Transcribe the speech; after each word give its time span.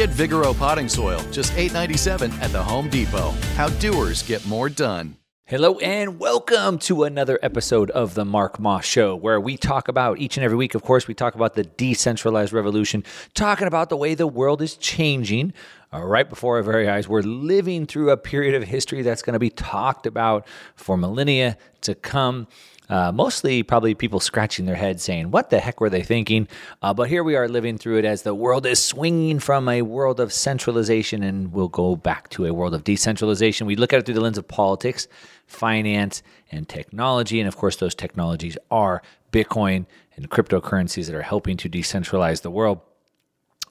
Get 0.00 0.08
Vigoro 0.08 0.58
potting 0.58 0.88
soil, 0.88 1.20
just 1.30 1.52
$8.97 1.52 2.32
at 2.40 2.50
the 2.52 2.62
Home 2.62 2.88
Depot. 2.88 3.32
How 3.54 3.68
doers 3.68 4.22
get 4.22 4.46
more 4.46 4.70
done. 4.70 5.18
Hello 5.44 5.78
and 5.80 6.18
welcome 6.18 6.78
to 6.78 7.04
another 7.04 7.38
episode 7.42 7.90
of 7.90 8.14
the 8.14 8.24
Mark 8.24 8.58
Moss 8.58 8.86
Show, 8.86 9.14
where 9.14 9.38
we 9.38 9.58
talk 9.58 9.88
about 9.88 10.18
each 10.18 10.38
and 10.38 10.44
every 10.44 10.56
week, 10.56 10.74
of 10.74 10.82
course, 10.82 11.06
we 11.06 11.12
talk 11.12 11.34
about 11.34 11.52
the 11.52 11.64
decentralized 11.64 12.54
revolution, 12.54 13.04
talking 13.34 13.66
about 13.66 13.90
the 13.90 13.96
way 13.98 14.14
the 14.14 14.26
world 14.26 14.62
is 14.62 14.74
changing 14.74 15.52
uh, 15.92 16.02
right 16.02 16.30
before 16.30 16.56
our 16.56 16.62
very 16.62 16.88
eyes. 16.88 17.06
We're 17.06 17.20
living 17.20 17.84
through 17.84 18.08
a 18.08 18.16
period 18.16 18.54
of 18.54 18.62
history 18.62 19.02
that's 19.02 19.20
going 19.20 19.34
to 19.34 19.38
be 19.38 19.50
talked 19.50 20.06
about 20.06 20.46
for 20.76 20.96
millennia 20.96 21.58
to 21.82 21.94
come. 21.94 22.46
Uh, 22.90 23.12
mostly, 23.12 23.62
probably 23.62 23.94
people 23.94 24.18
scratching 24.18 24.66
their 24.66 24.74
heads 24.74 25.04
saying, 25.04 25.30
What 25.30 25.48
the 25.48 25.60
heck 25.60 25.80
were 25.80 25.88
they 25.88 26.02
thinking? 26.02 26.48
Uh, 26.82 26.92
but 26.92 27.08
here 27.08 27.22
we 27.22 27.36
are 27.36 27.48
living 27.48 27.78
through 27.78 27.98
it 27.98 28.04
as 28.04 28.22
the 28.22 28.34
world 28.34 28.66
is 28.66 28.82
swinging 28.82 29.38
from 29.38 29.68
a 29.68 29.82
world 29.82 30.18
of 30.18 30.32
centralization 30.32 31.22
and 31.22 31.52
we'll 31.52 31.68
go 31.68 31.94
back 31.94 32.28
to 32.30 32.46
a 32.46 32.52
world 32.52 32.74
of 32.74 32.82
decentralization. 32.82 33.68
We 33.68 33.76
look 33.76 33.92
at 33.92 34.00
it 34.00 34.06
through 34.06 34.16
the 34.16 34.20
lens 34.20 34.38
of 34.38 34.48
politics, 34.48 35.06
finance, 35.46 36.24
and 36.50 36.68
technology. 36.68 37.38
And 37.38 37.46
of 37.46 37.56
course, 37.56 37.76
those 37.76 37.94
technologies 37.94 38.58
are 38.72 39.02
Bitcoin 39.30 39.86
and 40.16 40.28
cryptocurrencies 40.28 41.06
that 41.06 41.14
are 41.14 41.22
helping 41.22 41.56
to 41.58 41.68
decentralize 41.68 42.42
the 42.42 42.50
world. 42.50 42.80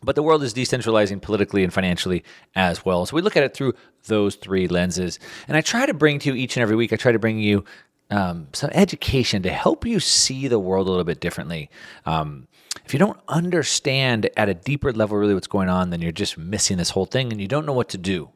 But 0.02 0.16
the 0.16 0.24
world 0.24 0.44
is 0.44 0.54
decentralizing 0.54 1.22
politically 1.22 1.64
and 1.64 1.74
financially 1.74 2.24
as 2.56 2.86
well. 2.86 3.06
So 3.06 3.18
we 3.18 3.22
look 3.22 3.36
at 3.36 3.44
it 3.44 3.54
through 3.54 3.74
those 4.06 4.36
three 4.36 4.68
lenses. 4.70 5.20
And 5.48 5.58
I 5.58 5.62
try 5.62 5.86
to 5.86 5.94
bring 5.94 6.20
to 6.20 6.30
you 6.30 6.36
each 6.36 6.56
and 6.56 6.62
every 6.62 6.78
week, 6.78 6.94
I 6.94 6.96
try 6.96 7.12
to 7.12 7.20
bring 7.20 7.40
you 7.40 7.66
um, 8.10 8.48
some 8.54 8.72
education 8.74 9.44
to 9.44 9.50
help 9.50 9.86
you 9.86 10.00
see 10.00 10.48
the 10.48 10.60
world 10.60 10.88
a 10.88 10.90
little 10.90 11.06
bit 11.06 11.20
differently. 11.20 11.70
Um, 12.06 12.48
if 12.86 12.94
you 12.94 13.00
don't 13.00 13.20
understand 13.28 14.30
at 14.36 14.50
a 14.50 14.54
deeper 14.54 14.92
level 14.92 15.18
really 15.18 15.34
what's 15.34 15.48
going 15.48 15.70
on, 15.70 15.92
then 15.92 16.02
you're 16.02 16.12
just 16.12 16.38
missing 16.38 16.78
this 16.78 16.90
whole 16.90 17.06
thing 17.06 17.32
and 17.32 17.40
you 17.40 17.48
don't 17.48 17.66
know 17.66 17.74
what 17.74 17.90
to 17.90 17.98
do. 17.98 18.30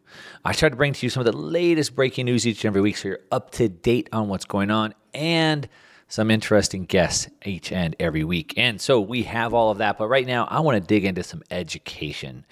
I 0.45 0.53
try 0.53 0.69
to 0.69 0.75
bring 0.75 0.93
to 0.93 1.05
you 1.05 1.09
some 1.09 1.21
of 1.21 1.25
the 1.25 1.37
latest 1.37 1.95
breaking 1.95 2.25
news 2.25 2.45
each 2.45 2.63
and 2.63 2.69
every 2.69 2.81
week 2.81 2.97
so 2.97 3.07
you're 3.07 3.19
up 3.31 3.51
to 3.51 3.67
date 3.67 4.09
on 4.11 4.27
what's 4.27 4.45
going 4.45 4.69
on 4.69 4.93
and 5.13 5.67
some 6.07 6.29
interesting 6.29 6.85
guests 6.85 7.27
each 7.43 7.71
and 7.71 7.95
every 7.99 8.23
week. 8.23 8.53
And 8.57 8.79
so 8.79 9.01
we 9.01 9.23
have 9.23 9.55
all 9.55 9.71
of 9.71 9.79
that. 9.79 9.97
But 9.97 10.07
right 10.07 10.27
now, 10.27 10.45
I 10.45 10.59
want 10.59 10.79
to 10.79 10.87
dig 10.87 11.05
into 11.05 11.23
some 11.23 11.41
education. 11.49 12.45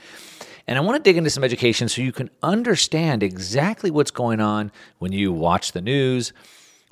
And 0.67 0.79
I 0.79 0.81
want 0.81 0.97
to 0.97 1.03
dig 1.03 1.17
into 1.17 1.29
some 1.29 1.43
education 1.43 1.87
so 1.87 2.01
you 2.01 2.11
can 2.11 2.31
understand 2.41 3.21
exactly 3.21 3.91
what's 3.91 4.09
going 4.09 4.39
on 4.39 4.71
when 4.97 5.11
you 5.11 5.31
watch 5.31 5.73
the 5.73 5.81
news 5.81 6.33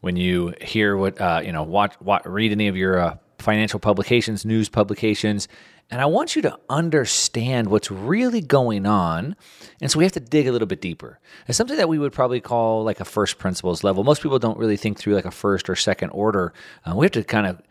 when 0.02 0.16
you 0.16 0.54
hear 0.62 0.96
what 0.98 1.20
uh, 1.20 1.42
you 1.44 1.52
know, 1.52 1.64
watch, 1.64 2.00
watch, 2.02 2.26
read 2.26 2.52
any 2.52 2.68
of 2.68 2.76
your 2.76 3.00
uh, 3.00 3.18
financial 3.38 3.80
publications, 3.80 4.46
news 4.46 4.70
publications, 4.70 5.48
and 5.92 6.02
I 6.02 6.06
want 6.06 6.36
you 6.36 6.42
to 6.44 6.60
understand 6.70 7.68
what's 7.70 7.90
really 7.90 8.42
going 8.42 8.86
on. 8.86 9.36
And 9.82 9.90
so 9.90 9.98
we 9.98 10.06
have 10.06 10.14
to 10.14 10.20
dig 10.20 10.48
a 10.48 10.52
little 10.52 10.68
bit 10.68 10.82
deeper. 10.82 11.20
It's 11.48 11.58
something 11.58 11.78
that 11.78 11.90
we 11.90 11.98
would 11.98 12.14
probably 12.14 12.40
call 12.40 12.84
like 12.84 13.00
a 13.00 13.06
first 13.06 13.40
principles 13.40 13.84
level. 13.84 14.04
Most 14.04 14.22
people 14.22 14.38
don't 14.38 14.58
really 14.58 14.78
think 14.78 15.00
through 15.00 15.16
like 15.16 15.26
a 15.26 15.32
first 15.32 15.68
or 15.68 15.76
second 15.76 16.12
order. 16.12 16.54
Uh, 16.86 16.96
we 16.96 17.06
have 17.06 17.12
to 17.14 17.24
kind 17.24 17.48
of, 17.48 17.62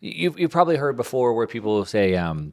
you've, 0.00 0.38
you've 0.38 0.52
probably 0.52 0.76
heard 0.76 0.96
before 0.96 1.34
where 1.34 1.48
people 1.48 1.84
say, 1.84 2.14
um, 2.14 2.52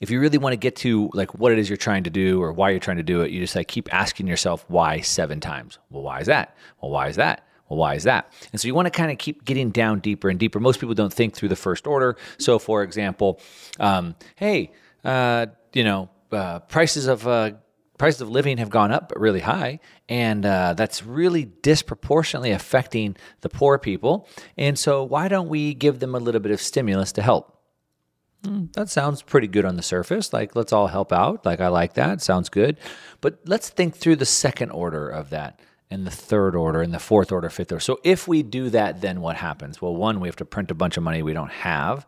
if 0.00 0.10
you 0.10 0.20
really 0.20 0.38
want 0.38 0.52
to 0.52 0.58
get 0.58 0.76
to 0.76 1.10
like 1.14 1.34
what 1.34 1.50
it 1.50 1.58
is 1.58 1.68
you're 1.68 1.76
trying 1.76 2.04
to 2.04 2.10
do 2.10 2.40
or 2.40 2.52
why 2.52 2.70
you're 2.70 2.78
trying 2.78 2.98
to 2.98 3.02
do 3.02 3.22
it, 3.22 3.32
you 3.32 3.40
just 3.40 3.56
like 3.56 3.66
keep 3.66 3.92
asking 3.92 4.28
yourself 4.28 4.64
why 4.68 5.00
seven 5.00 5.40
times. 5.40 5.78
Well, 5.88 6.02
why 6.02 6.20
is 6.20 6.26
that? 6.26 6.54
Well, 6.80 6.92
why 6.92 7.08
is 7.08 7.16
that? 7.16 7.44
Well, 7.70 7.78
why 7.78 7.94
is 7.94 8.02
that? 8.02 8.32
And 8.52 8.60
so 8.60 8.66
you 8.66 8.74
want 8.74 8.86
to 8.86 8.90
kind 8.90 9.12
of 9.12 9.18
keep 9.18 9.44
getting 9.44 9.70
down 9.70 10.00
deeper 10.00 10.28
and 10.28 10.38
deeper. 10.38 10.58
Most 10.58 10.80
people 10.80 10.94
don't 10.94 11.12
think 11.12 11.34
through 11.34 11.50
the 11.50 11.56
first 11.56 11.86
order. 11.86 12.16
So, 12.38 12.58
for 12.58 12.82
example, 12.82 13.40
um, 13.78 14.16
hey, 14.34 14.72
uh, 15.04 15.46
you 15.72 15.84
know, 15.84 16.10
uh, 16.32 16.58
prices 16.58 17.06
of 17.06 17.26
uh, 17.28 17.52
prices 17.96 18.22
of 18.22 18.28
living 18.28 18.58
have 18.58 18.70
gone 18.70 18.90
up 18.90 19.12
really 19.14 19.40
high, 19.40 19.78
and 20.08 20.44
uh, 20.44 20.74
that's 20.74 21.04
really 21.04 21.44
disproportionately 21.44 22.50
affecting 22.50 23.16
the 23.42 23.48
poor 23.48 23.78
people. 23.78 24.28
And 24.56 24.76
so, 24.76 25.04
why 25.04 25.28
don't 25.28 25.48
we 25.48 25.72
give 25.72 26.00
them 26.00 26.16
a 26.16 26.18
little 26.18 26.40
bit 26.40 26.50
of 26.50 26.60
stimulus 26.60 27.12
to 27.12 27.22
help? 27.22 27.56
Mm, 28.42 28.72
that 28.72 28.88
sounds 28.88 29.22
pretty 29.22 29.46
good 29.46 29.64
on 29.64 29.76
the 29.76 29.82
surface. 29.82 30.32
Like, 30.32 30.56
let's 30.56 30.72
all 30.72 30.88
help 30.88 31.12
out. 31.12 31.46
Like, 31.46 31.60
I 31.60 31.68
like 31.68 31.94
that. 31.94 32.20
Sounds 32.20 32.48
good. 32.48 32.78
But 33.20 33.38
let's 33.44 33.68
think 33.68 33.94
through 33.94 34.16
the 34.16 34.26
second 34.26 34.70
order 34.70 35.08
of 35.08 35.30
that 35.30 35.60
and 35.90 36.06
the 36.06 36.10
third 36.10 36.54
order 36.54 36.82
and 36.82 36.94
the 36.94 36.98
fourth 36.98 37.32
order, 37.32 37.50
fifth 37.50 37.72
order. 37.72 37.80
So 37.80 37.98
if 38.04 38.28
we 38.28 38.42
do 38.42 38.70
that, 38.70 39.00
then 39.00 39.20
what 39.20 39.36
happens? 39.36 39.82
Well, 39.82 39.94
one, 39.94 40.20
we 40.20 40.28
have 40.28 40.36
to 40.36 40.44
print 40.44 40.70
a 40.70 40.74
bunch 40.74 40.96
of 40.96 41.02
money 41.02 41.22
we 41.22 41.32
don't 41.32 41.50
have. 41.50 42.06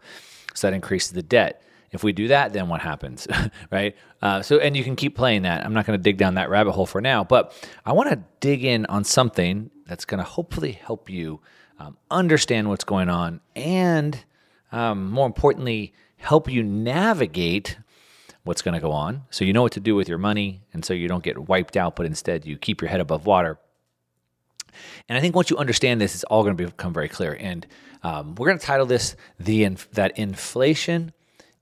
So 0.54 0.68
that 0.68 0.74
increases 0.74 1.12
the 1.12 1.22
debt. 1.22 1.62
if 1.90 2.02
we 2.02 2.12
do 2.12 2.28
that, 2.28 2.52
then 2.52 2.68
what 2.68 2.80
happens, 2.80 3.26
right? 3.70 3.96
Uh, 4.22 4.40
so, 4.40 4.58
and 4.58 4.76
you 4.76 4.84
can 4.84 4.96
keep 4.96 5.14
playing 5.16 5.42
that. 5.42 5.64
I'm 5.64 5.74
not 5.74 5.84
going 5.84 5.98
to 5.98 6.02
dig 6.02 6.16
down 6.16 6.34
that 6.34 6.48
rabbit 6.48 6.72
hole 6.72 6.86
for 6.86 7.00
now, 7.00 7.24
but 7.24 7.52
I 7.84 7.92
want 7.92 8.10
to 8.10 8.22
dig 8.40 8.64
in 8.64 8.86
on 8.86 9.04
something 9.04 9.70
that's 9.86 10.04
going 10.04 10.18
to 10.18 10.24
hopefully 10.24 10.72
help 10.72 11.10
you 11.10 11.40
um, 11.78 11.98
understand 12.10 12.68
what's 12.68 12.84
going 12.84 13.08
on 13.08 13.40
and, 13.56 14.24
um, 14.70 15.10
more 15.10 15.26
importantly, 15.26 15.92
help 16.16 16.48
you 16.48 16.62
navigate 16.62 17.76
what's 18.44 18.62
going 18.62 18.74
to 18.74 18.80
go 18.80 18.92
on. 18.92 19.22
So 19.30 19.44
you 19.44 19.52
know 19.52 19.62
what 19.62 19.72
to 19.72 19.80
do 19.80 19.94
with 19.94 20.08
your 20.08 20.18
money, 20.18 20.62
and 20.72 20.84
so 20.84 20.94
you 20.94 21.08
don't 21.08 21.22
get 21.22 21.48
wiped 21.48 21.76
out, 21.76 21.96
but 21.96 22.06
instead 22.06 22.46
you 22.46 22.56
keep 22.56 22.80
your 22.80 22.88
head 22.88 23.00
above 23.00 23.26
water. 23.26 23.58
And 25.08 25.18
I 25.18 25.20
think 25.20 25.34
once 25.34 25.50
you 25.50 25.56
understand 25.56 26.00
this, 26.00 26.14
it's 26.14 26.24
all 26.24 26.42
going 26.42 26.56
to 26.56 26.66
become 26.66 26.92
very 26.92 27.08
clear. 27.08 27.36
And 27.38 27.66
um, 28.02 28.34
we're 28.34 28.48
going 28.48 28.58
to 28.58 28.66
title 28.66 28.86
this 28.86 29.16
the 29.38 29.64
inf- 29.64 29.90
that 29.92 30.18
inflation 30.18 31.12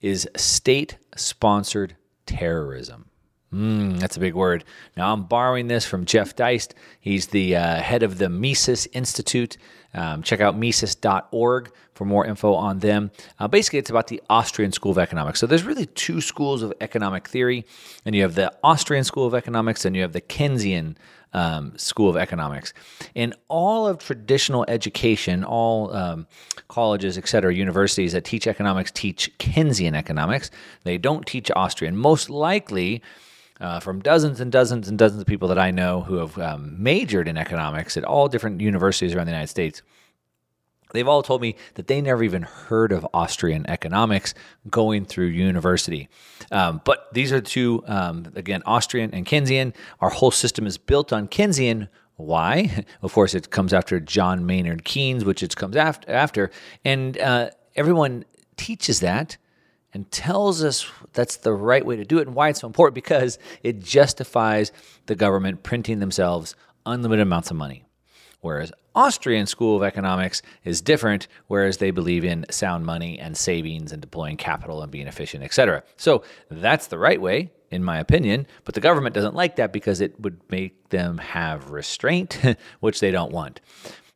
is 0.00 0.28
state-sponsored 0.36 1.96
terrorism. 2.26 3.06
Mm, 3.52 3.98
that's 3.98 4.16
a 4.16 4.20
big 4.20 4.34
word. 4.34 4.64
Now, 4.96 5.12
I'm 5.12 5.24
borrowing 5.24 5.66
this 5.66 5.84
from 5.84 6.04
Jeff 6.04 6.36
Deist. 6.36 6.74
He's 7.00 7.26
the 7.26 7.56
uh, 7.56 7.76
head 7.76 8.02
of 8.02 8.18
the 8.18 8.28
Mises 8.28 8.86
Institute. 8.92 9.56
Um, 9.92 10.22
check 10.22 10.40
out 10.40 10.56
Mises.org 10.56 11.72
for 11.94 12.04
more 12.04 12.24
info 12.24 12.54
on 12.54 12.78
them. 12.78 13.10
Uh, 13.38 13.48
basically, 13.48 13.78
it's 13.78 13.90
about 13.90 14.06
the 14.06 14.22
Austrian 14.30 14.72
School 14.72 14.92
of 14.92 14.98
Economics. 14.98 15.40
So, 15.40 15.46
there's 15.46 15.64
really 15.64 15.86
two 15.86 16.20
schools 16.20 16.62
of 16.62 16.72
economic 16.80 17.28
theory, 17.28 17.64
and 18.04 18.14
you 18.14 18.22
have 18.22 18.34
the 18.34 18.52
Austrian 18.62 19.04
School 19.04 19.26
of 19.26 19.34
Economics 19.34 19.84
and 19.84 19.96
you 19.96 20.02
have 20.02 20.12
the 20.12 20.20
Keynesian 20.20 20.96
um, 21.32 21.76
School 21.76 22.08
of 22.08 22.16
Economics. 22.16 22.72
In 23.14 23.34
all 23.48 23.86
of 23.86 23.98
traditional 23.98 24.64
education, 24.68 25.44
all 25.44 25.92
um, 25.94 26.26
colleges, 26.68 27.18
et 27.18 27.28
cetera, 27.28 27.54
universities 27.54 28.12
that 28.12 28.24
teach 28.24 28.46
economics 28.46 28.90
teach 28.90 29.36
Keynesian 29.38 29.94
economics. 29.94 30.50
They 30.84 30.98
don't 30.98 31.26
teach 31.26 31.50
Austrian. 31.54 31.96
Most 31.96 32.30
likely, 32.30 33.02
uh, 33.60 33.80
from 33.80 34.00
dozens 34.00 34.40
and 34.40 34.50
dozens 34.50 34.88
and 34.88 34.98
dozens 34.98 35.20
of 35.20 35.26
people 35.26 35.48
that 35.48 35.58
I 35.58 35.70
know 35.70 36.02
who 36.02 36.16
have 36.16 36.38
um, 36.38 36.82
majored 36.82 37.28
in 37.28 37.36
economics 37.36 37.96
at 37.96 38.04
all 38.04 38.28
different 38.28 38.60
universities 38.60 39.14
around 39.14 39.26
the 39.26 39.32
United 39.32 39.48
States. 39.48 39.82
They've 40.92 41.06
all 41.06 41.22
told 41.22 41.40
me 41.40 41.56
that 41.74 41.86
they 41.86 42.00
never 42.00 42.24
even 42.24 42.42
heard 42.42 42.92
of 42.92 43.06
Austrian 43.14 43.68
economics 43.68 44.34
going 44.68 45.04
through 45.04 45.26
university. 45.26 46.08
Um, 46.50 46.80
but 46.84 47.12
these 47.12 47.32
are 47.32 47.40
two, 47.40 47.84
um, 47.86 48.32
again, 48.34 48.62
Austrian 48.66 49.14
and 49.14 49.24
Keynesian. 49.24 49.72
Our 50.00 50.10
whole 50.10 50.32
system 50.32 50.66
is 50.66 50.78
built 50.78 51.12
on 51.12 51.28
Keynesian. 51.28 51.88
Why? 52.16 52.84
Of 53.02 53.12
course, 53.12 53.34
it 53.34 53.50
comes 53.50 53.72
after 53.72 54.00
John 54.00 54.46
Maynard 54.46 54.84
Keynes, 54.84 55.24
which 55.24 55.42
it 55.42 55.56
comes 55.56 55.76
after. 55.76 56.10
after. 56.10 56.50
And 56.84 57.16
uh, 57.18 57.50
everyone 57.76 58.24
teaches 58.56 59.00
that 59.00 59.36
and 59.92 60.10
tells 60.10 60.62
us 60.62 60.90
that's 61.12 61.36
the 61.38 61.52
right 61.52 61.84
way 61.84 61.96
to 61.96 62.04
do 62.04 62.18
it 62.18 62.26
and 62.26 62.36
why 62.36 62.48
it's 62.48 62.60
so 62.60 62.66
important 62.66 62.94
because 62.94 63.38
it 63.62 63.80
justifies 63.80 64.72
the 65.06 65.14
government 65.14 65.62
printing 65.62 65.98
themselves 65.98 66.54
unlimited 66.86 67.22
amounts 67.22 67.50
of 67.50 67.56
money. 67.56 67.84
Whereas 68.40 68.72
Austrian 68.94 69.46
School 69.46 69.76
of 69.76 69.82
Economics 69.82 70.42
is 70.64 70.80
different, 70.80 71.28
whereas 71.46 71.76
they 71.76 71.90
believe 71.90 72.24
in 72.24 72.46
sound 72.50 72.86
money 72.86 73.18
and 73.18 73.36
savings 73.36 73.92
and 73.92 74.00
deploying 74.00 74.36
capital 74.36 74.82
and 74.82 74.90
being 74.90 75.06
efficient, 75.06 75.44
etc. 75.44 75.82
So 75.96 76.22
that's 76.50 76.86
the 76.86 76.98
right 76.98 77.20
way, 77.20 77.50
in 77.70 77.84
my 77.84 77.98
opinion, 77.98 78.46
but 78.64 78.74
the 78.74 78.80
government 78.80 79.14
doesn't 79.14 79.34
like 79.34 79.56
that 79.56 79.72
because 79.72 80.00
it 80.00 80.18
would 80.20 80.40
make 80.50 80.88
them 80.88 81.18
have 81.18 81.70
restraint, 81.70 82.40
which 82.80 83.00
they 83.00 83.10
don't 83.10 83.32
want. 83.32 83.60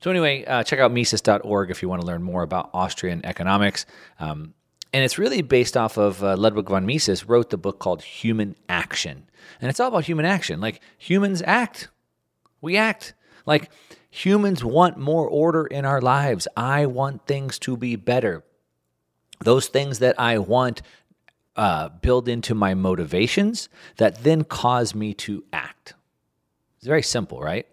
So, 0.00 0.10
anyway, 0.10 0.44
uh, 0.44 0.62
check 0.64 0.80
out 0.80 0.92
Mises.org 0.92 1.70
if 1.70 1.80
you 1.80 1.88
want 1.88 2.02
to 2.02 2.06
learn 2.06 2.22
more 2.22 2.42
about 2.42 2.68
Austrian 2.74 3.24
economics. 3.24 3.86
Um, 4.20 4.52
and 4.94 5.02
it's 5.02 5.18
really 5.18 5.42
based 5.42 5.76
off 5.76 5.98
of 5.98 6.22
uh, 6.22 6.36
Ludwig 6.36 6.68
von 6.68 6.86
Mises 6.86 7.28
wrote 7.28 7.50
the 7.50 7.58
book 7.58 7.80
called 7.80 8.00
Human 8.00 8.54
Action. 8.68 9.24
And 9.60 9.68
it's 9.68 9.80
all 9.80 9.88
about 9.88 10.04
human 10.04 10.24
action. 10.24 10.60
Like 10.60 10.80
humans 10.96 11.42
act. 11.44 11.88
We 12.60 12.76
act. 12.76 13.12
Like 13.44 13.72
humans 14.08 14.64
want 14.64 14.96
more 14.96 15.28
order 15.28 15.66
in 15.66 15.84
our 15.84 16.00
lives. 16.00 16.46
I 16.56 16.86
want 16.86 17.26
things 17.26 17.58
to 17.60 17.76
be 17.76 17.96
better. 17.96 18.44
Those 19.40 19.66
things 19.66 19.98
that 19.98 20.14
I 20.20 20.38
want 20.38 20.80
uh, 21.56 21.88
build 21.88 22.28
into 22.28 22.54
my 22.54 22.74
motivations 22.74 23.68
that 23.96 24.22
then 24.22 24.44
cause 24.44 24.94
me 24.94 25.12
to 25.14 25.42
act. 25.52 25.94
It's 26.76 26.86
very 26.86 27.02
simple, 27.02 27.40
right? 27.40 27.66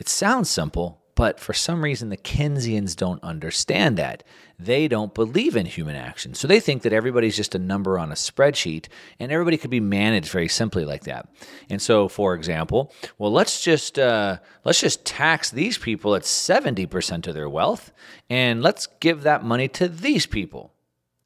It 0.00 0.08
sounds 0.08 0.48
simple, 0.48 0.97
but 1.18 1.40
for 1.40 1.52
some 1.52 1.82
reason, 1.82 2.10
the 2.10 2.16
Keynesians 2.16 2.94
don't 2.94 3.20
understand 3.24 3.96
that. 3.98 4.22
They 4.56 4.86
don't 4.86 5.12
believe 5.14 5.56
in 5.56 5.66
human 5.66 5.96
action. 5.96 6.32
So 6.32 6.46
they 6.46 6.60
think 6.60 6.82
that 6.82 6.92
everybody's 6.92 7.34
just 7.34 7.56
a 7.56 7.58
number 7.58 7.98
on 7.98 8.12
a 8.12 8.14
spreadsheet 8.14 8.86
and 9.18 9.32
everybody 9.32 9.56
could 9.56 9.68
be 9.68 9.80
managed 9.80 10.30
very 10.30 10.46
simply 10.46 10.84
like 10.84 11.02
that. 11.06 11.28
And 11.68 11.82
so, 11.82 12.06
for 12.06 12.36
example, 12.36 12.92
well, 13.18 13.32
let's 13.32 13.60
just, 13.64 13.98
uh, 13.98 14.38
let's 14.64 14.80
just 14.80 15.04
tax 15.04 15.50
these 15.50 15.76
people 15.76 16.14
at 16.14 16.22
70% 16.22 17.26
of 17.26 17.34
their 17.34 17.48
wealth 17.48 17.90
and 18.30 18.62
let's 18.62 18.86
give 19.00 19.24
that 19.24 19.42
money 19.42 19.66
to 19.70 19.88
these 19.88 20.24
people 20.24 20.72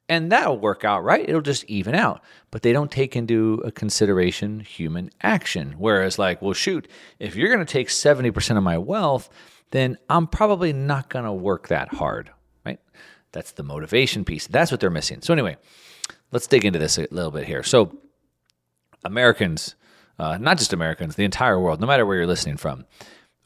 and 0.09 0.31
that'll 0.31 0.59
work 0.59 0.83
out 0.83 1.01
right 1.03 1.29
it'll 1.29 1.39
just 1.39 1.63
even 1.65 1.95
out 1.95 2.21
but 2.51 2.61
they 2.61 2.73
don't 2.73 2.91
take 2.91 3.15
into 3.15 3.63
consideration 3.73 4.59
human 4.59 5.09
action 5.21 5.75
whereas 5.77 6.19
like 6.19 6.41
well 6.41 6.51
shoot 6.51 6.89
if 7.19 7.37
you're 7.37 7.47
going 7.47 7.65
to 7.65 7.71
take 7.71 7.87
70% 7.87 8.57
of 8.57 8.63
my 8.63 8.77
wealth 8.77 9.29
then 9.73 9.97
I'm 10.07 10.27
probably 10.27 10.71
not 10.71 11.09
going 11.09 11.25
to 11.25 11.33
work 11.33 11.69
that 11.69 11.95
hard, 11.95 12.29
right? 12.63 12.79
That's 13.31 13.53
the 13.53 13.63
motivation 13.63 14.23
piece. 14.23 14.45
That's 14.45 14.69
what 14.69 14.79
they're 14.79 14.91
missing. 14.91 15.23
So, 15.23 15.33
anyway, 15.33 15.57
let's 16.31 16.45
dig 16.45 16.63
into 16.63 16.77
this 16.77 16.99
a 16.99 17.07
little 17.09 17.31
bit 17.31 17.47
here. 17.47 17.63
So, 17.63 17.97
Americans, 19.03 19.73
uh, 20.19 20.37
not 20.37 20.59
just 20.59 20.73
Americans, 20.73 21.15
the 21.15 21.25
entire 21.25 21.59
world, 21.59 21.81
no 21.81 21.87
matter 21.87 22.05
where 22.05 22.17
you're 22.17 22.27
listening 22.27 22.57
from, 22.57 22.85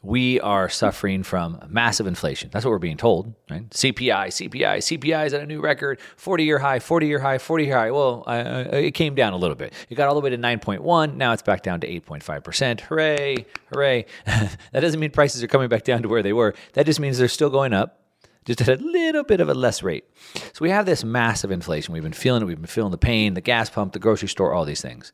we 0.08 0.40
are 0.40 0.70
suffering 0.70 1.22
from 1.22 1.60
massive 1.68 2.06
inflation. 2.06 2.48
That's 2.50 2.64
what 2.64 2.70
we're 2.70 2.78
being 2.78 2.96
told, 2.96 3.34
right? 3.50 3.68
CPI, 3.68 4.28
CPI, 4.28 4.78
CPI 4.78 5.26
is 5.26 5.34
at 5.34 5.42
a 5.42 5.46
new 5.46 5.60
record, 5.60 6.00
40 6.16 6.44
year 6.44 6.58
high, 6.58 6.78
40 6.78 7.06
year 7.06 7.18
high, 7.18 7.36
40 7.36 7.64
year 7.66 7.76
high. 7.76 7.90
Well, 7.90 8.24
uh, 8.26 8.64
it 8.72 8.92
came 8.92 9.14
down 9.14 9.34
a 9.34 9.36
little 9.36 9.54
bit. 9.54 9.74
It 9.90 9.96
got 9.96 10.08
all 10.08 10.14
the 10.14 10.22
way 10.22 10.30
to 10.30 10.38
9.1. 10.38 11.14
Now 11.14 11.34
it's 11.34 11.42
back 11.42 11.62
down 11.62 11.80
to 11.80 11.86
8.5%. 11.86 12.80
Hooray, 12.80 13.44
hooray. 13.70 14.06
that 14.24 14.80
doesn't 14.80 14.98
mean 14.98 15.10
prices 15.10 15.42
are 15.42 15.46
coming 15.46 15.68
back 15.68 15.84
down 15.84 16.00
to 16.00 16.08
where 16.08 16.22
they 16.22 16.32
were. 16.32 16.54
That 16.72 16.86
just 16.86 17.00
means 17.00 17.18
they're 17.18 17.28
still 17.28 17.50
going 17.50 17.74
up, 17.74 18.00
just 18.46 18.62
at 18.62 18.80
a 18.80 18.82
little 18.82 19.24
bit 19.24 19.42
of 19.42 19.50
a 19.50 19.54
less 19.54 19.82
rate. 19.82 20.04
So 20.34 20.60
we 20.62 20.70
have 20.70 20.86
this 20.86 21.04
massive 21.04 21.50
inflation. 21.50 21.92
We've 21.92 22.02
been 22.02 22.14
feeling 22.14 22.40
it. 22.40 22.46
We've 22.46 22.56
been 22.56 22.64
feeling 22.64 22.92
the 22.92 22.96
pain, 22.96 23.34
the 23.34 23.42
gas 23.42 23.68
pump, 23.68 23.92
the 23.92 23.98
grocery 23.98 24.28
store, 24.28 24.54
all 24.54 24.64
these 24.64 24.80
things. 24.80 25.12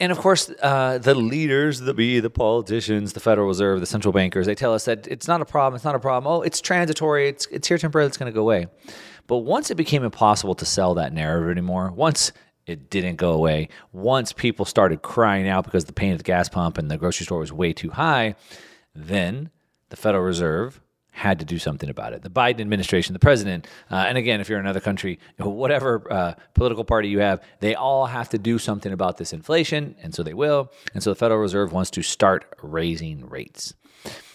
And 0.00 0.10
of 0.10 0.18
course, 0.18 0.50
uh, 0.62 0.96
the 0.96 1.14
leaders, 1.14 1.80
the 1.80 1.92
be 1.92 2.20
the 2.20 2.30
politicians, 2.30 3.12
the 3.12 3.20
Federal 3.20 3.46
Reserve, 3.46 3.80
the 3.80 3.86
central 3.86 4.12
bankers, 4.12 4.46
they 4.46 4.54
tell 4.54 4.72
us 4.72 4.86
that 4.86 5.06
it's 5.06 5.28
not 5.28 5.42
a 5.42 5.44
problem. 5.44 5.76
It's 5.76 5.84
not 5.84 5.94
a 5.94 6.00
problem. 6.00 6.32
Oh, 6.32 6.40
it's 6.40 6.60
transitory. 6.62 7.28
It's 7.28 7.46
it's 7.46 7.68
here 7.68 7.76
temporarily. 7.76 8.08
It's 8.08 8.16
going 8.16 8.32
to 8.32 8.34
go 8.34 8.40
away. 8.40 8.68
But 9.26 9.38
once 9.38 9.70
it 9.70 9.74
became 9.74 10.02
impossible 10.02 10.54
to 10.56 10.64
sell 10.64 10.94
that 10.94 11.12
narrative 11.12 11.50
anymore, 11.50 11.92
once 11.92 12.32
it 12.66 12.88
didn't 12.88 13.16
go 13.16 13.32
away, 13.32 13.68
once 13.92 14.32
people 14.32 14.64
started 14.64 15.02
crying 15.02 15.46
out 15.46 15.64
because 15.64 15.84
the 15.84 15.92
pain 15.92 16.12
at 16.12 16.18
the 16.18 16.24
gas 16.24 16.48
pump 16.48 16.78
and 16.78 16.90
the 16.90 16.96
grocery 16.96 17.26
store 17.26 17.38
was 17.38 17.52
way 17.52 17.72
too 17.74 17.90
high, 17.90 18.34
then 18.94 19.50
the 19.90 19.96
Federal 19.96 20.24
Reserve 20.24 20.80
had 21.20 21.38
to 21.38 21.44
do 21.44 21.58
something 21.58 21.90
about 21.90 22.14
it. 22.14 22.22
The 22.22 22.30
Biden 22.30 22.60
administration, 22.60 23.12
the 23.12 23.18
president, 23.18 23.66
uh, 23.90 24.06
and 24.08 24.16
again, 24.16 24.40
if 24.40 24.48
you're 24.48 24.58
in 24.58 24.64
another 24.64 24.80
country, 24.80 25.18
whatever 25.36 26.10
uh, 26.10 26.34
political 26.54 26.82
party 26.82 27.08
you 27.08 27.18
have, 27.18 27.42
they 27.60 27.74
all 27.74 28.06
have 28.06 28.30
to 28.30 28.38
do 28.38 28.58
something 28.58 28.90
about 28.90 29.18
this 29.18 29.34
inflation, 29.34 29.94
and 30.02 30.14
so 30.14 30.22
they 30.22 30.32
will. 30.32 30.72
And 30.94 31.02
so 31.02 31.10
the 31.10 31.16
Federal 31.16 31.38
Reserve 31.38 31.72
wants 31.72 31.90
to 31.90 32.02
start 32.02 32.46
raising 32.62 33.28
rates. 33.28 33.74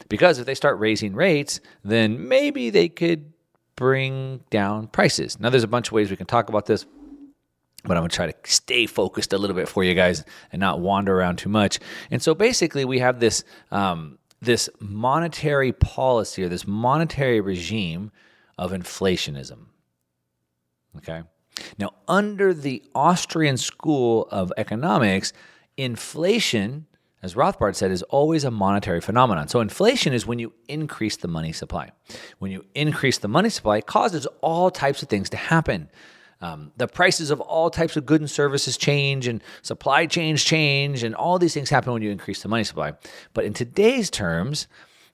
Because 0.10 0.38
if 0.38 0.46
they 0.46 0.54
start 0.54 0.78
raising 0.78 1.16
rates, 1.16 1.60
then 1.84 2.28
maybe 2.28 2.70
they 2.70 2.88
could 2.88 3.34
bring 3.76 4.42
down 4.52 4.86
prices. 4.88 5.40
Now, 5.40 5.50
there's 5.50 5.64
a 5.64 5.68
bunch 5.68 5.88
of 5.88 5.94
ways 5.94 6.12
we 6.12 6.18
can 6.18 6.28
talk 6.28 6.50
about 6.50 6.68
this 6.68 6.86
but 7.84 7.98
I'm 7.98 8.02
going 8.02 8.10
to 8.10 8.16
try 8.16 8.32
to 8.32 8.36
stay 8.46 8.88
focused 8.88 9.32
a 9.32 9.38
little 9.38 9.56
bit 9.56 9.70
for 9.70 9.84
you 9.84 9.94
guys 9.94 10.24
and 10.52 10.60
not 10.60 10.80
wander 10.80 11.16
around 11.16 11.38
too 11.38 11.50
much. 11.50 11.78
And 12.10 12.20
so 12.20 12.34
basically, 12.34 12.84
we 12.84 12.98
have 12.98 13.20
this 13.20 13.44
um, 13.70 14.18
this 14.42 14.70
monetary 14.80 15.72
policy 15.72 16.44
or 16.44 16.50
this 16.50 16.68
monetary 16.68 17.42
regime 17.42 18.12
of 18.58 18.72
inflationism. 18.72 19.66
Okay. 20.98 21.24
Now, 21.78 21.92
under 22.08 22.54
the 22.54 22.84
Austrian 22.94 23.58
School 23.58 24.28
of 24.32 24.52
Economics, 24.58 25.34
inflation, 25.78 26.86
as 27.22 27.36
Rothbard 27.36 27.76
said, 27.76 27.92
is 27.92 28.04
always 28.04 28.44
a 28.44 28.52
monetary 28.52 29.02
phenomenon. 29.02 29.48
So, 29.48 29.62
inflation 29.62 30.14
is 30.14 30.26
when 30.26 30.40
you 30.40 30.54
increase 30.68 31.18
the 31.18 31.28
money 31.28 31.54
supply. 31.54 31.92
When 32.40 32.52
you 32.52 32.66
increase 32.76 33.18
the 33.18 33.28
money 33.28 33.50
supply, 33.50 33.78
it 33.78 33.86
causes 33.86 34.28
all 34.42 34.70
types 34.70 35.02
of 35.02 35.10
things 35.10 35.30
to 35.30 35.38
happen. 35.38 35.90
Um, 36.42 36.72
the 36.78 36.88
prices 36.88 37.32
of 37.32 37.40
all 37.40 37.70
types 37.70 37.96
of 37.96 38.06
goods 38.06 38.22
and 38.22 38.30
services 38.30 38.78
change, 38.78 39.28
and 39.28 39.42
supply 39.62 40.06
chains 40.06 40.44
change, 40.44 41.04
and 41.04 41.16
all 41.16 41.40
these 41.40 41.54
things 41.54 41.70
happen 41.70 41.94
when 41.94 42.02
you 42.02 42.12
increase 42.12 42.42
the 42.42 42.50
money 42.50 42.64
supply. 42.64 42.94
But 43.34 43.46
in 43.46 43.54
today's 43.54 44.10
terms, 44.10 44.68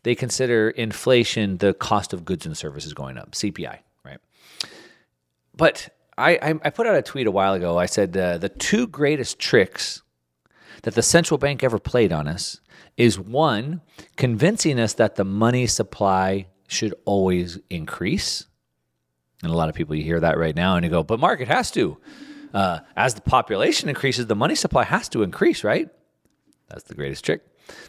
they 0.04 0.16
consider 0.16 0.70
inflation 0.72 1.58
the 1.58 1.74
cost 1.74 2.13
of 2.13 2.25
goods 2.25 2.46
and 2.46 2.58
services 2.58 2.94
going 2.94 3.18
up, 3.18 3.32
CPI, 3.32 3.80
right? 4.04 4.18
But 5.56 5.90
I, 6.18 6.60
I, 6.63 6.70
put 6.70 6.88
out 6.88 6.96
a 6.96 7.01
tweet 7.01 7.28
a 7.28 7.32
while 7.32 7.54
ago. 7.54 7.78
I 7.78 7.86
said 7.86 8.16
uh, 8.18 8.38
the 8.38 8.50
two 8.50 8.88
greatest 8.88 9.40
tricks 9.40 10.01
that 10.84 10.96
the 10.96 11.01
central 11.01 11.38
bank 11.38 11.63
ever 11.63 11.80
played 11.80 12.12
on 12.12 12.28
us 12.28 12.60
is 12.98 13.20
one, 13.20 13.82
convincing 14.18 14.80
us 14.80 14.94
that 14.94 15.16
the 15.16 15.24
money 15.24 15.68
supply 15.68 16.48
should 16.68 16.94
always 17.06 17.60
increase. 17.70 18.46
And 19.43 19.51
a 19.51 19.55
lot 19.55 19.69
of 19.69 19.75
people, 19.75 19.95
you 19.95 20.03
hear 20.03 20.19
that 20.19 20.38
right 20.38 20.55
now 20.55 20.75
and 20.75 20.83
you 20.83 20.91
go, 20.91 21.03
but 21.03 21.19
Mark, 21.19 21.41
it 21.41 21.48
has 21.48 21.71
to. 21.71 21.98
Uh, 22.53 22.79
as 22.95 23.13
the 23.15 23.21
population 23.21 23.89
increases, 23.89 24.27
the 24.27 24.36
money 24.36 24.55
supply 24.55 24.83
has 24.83 25.10
to 25.10 25.24
increase, 25.24 25.63
right? 25.63 25.89
That's 26.69 26.83
the 26.83 26.95
greatest 26.95 27.25
trick. 27.25 27.41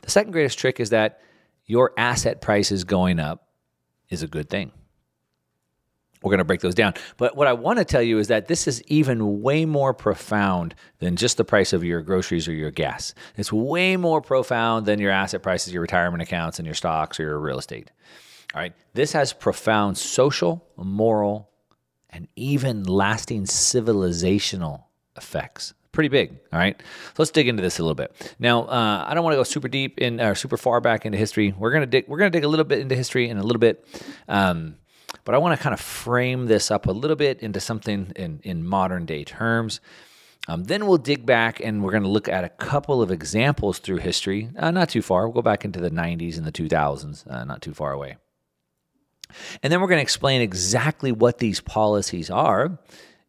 The 0.02 0.10
second 0.10 0.32
greatest 0.32 0.58
trick 0.58 0.80
is 0.80 0.90
that 0.90 1.20
your 1.66 1.92
asset 1.96 2.40
prices 2.40 2.84
going 2.84 3.20
up 3.20 3.48
is 4.08 4.22
a 4.22 4.28
good 4.28 4.48
thing. 4.48 4.72
We're 6.22 6.30
going 6.30 6.38
to 6.38 6.44
break 6.44 6.60
those 6.60 6.74
down. 6.74 6.94
But 7.16 7.36
what 7.36 7.48
I 7.48 7.52
want 7.52 7.80
to 7.80 7.84
tell 7.84 8.02
you 8.02 8.18
is 8.18 8.28
that 8.28 8.46
this 8.46 8.68
is 8.68 8.82
even 8.86 9.42
way 9.42 9.64
more 9.64 9.92
profound 9.92 10.74
than 11.00 11.16
just 11.16 11.36
the 11.36 11.44
price 11.44 11.72
of 11.72 11.82
your 11.82 12.00
groceries 12.00 12.46
or 12.46 12.52
your 12.52 12.70
gas. 12.70 13.14
It's 13.36 13.52
way 13.52 13.96
more 13.96 14.20
profound 14.20 14.86
than 14.86 15.00
your 15.00 15.10
asset 15.10 15.42
prices, 15.42 15.72
your 15.72 15.82
retirement 15.82 16.22
accounts, 16.22 16.58
and 16.60 16.66
your 16.66 16.76
stocks 16.76 17.18
or 17.18 17.24
your 17.24 17.40
real 17.40 17.58
estate. 17.58 17.90
All 18.54 18.60
right. 18.60 18.72
This 18.94 19.12
has 19.12 19.32
profound 19.32 19.96
social, 19.96 20.64
moral, 20.76 21.50
and 22.10 22.28
even 22.36 22.84
lasting 22.84 23.44
civilizational 23.44 24.84
effects. 25.16 25.74
Pretty 25.92 26.08
big. 26.08 26.38
All 26.52 26.58
right. 26.58 26.80
So 26.80 27.14
let's 27.18 27.30
dig 27.30 27.48
into 27.48 27.62
this 27.62 27.78
a 27.78 27.82
little 27.82 27.94
bit. 27.94 28.34
Now, 28.38 28.64
uh, 28.64 29.04
I 29.06 29.14
don't 29.14 29.24
want 29.24 29.34
to 29.34 29.38
go 29.38 29.42
super 29.42 29.68
deep 29.68 29.98
in 29.98 30.20
or 30.20 30.34
super 30.34 30.56
far 30.56 30.80
back 30.80 31.04
into 31.04 31.18
history. 31.18 31.52
We're 31.52 31.70
gonna 31.70 31.86
dig. 31.86 32.08
We're 32.08 32.18
gonna 32.18 32.30
dig 32.30 32.44
a 32.44 32.48
little 32.48 32.64
bit 32.64 32.78
into 32.78 32.94
history 32.94 33.28
and 33.28 33.38
a 33.38 33.42
little 33.42 33.60
bit. 33.60 33.86
Um, 34.26 34.76
but 35.24 35.34
I 35.34 35.38
want 35.38 35.56
to 35.56 35.62
kind 35.62 35.74
of 35.74 35.80
frame 35.80 36.46
this 36.46 36.70
up 36.70 36.86
a 36.86 36.92
little 36.92 37.16
bit 37.16 37.40
into 37.40 37.60
something 37.60 38.12
in, 38.16 38.40
in 38.42 38.66
modern 38.66 39.06
day 39.06 39.24
terms. 39.24 39.80
Um, 40.48 40.64
then 40.64 40.86
we'll 40.86 40.98
dig 40.98 41.24
back 41.24 41.60
and 41.60 41.84
we're 41.84 41.92
going 41.92 42.02
to 42.02 42.08
look 42.08 42.28
at 42.28 42.42
a 42.42 42.48
couple 42.48 43.00
of 43.00 43.12
examples 43.12 43.78
through 43.78 43.98
history, 43.98 44.50
uh, 44.58 44.72
not 44.72 44.88
too 44.88 45.02
far. 45.02 45.28
We'll 45.28 45.34
go 45.34 45.42
back 45.42 45.64
into 45.64 45.80
the 45.80 45.90
90s 45.90 46.36
and 46.36 46.44
the 46.44 46.50
2000s, 46.50 47.30
uh, 47.30 47.44
not 47.44 47.62
too 47.62 47.74
far 47.74 47.92
away. 47.92 48.16
And 49.62 49.72
then 49.72 49.80
we're 49.80 49.88
going 49.88 49.98
to 49.98 50.02
explain 50.02 50.40
exactly 50.40 51.12
what 51.12 51.38
these 51.38 51.60
policies 51.60 52.30
are, 52.30 52.78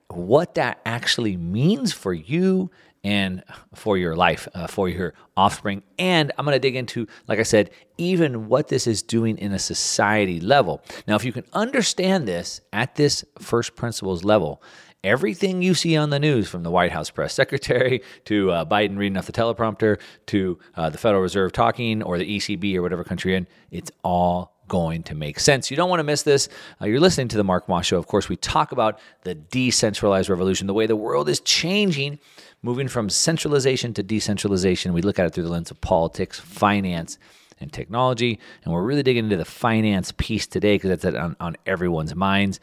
what 0.10 0.55
that 0.55 0.79
actually 0.86 1.38
means 1.38 1.93
for 1.93 2.13
you 2.13 2.69
and 3.03 3.43
for 3.74 3.98
your 3.98 4.15
life, 4.15 4.48
uh, 4.53 4.67
for 4.67 4.88
your 4.88 5.13
offspring. 5.36 5.83
And 6.00 6.31
I'm 6.38 6.45
going 6.45 6.55
to 6.55 6.60
dig 6.60 6.75
into, 6.75 7.07
like 7.27 7.39
I 7.39 7.43
said, 7.43 7.69
even 7.98 8.48
what 8.48 8.69
this 8.69 8.88
is 8.88 9.01
doing 9.01 9.38
in 9.38 9.51
a 9.51 9.60
society 9.60 10.39
level. 10.39 10.81
Now, 11.07 11.15
if 11.15 11.25
you 11.25 11.33
can 11.33 11.43
understand 11.53 12.27
this 12.27 12.62
at 12.72 12.95
this 12.95 13.25
first 13.39 13.75
principles 13.75 14.24
level, 14.24 14.63
everything 15.03 15.62
you 15.62 15.74
see 15.74 15.98
on 15.98 16.12
the 16.12 16.19
news 16.19 16.48
from 16.48 16.63
the 16.63 16.72
White 16.72 16.91
House 16.91 17.10
press 17.10 17.33
secretary 17.33 18.01
to 18.25 18.51
uh, 18.51 18.65
Biden 18.65 18.98
reading 18.98 19.17
off 19.17 19.25
the 19.25 19.33
teleprompter 19.33 20.00
to 20.27 20.57
uh, 20.75 20.89
the 20.89 20.98
Federal 20.98 21.22
Reserve 21.22 21.51
talking 21.51 22.01
or 22.01 22.17
the 22.17 22.38
ECB 22.38 22.75
or 22.75 22.81
whatever 22.81 23.03
country 23.03 23.31
you're 23.31 23.38
in, 23.39 23.48
it's 23.69 23.91
all 24.03 24.52
going 24.73 25.03
to 25.03 25.13
make 25.13 25.39
sense. 25.39 25.69
You 25.69 25.77
don't 25.77 25.87
want 25.87 25.99
to 25.99 26.03
miss 26.03 26.23
this. 26.23 26.49
Uh, 26.81 26.87
you're 26.87 26.99
listening 26.99 27.27
to 27.27 27.37
the 27.37 27.43
Mark 27.43 27.69
Moss 27.69 27.85
Show. 27.85 27.99
Of 27.99 28.07
course, 28.07 28.27
we 28.27 28.35
talk 28.35 28.71
about 28.71 28.99
the 29.21 29.35
decentralized 29.35 30.29
revolution, 30.31 30.65
the 30.65 30.73
way 30.73 30.87
the 30.87 30.95
world 30.95 31.29
is 31.29 31.39
changing, 31.41 32.17
moving 32.63 32.87
from 32.87 33.07
centralization 33.07 33.93
to 33.93 34.01
decentralization. 34.01 34.91
We 34.91 35.03
look 35.03 35.19
at 35.19 35.27
it 35.27 35.35
through 35.35 35.43
the 35.43 35.51
lens 35.51 35.69
of 35.69 35.79
politics, 35.79 36.39
finance, 36.39 37.19
and 37.59 37.71
technology. 37.71 38.39
And 38.63 38.73
we're 38.73 38.81
really 38.81 39.03
digging 39.03 39.25
into 39.25 39.37
the 39.37 39.45
finance 39.45 40.11
piece 40.17 40.47
today 40.47 40.77
because 40.77 41.01
that's 41.01 41.15
on, 41.15 41.35
on 41.39 41.55
everyone's 41.67 42.15
minds. 42.15 42.59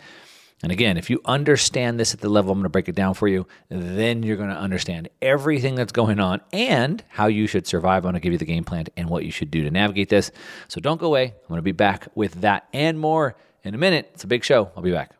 And 0.63 0.71
again, 0.71 0.99
if 0.99 1.09
you 1.09 1.21
understand 1.25 1.99
this 1.99 2.13
at 2.13 2.21
the 2.21 2.29
level 2.29 2.53
I'm 2.53 2.59
going 2.59 2.65
to 2.65 2.69
break 2.69 2.89
it 2.89 2.95
down 2.95 3.15
for 3.15 3.29
you, 3.29 3.47
then 3.71 4.23
you're 4.23 4.37
going 4.37 4.51
to 4.51 4.57
understand 4.57 5.09
everything 5.23 5.75
that's 5.75 5.93
going 5.93 6.21
on 6.21 6.43
and 6.53 7.03
how 7.09 7.27
you 7.29 7.47
should 7.47 7.67
survive. 7.67 8.05
I'm 8.05 8.13
going 8.13 8.15
to 8.15 8.21
give 8.21 8.33
you 8.33 8.39
the 8.39 8.45
game 8.45 8.65
plan 8.65 8.87
and 8.97 9.09
what 9.09 9.25
you 9.25 9.31
should 9.31 9.51
do 9.51 9.63
to 9.63 9.71
navigate 9.71 10.11
this. 10.11 10.31
So 10.69 10.81
don't 10.81 11.01
go 11.01 11.07
away. 11.07 11.25
I'm 11.25 11.49
going 11.49 11.59
to 11.59 11.63
be 11.63 11.73
back 11.73 12.09
with 12.15 12.43
that 12.43 12.69
and 12.73 12.99
more 13.01 13.37
in 13.65 13.75
a 13.75 13.79
minute. 13.79 14.11
It's 14.15 14.25
a 14.25 14.29
big 14.29 14.45
show. 14.45 14.71
I'll 14.77 14.83
be 14.83 14.93
back. 14.93 15.20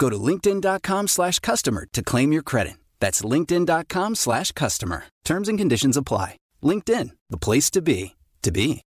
Go 0.00 0.08
to 0.08 0.16
linkedin.com 0.16 1.08
slash 1.08 1.38
customer 1.40 1.86
to 1.92 2.02
claim 2.02 2.32
your 2.32 2.42
credit. 2.42 2.78
That's 3.00 3.20
linkedin.com 3.22 4.14
slash 4.14 4.50
customer. 4.52 5.04
Terms 5.24 5.48
and 5.48 5.58
conditions 5.58 5.96
apply. 5.96 6.38
LinkedIn, 6.62 7.10
the 7.28 7.36
place 7.36 7.70
to 7.72 7.82
be, 7.82 8.16
to 8.42 8.50
be. 8.50 8.80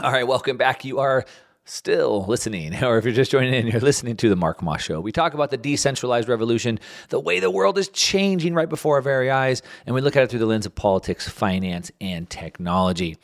All 0.00 0.12
right, 0.12 0.28
welcome 0.28 0.58
back. 0.58 0.84
You 0.84 0.98
are 0.98 1.24
still 1.64 2.26
listening, 2.28 2.74
or 2.84 2.98
if 2.98 3.04
you're 3.04 3.14
just 3.14 3.30
joining 3.30 3.54
in, 3.54 3.66
you're 3.66 3.80
listening 3.80 4.14
to 4.18 4.28
the 4.28 4.36
Mark 4.36 4.62
Moss 4.62 4.82
Show. 4.82 5.00
We 5.00 5.10
talk 5.10 5.32
about 5.32 5.50
the 5.50 5.56
decentralized 5.56 6.28
revolution, 6.28 6.78
the 7.08 7.18
way 7.18 7.40
the 7.40 7.50
world 7.50 7.78
is 7.78 7.88
changing 7.88 8.52
right 8.52 8.68
before 8.68 8.96
our 8.96 9.00
very 9.00 9.30
eyes, 9.30 9.62
and 9.86 9.94
we 9.94 10.02
look 10.02 10.14
at 10.14 10.22
it 10.22 10.30
through 10.30 10.40
the 10.40 10.46
lens 10.46 10.66
of 10.66 10.74
politics, 10.74 11.26
finance, 11.26 11.90
and 11.98 12.28
technology. 12.28 13.16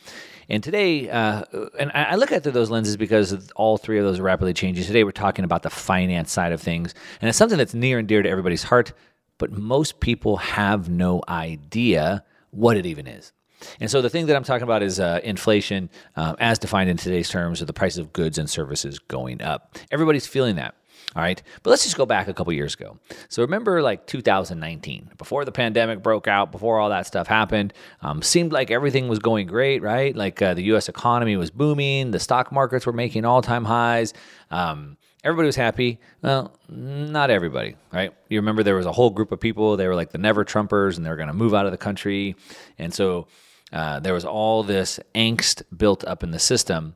And 0.49 0.63
today, 0.63 1.11
uh, 1.11 1.45
and 1.79 1.93
I 1.95 2.17
look 2.17 2.33
at 2.33 2.39
it 2.39 2.43
through 2.43 2.53
those 2.53 2.71
lenses 2.71 2.97
because 2.97 3.51
all 3.55 3.77
three 3.77 3.99
of 3.99 4.05
those 4.07 4.19
are 4.19 4.23
rapidly 4.23 4.55
changing. 4.55 4.85
Today, 4.85 5.05
we're 5.05 5.11
talking 5.11 5.45
about 5.45 5.63
the 5.63 5.71
finance 5.71 6.33
side 6.33 6.53
of 6.53 6.61
things, 6.63 6.95
and 7.21 7.29
it's 7.29 7.37
something 7.37 7.59
that's 7.59 7.75
near 7.75 7.99
and 7.99 8.09
dear 8.09 8.23
to 8.23 8.29
everybody's 8.31 8.63
heart, 8.63 8.95
but 9.37 9.53
most 9.53 10.01
people 10.01 10.39
have 10.39 10.89
no 10.89 11.23
idea 11.29 12.25
what 12.51 12.79
it 12.79 12.87
even 12.87 13.07
is. 13.07 13.33
And 13.81 13.91
so 13.91 14.03
the 14.03 14.11
thing 14.11 14.27
that 14.27 14.37
I'm 14.37 14.45
talking 14.45 14.65
about 14.65 14.83
is 14.83 15.01
uh, 15.01 15.21
inflation, 15.23 15.91
uh, 16.17 16.35
as 16.39 16.59
defined 16.59 16.91
in 16.91 16.97
today's 16.97 17.29
terms, 17.29 17.61
of 17.61 17.67
the 17.67 17.73
price 17.73 17.99
of 17.99 18.13
goods 18.13 18.39
and 18.39 18.49
services 18.49 18.99
going 18.99 19.43
up. 19.43 19.77
Everybody's 19.91 20.27
feeling 20.27 20.57
that. 20.57 20.75
All 21.15 21.23
right. 21.23 21.43
But 21.63 21.71
let's 21.71 21.85
just 21.85 21.97
go 21.97 22.07
back 22.07 22.29
a 22.29 22.35
couple 22.35 22.53
years 22.55 22.75
ago. 22.75 22.99
So 23.29 23.43
remember 23.43 23.83
like 23.83 24.07
2019, 24.07 25.11
before 25.19 25.45
the 25.45 25.53
pandemic 25.53 26.03
broke 26.03 26.27
out, 26.27 26.51
before 26.51 26.79
all 26.79 26.89
that 26.89 27.07
stuff 27.07 27.27
happened, 27.27 27.75
um, 28.01 28.23
seemed 28.23 28.53
like 28.53 28.71
everything 28.71 29.09
was 29.09 29.19
going 29.19 29.47
great, 29.47 29.83
right? 29.83 30.17
Like 30.17 30.41
uh, 30.41 30.55
the 30.55 30.63
US 30.75 30.89
economy 30.89 31.37
was 31.37 31.51
booming, 31.51 32.13
the 32.13 32.21
stock 32.21 32.51
markets 32.51 32.87
were 32.87 32.95
making 32.95 33.27
all 33.27 33.43
time 33.43 33.65
highs. 33.65 34.15
Um, 34.51 34.97
everybody 35.23 35.47
was 35.47 35.57
happy. 35.57 36.01
Well, 36.23 36.57
not 36.69 37.29
everybody, 37.29 37.77
right? 37.93 38.15
You 38.31 38.39
remember 38.39 38.63
there 38.63 38.77
was 38.77 38.87
a 38.87 38.93
whole 38.93 39.11
group 39.11 39.33
of 39.33 39.41
people, 39.41 39.77
they 39.77 39.89
were 39.89 39.95
like 39.95 40.13
the 40.13 40.19
never 40.19 40.47
Trumpers 40.47 40.97
and 40.97 41.05
they 41.05 41.11
were 41.11 41.17
going 41.17 41.29
to 41.29 41.35
move 41.35 41.53
out 41.53 41.67
of 41.67 41.73
the 41.73 41.79
country. 41.79 42.37
And 42.79 42.93
so 42.93 43.27
uh, 43.73 44.01
there 44.01 44.15
was 44.15 44.25
all 44.25 44.63
this 44.63 45.01
angst 45.15 45.63
built 45.77 46.05
up 46.05 46.23
in 46.23 46.31
the 46.31 46.39
system, 46.39 46.95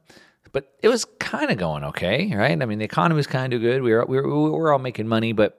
but 0.52 0.75
it 0.83 0.88
was 0.88 1.04
kind 1.18 1.50
of 1.50 1.59
going 1.59 1.85
okay, 1.85 2.33
right? 2.35 2.61
I 2.61 2.66
mean, 2.66 2.78
the 2.78 2.85
economy 2.85 3.16
was 3.16 3.26
kind 3.26 3.52
of 3.52 3.61
good. 3.61 3.83
We 3.83 3.92
were, 3.92 4.04
we 4.04 4.16
were 4.16 4.42
we 4.45 4.50
were 4.50 4.73
all 4.73 4.78
making 4.78 5.09
money, 5.09 5.33
but 5.33 5.59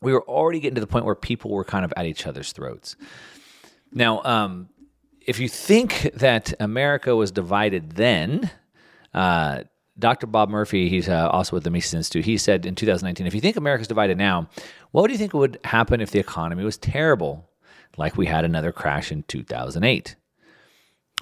we 0.00 0.12
were 0.12 0.22
already 0.24 0.60
getting 0.60 0.76
to 0.76 0.80
the 0.80 0.86
point 0.86 1.04
where 1.04 1.14
people 1.14 1.50
were 1.50 1.64
kind 1.64 1.84
of 1.84 1.92
at 1.96 2.06
each 2.06 2.26
other's 2.26 2.52
throats. 2.52 2.96
Now, 3.92 4.22
um, 4.24 4.68
if 5.26 5.38
you 5.38 5.48
think 5.48 6.10
that 6.14 6.52
America 6.60 7.16
was 7.16 7.30
divided 7.30 7.92
then, 7.92 8.50
uh, 9.14 9.62
Dr. 9.98 10.26
Bob 10.26 10.50
Murphy, 10.50 10.88
he's 10.88 11.08
uh, 11.08 11.28
also 11.28 11.56
with 11.56 11.64
the 11.64 11.70
Mises 11.70 11.94
Institute, 11.94 12.24
he 12.24 12.36
said 12.36 12.66
in 12.66 12.74
2019, 12.74 13.26
if 13.26 13.34
you 13.34 13.40
think 13.40 13.56
America's 13.56 13.88
divided 13.88 14.18
now, 14.18 14.48
what 14.90 15.06
do 15.06 15.12
you 15.12 15.18
think 15.18 15.32
would 15.32 15.58
happen 15.64 16.00
if 16.00 16.10
the 16.10 16.18
economy 16.18 16.64
was 16.64 16.76
terrible? 16.76 17.48
Like 17.96 18.16
we 18.16 18.26
had 18.26 18.44
another 18.44 18.72
crash 18.72 19.12
in 19.12 19.22
2008. 19.24 20.16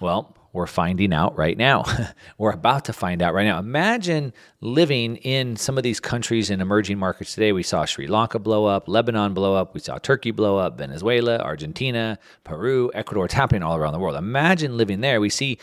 Well, 0.00 0.36
we're 0.52 0.66
finding 0.66 1.14
out 1.14 1.36
right 1.36 1.56
now. 1.56 1.84
we're 2.38 2.52
about 2.52 2.84
to 2.86 2.92
find 2.92 3.22
out 3.22 3.34
right 3.34 3.44
now. 3.44 3.58
Imagine 3.58 4.32
living 4.60 5.16
in 5.16 5.56
some 5.56 5.78
of 5.78 5.84
these 5.84 5.98
countries 5.98 6.50
in 6.50 6.60
emerging 6.60 6.98
markets 6.98 7.34
today. 7.34 7.52
We 7.52 7.62
saw 7.62 7.84
Sri 7.84 8.06
Lanka 8.06 8.38
blow 8.38 8.66
up, 8.66 8.86
Lebanon 8.86 9.32
blow 9.32 9.54
up, 9.54 9.74
we 9.74 9.80
saw 9.80 9.98
Turkey 9.98 10.30
blow 10.30 10.58
up, 10.58 10.76
Venezuela, 10.76 11.38
Argentina, 11.38 12.18
Peru, 12.44 12.90
Ecuador. 12.94 13.24
It's 13.24 13.34
happening 13.34 13.62
all 13.62 13.76
around 13.76 13.92
the 13.92 13.98
world. 13.98 14.16
Imagine 14.16 14.76
living 14.76 15.00
there. 15.00 15.20
We 15.20 15.30
see 15.30 15.58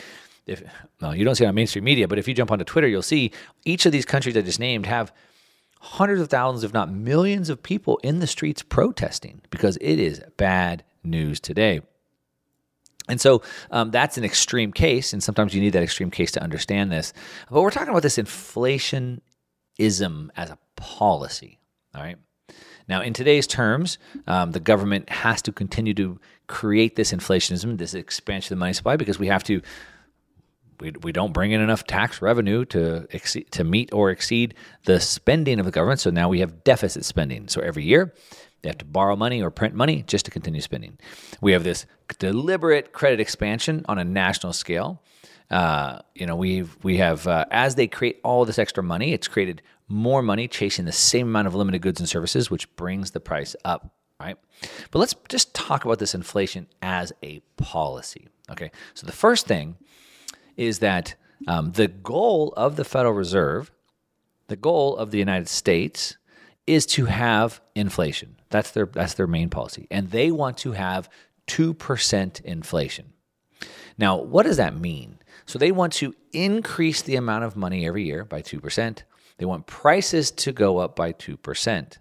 if 0.48 0.64
well, 1.00 1.16
you 1.16 1.24
don't 1.24 1.36
see 1.36 1.44
it 1.44 1.48
on 1.48 1.56
mainstream 1.56 1.84
media, 1.84 2.08
but 2.08 2.18
if 2.18 2.28
you 2.28 2.34
jump 2.34 2.52
onto 2.52 2.66
Twitter, 2.66 2.88
you'll 2.88 3.04
see 3.04 3.32
each 3.66 3.86
of 3.86 3.92
these 3.92 4.06
countries 4.06 4.36
I 4.36 4.42
just 4.42 4.60
named 4.60 4.88
have 4.88 5.14
hundreds 5.82 6.22
of 6.22 6.30
thousands, 6.30 6.64
if 6.64 6.74
not 6.74 6.92
millions, 6.92 7.50
of 7.50 7.62
people 7.62 8.00
in 8.04 8.20
the 8.20 8.28
streets 8.28 8.64
protesting 8.64 9.42
because 9.52 9.78
it 9.80 10.00
is 10.00 10.22
bad 10.38 10.84
news 11.04 11.40
today. 11.40 11.82
And 13.08 13.20
so 13.20 13.42
um, 13.72 13.92
that's 13.92 14.18
an 14.18 14.24
extreme 14.24 14.72
case, 14.72 15.14
and 15.14 15.24
sometimes 15.24 15.56
you 15.56 15.62
need 15.62 15.74
that 15.74 15.84
extreme 15.84 16.12
case 16.12 16.32
to 16.34 16.44
understand 16.44 16.92
this. 16.92 17.12
But 17.50 17.62
we're 17.62 17.72
talking 17.72 17.90
about 17.90 18.04
this 18.04 18.18
inflationism 18.18 19.22
as 19.80 20.50
a 20.50 20.58
policy. 20.76 21.60
All 21.96 22.04
right. 22.04 22.18
Now, 22.88 23.02
in 23.02 23.14
today's 23.14 23.48
terms, 23.48 23.98
um, 24.28 24.52
the 24.52 24.60
government 24.60 25.10
has 25.10 25.42
to 25.44 25.52
continue 25.52 25.94
to 25.96 26.20
create 26.48 26.96
this 26.96 27.12
inflationism, 27.12 27.78
this 27.78 27.94
expansion 27.94 28.54
of 28.54 28.58
the 28.58 28.60
money 28.60 28.74
supply, 28.74 28.96
because 28.96 29.20
we 29.20 29.28
have 29.28 29.44
to. 29.46 29.62
We, 30.80 30.94
we 31.04 31.12
don't 31.12 31.34
bring 31.34 31.52
in 31.52 31.60
enough 31.60 31.84
tax 31.84 32.22
revenue 32.22 32.64
to 32.66 33.06
exceed, 33.12 33.52
to 33.52 33.66
meet 33.66 33.92
or 33.92 34.12
exceed 34.12 34.54
the 34.86 35.02
spending 35.02 35.60
of 35.60 35.66
the 35.66 35.74
government. 35.74 36.00
So 36.00 36.10
now 36.10 36.30
we 36.30 36.40
have 36.40 36.64
deficit 36.64 37.04
spending. 37.04 37.50
So 37.50 37.60
every 37.60 37.84
year, 37.84 38.14
they 38.62 38.70
have 38.70 38.78
to 38.80 38.86
borrow 38.86 39.16
money 39.16 39.42
or 39.42 39.50
print 39.52 39.74
money 39.74 40.04
just 40.08 40.26
to 40.26 40.32
continue 40.32 40.62
spending. 40.62 40.98
We 41.42 41.54
have 41.54 41.64
this 41.64 41.86
deliberate 42.18 42.92
credit 42.92 43.20
expansion 43.20 43.86
on 43.88 43.98
a 44.00 44.04
national 44.04 44.54
scale. 44.54 45.02
Uh, 45.50 46.00
you 46.14 46.26
know, 46.26 46.36
we've 46.36 46.78
we 46.84 46.98
have 46.98 47.28
uh, 47.28 47.46
as 47.52 47.76
they 47.76 47.88
create 47.88 48.20
all 48.24 48.46
this 48.46 48.60
extra 48.60 48.84
money, 48.84 49.14
it's 49.14 49.28
created 49.28 49.62
more 49.88 50.22
money 50.22 50.48
chasing 50.48 50.86
the 50.86 50.92
same 50.92 51.28
amount 51.28 51.48
of 51.48 51.56
limited 51.56 51.82
goods 51.82 52.00
and 52.00 52.08
services, 52.08 52.52
which 52.52 52.74
brings 52.76 53.12
the 53.12 53.20
price 53.20 53.56
up. 53.66 53.92
Right. 54.20 54.38
But 54.92 55.00
let's 55.00 55.16
just 55.30 55.56
talk 55.56 55.86
about 55.86 56.00
this 56.00 56.14
inflation 56.14 56.68
as 56.82 57.14
a 57.24 57.40
policy. 57.56 58.28
Okay. 58.52 58.70
So 58.94 59.08
the 59.08 59.14
first 59.14 59.48
thing 59.48 59.78
is 60.58 60.80
that 60.80 61.16
um, 61.48 61.72
the 61.72 61.88
goal 61.88 62.54
of 62.58 62.76
the 62.76 62.84
Federal 62.84 63.14
Reserve, 63.14 63.72
the 64.48 64.58
goal 64.58 64.98
of 64.98 65.12
the 65.12 65.18
United 65.18 65.48
States, 65.48 66.18
is 66.70 66.86
to 66.86 67.06
have 67.06 67.62
inflation. 67.74 68.36
That's 68.50 68.70
their 68.72 68.86
that's 68.86 69.16
their 69.16 69.28
main 69.28 69.50
policy, 69.50 69.88
and 69.90 70.12
they 70.12 70.30
want 70.32 70.58
to 70.60 70.74
have 70.74 71.10
two 71.48 71.74
percent 71.74 72.42
inflation. 72.42 73.14
Now, 73.98 74.18
what 74.18 74.44
does 74.44 74.58
that 74.58 74.80
mean? 74.80 75.18
So 75.48 75.58
they 75.58 75.72
want 75.72 75.94
to 75.94 76.14
increase 76.32 77.02
the 77.02 77.16
amount 77.16 77.44
of 77.44 77.56
money 77.56 77.88
every 77.88 78.04
year 78.04 78.24
by 78.24 78.42
two 78.42 78.60
percent. 78.60 79.04
They 79.40 79.46
want 79.46 79.66
prices 79.66 80.30
to 80.32 80.52
go 80.52 80.78
up 80.78 80.96
by 80.96 81.12
two 81.12 81.38
percent. 81.38 81.98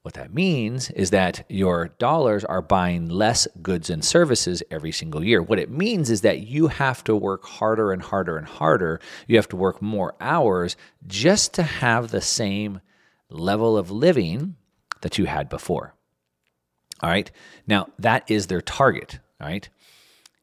What 0.00 0.14
that 0.14 0.32
means 0.32 0.88
is 0.90 1.10
that 1.10 1.44
your 1.48 1.88
dollars 1.98 2.44
are 2.44 2.62
buying 2.62 3.08
less 3.08 3.46
goods 3.60 3.90
and 3.90 4.04
services 4.04 4.62
every 4.70 4.92
single 4.92 5.22
year. 5.22 5.42
What 5.42 5.58
it 5.58 5.68
means 5.68 6.10
is 6.10 6.22
that 6.22 6.46
you 6.46 6.68
have 6.68 7.04
to 7.04 7.16
work 7.16 7.44
harder 7.44 7.92
and 7.92 8.00
harder 8.00 8.38
and 8.38 8.46
harder. 8.46 9.00
You 9.26 9.36
have 9.36 9.48
to 9.48 9.56
work 9.56 9.82
more 9.82 10.14
hours 10.20 10.76
just 11.06 11.52
to 11.54 11.64
have 11.64 12.12
the 12.12 12.20
same 12.22 12.80
level 13.30 13.76
of 13.76 13.90
living 13.90 14.56
that 15.02 15.18
you 15.18 15.26
had 15.26 15.48
before. 15.48 15.94
All 17.02 17.10
right. 17.10 17.30
Now, 17.66 17.88
that 17.98 18.30
is 18.30 18.46
their 18.46 18.60
target. 18.60 19.18
All 19.40 19.48
right. 19.48 19.68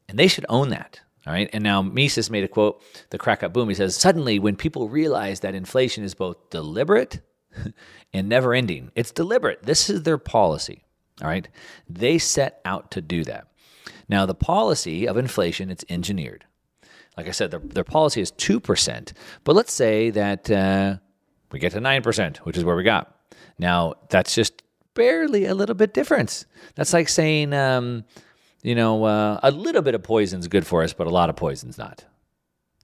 And 0.08 0.20
they 0.20 0.28
should 0.28 0.46
own 0.50 0.70
that. 0.70 1.02
All 1.26 1.34
right. 1.34 1.50
And 1.54 1.64
now 1.64 1.82
Mises 1.82 2.30
made 2.30 2.44
a 2.44 2.48
quote, 2.48 2.84
the 3.10 3.18
crack 3.18 3.44
up 3.44 3.54
boom. 3.54 3.70
He 3.70 3.76
says, 3.76 3.96
Suddenly, 3.96 4.40
when 4.40 4.56
people 4.56 4.90
realize 4.90 5.40
that 5.40 5.56
inflation 5.56 6.04
is 6.04 6.14
both 6.14 6.50
deliberate 6.50 7.22
and 8.14 8.30
never 8.30 8.54
ending, 8.54 8.92
it's 8.96 9.12
deliberate. 9.12 9.64
This 9.64 9.90
is 9.90 10.04
their 10.04 10.18
policy. 10.18 10.84
All 11.22 11.28
right. 11.28 11.48
They 11.90 12.18
set 12.18 12.60
out 12.66 12.92
to 12.92 13.02
do 13.02 13.24
that. 13.24 13.48
Now, 14.10 14.26
the 14.26 14.36
policy 14.36 15.08
of 15.08 15.18
inflation, 15.18 15.70
it's 15.70 15.86
engineered. 15.90 16.46
Like 17.18 17.28
I 17.28 17.32
said, 17.32 17.52
their, 17.52 17.60
their 17.60 17.84
policy 17.84 18.22
is 18.22 18.32
2%. 18.32 19.14
But 19.44 19.56
let's 19.56 19.72
say 19.74 20.10
that 20.10 20.50
uh, 20.52 20.98
we 21.54 21.60
get 21.60 21.72
to 21.72 21.80
9%, 21.80 22.38
which 22.38 22.58
is 22.58 22.66
where 22.66 22.76
we 22.76 22.84
got. 22.84 23.16
Now, 23.58 23.94
that's 24.10 24.36
just 24.36 24.64
barely 24.96 25.46
a 25.46 25.54
little 25.54 25.76
bit 25.76 25.94
difference. 25.94 26.46
That's 26.76 26.92
like 26.92 27.08
saying, 27.08 27.54
um, 27.54 28.04
you 28.64 28.76
know, 28.76 29.06
uh, 29.06 29.40
a 29.44 29.52
little 29.52 29.82
bit 29.82 29.96
of 29.96 30.04
poison's 30.04 30.48
good 30.48 30.66
for 30.66 30.84
us, 30.84 30.94
but 30.94 31.08
a 31.08 31.12
lot 31.12 31.30
of 31.30 31.36
poison's 31.36 31.78
not. 31.78 32.04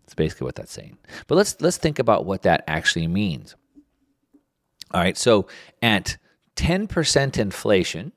That's 0.03 0.13
basically 0.13 0.45
what 0.45 0.55
that's 0.55 0.71
saying. 0.71 0.97
But 1.27 1.35
let's 1.35 1.59
let's 1.61 1.77
think 1.77 1.99
about 1.99 2.25
what 2.25 2.43
that 2.43 2.63
actually 2.67 3.07
means. 3.07 3.55
All 4.91 5.01
right, 5.01 5.17
so 5.17 5.47
at 5.83 6.17
10% 6.55 7.37
inflation, 7.37 8.11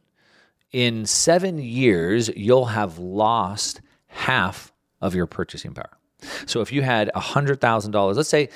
in 0.73 1.05
seven 1.05 1.59
years, 1.59 2.31
you'll 2.35 2.65
have 2.65 2.99
lost 2.99 3.83
half 4.07 4.73
of 5.03 5.15
your 5.15 5.27
purchasing 5.27 5.75
power. 5.75 5.99
So 6.47 6.62
if 6.62 6.73
you 6.73 6.81
had 6.81 7.11
$100,000, 7.15 8.15
let's 8.17 8.29
say, 8.29 8.49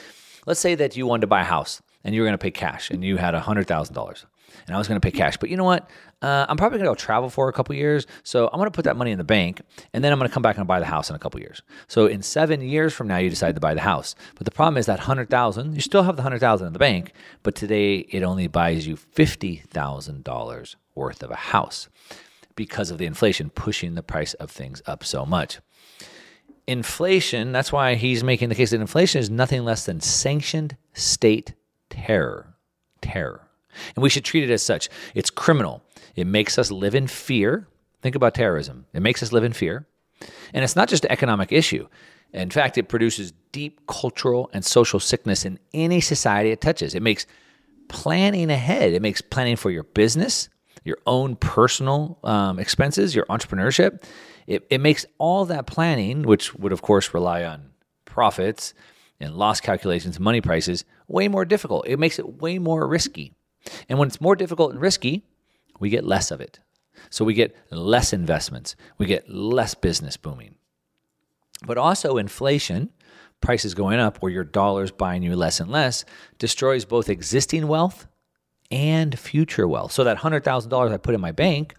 let's 0.47 0.61
say 0.61 0.75
that 0.77 0.97
you 0.97 1.07
wanted 1.07 1.23
to 1.23 1.27
buy 1.27 1.43
a 1.43 1.45
house 1.45 1.83
and 2.07 2.15
you 2.15 2.23
were 2.23 2.27
going 2.27 2.39
to 2.39 2.43
pay 2.43 2.53
cash 2.53 2.91
and 2.91 3.05
you 3.05 3.17
had 3.17 3.35
$100,000 3.35 4.25
and 4.67 4.75
I 4.75 4.79
was 4.79 4.89
going 4.89 4.99
to 4.99 5.05
pay 5.05 5.11
cash. 5.11 5.37
But 5.37 5.51
you 5.51 5.57
know 5.57 5.65
what? 5.65 5.91
Uh, 6.23 6.47
I'm 6.49 6.57
probably 6.57 6.79
going 6.79 6.87
to 6.87 6.93
go 6.93 6.95
travel 6.95 7.29
for 7.29 7.49
a 7.49 7.53
couple 7.53 7.75
years. 7.75 8.07
So 8.23 8.47
I'm 8.47 8.59
going 8.59 8.69
to 8.69 8.75
put 8.75 8.85
that 8.85 8.97
money 8.97 9.11
in 9.11 9.19
the 9.19 9.25
bank 9.25 9.61
and 9.93 10.03
then 10.03 10.13
I'm 10.13 10.19
going 10.19 10.31
to 10.31 10.33
come 10.33 10.43
back 10.43 10.57
and 10.57 10.67
buy 10.69 10.79
the 10.79 10.87
house 10.87 11.11
in 11.11 11.17
a 11.17 11.19
couple 11.19 11.41
years. 11.41 11.63
So 11.89 12.07
in 12.07 12.23
seven 12.23 12.63
years 12.63 12.95
from 12.95 13.09
now, 13.09 13.19
you 13.19 13.29
decide 13.29 13.57
to 13.57 13.61
buy 13.61 13.75
the 13.75 13.81
house. 13.81 14.15
But 14.37 14.45
the 14.45 14.53
problem 14.53 14.79
is 14.79 14.87
that 14.87 15.01
100000 15.01 15.75
you 15.75 15.81
still 15.81 16.05
have 16.05 16.17
the 16.17 16.23
100000 16.23 16.69
in 16.69 16.73
the 16.73 16.79
bank, 16.79 17.13
but 17.43 17.57
today 17.57 17.97
it 17.97 18.23
only 18.23 18.47
buys 18.47 18.87
you 18.87 18.97
$50,000 18.97 20.77
worth 20.95 21.23
of 21.23 21.31
a 21.31 21.37
house. 21.37 21.89
because 22.55 22.91
of 22.91 22.97
the 22.97 23.05
inflation 23.05 23.51
pushing 23.51 23.97
the 23.97 24.03
price 24.03 24.33
of 24.35 24.51
things 24.51 24.81
up 24.87 25.05
so 25.05 25.27
much. 25.27 25.59
Inflation, 26.67 27.53
that's 27.53 27.71
why 27.71 27.97
he's 27.97 28.25
making 28.25 28.49
the 28.49 28.55
case 28.55 28.71
that 28.71 28.81
inflation 28.81 29.21
is 29.21 29.29
nothing 29.29 29.63
less 29.63 29.85
than 29.85 30.01
sanctioned 30.01 30.77
state 30.95 31.53
terror. 31.97 32.55
Terror. 33.01 33.49
And 33.95 34.03
we 34.03 34.11
should 34.11 34.25
treat 34.25 34.45
it 34.45 34.53
as 34.53 34.63
such. 34.63 34.89
It's 35.15 35.31
criminal. 35.31 35.83
It 36.15 36.27
makes 36.27 36.59
us 36.59 36.71
live 36.71 36.95
in 36.95 37.07
fear. 37.07 37.69
Think 38.03 38.15
about 38.15 38.35
terrorism. 38.35 38.87
It 38.93 39.01
makes 39.01 39.23
us 39.23 39.33
live 39.33 39.45
in 39.45 39.53
fear. 39.53 39.87
And 40.55 40.65
it's 40.65 40.77
not 40.77 40.89
just 40.89 41.05
an 41.05 41.13
economic 41.13 41.53
issue. 41.53 41.89
In 42.33 42.51
fact, 42.51 42.79
it 42.79 42.89
produces 42.89 43.33
deep 43.53 43.87
cultural 43.87 44.51
and 44.53 44.65
social 44.65 45.01
sickness 45.01 45.45
in 45.45 45.59
any 45.75 46.01
society 46.01 46.51
it 46.51 46.61
touches. 46.61 46.95
It 46.95 47.03
makes 47.03 47.27
planning 47.89 48.51
ahead, 48.51 48.93
it 48.93 49.03
makes 49.03 49.21
planning 49.21 49.57
for 49.57 49.71
your 49.71 49.85
business, 49.85 50.49
your 50.85 50.99
own 51.07 51.37
personal 51.37 52.19
um, 52.25 52.59
expenses, 52.59 53.15
your 53.15 53.27
entrepreneurship. 53.27 54.03
It, 54.47 54.67
it 54.71 54.81
makes 54.81 55.07
all 55.19 55.45
that 55.47 55.67
planning, 55.67 56.23
which 56.23 56.55
would, 56.55 56.73
of 56.73 56.83
course, 56.83 57.15
rely 57.15 57.45
on 57.45 57.71
profits 58.05 58.75
and 59.21 59.35
loss 59.35 59.61
calculations, 59.61 60.17
and 60.17 60.25
money 60.25 60.41
prices, 60.41 60.85
way 61.09 61.29
more 61.29 61.45
difficult. 61.45 61.87
It 61.87 61.99
makes 61.99 62.19
it 62.19 62.41
way 62.41 62.59
more 62.59 62.87
risky. 62.87 63.33
And 63.89 63.99
when 63.99 64.09
it's 64.09 64.21
more 64.21 64.37
difficult 64.37 64.73
and 64.73 64.81
risky, 64.81 65.25
we 65.81 65.91
get 65.91 66.05
less 66.05 66.31
of 66.31 66.41
it. 66.41 66.61
So 67.11 67.25
we 67.25 67.35
get 67.35 67.57
less 67.71 68.13
investments, 68.13 68.77
we 68.99 69.07
get 69.07 69.29
less 69.29 69.75
business 69.75 70.17
booming. 70.17 70.55
But 71.67 71.79
also, 71.79 72.17
inflation, 72.19 72.91
prices 73.41 73.75
going 73.75 73.99
up, 73.99 74.19
where 74.19 74.33
your 74.33 74.45
dollar's 74.45 74.91
buying 74.91 75.23
you 75.23 75.37
less 75.37 75.61
and 75.61 75.71
less, 75.71 76.05
destroys 76.39 76.85
both 76.85 77.09
existing 77.09 77.69
wealth 77.69 78.07
and 78.71 79.19
future 79.19 79.67
wealth. 79.69 79.93
So 79.93 80.05
that 80.05 80.19
$100,000 80.19 80.93
I 80.93 80.97
put 80.97 81.15
in 81.15 81.21
my 81.21 81.33
bank, 81.33 81.75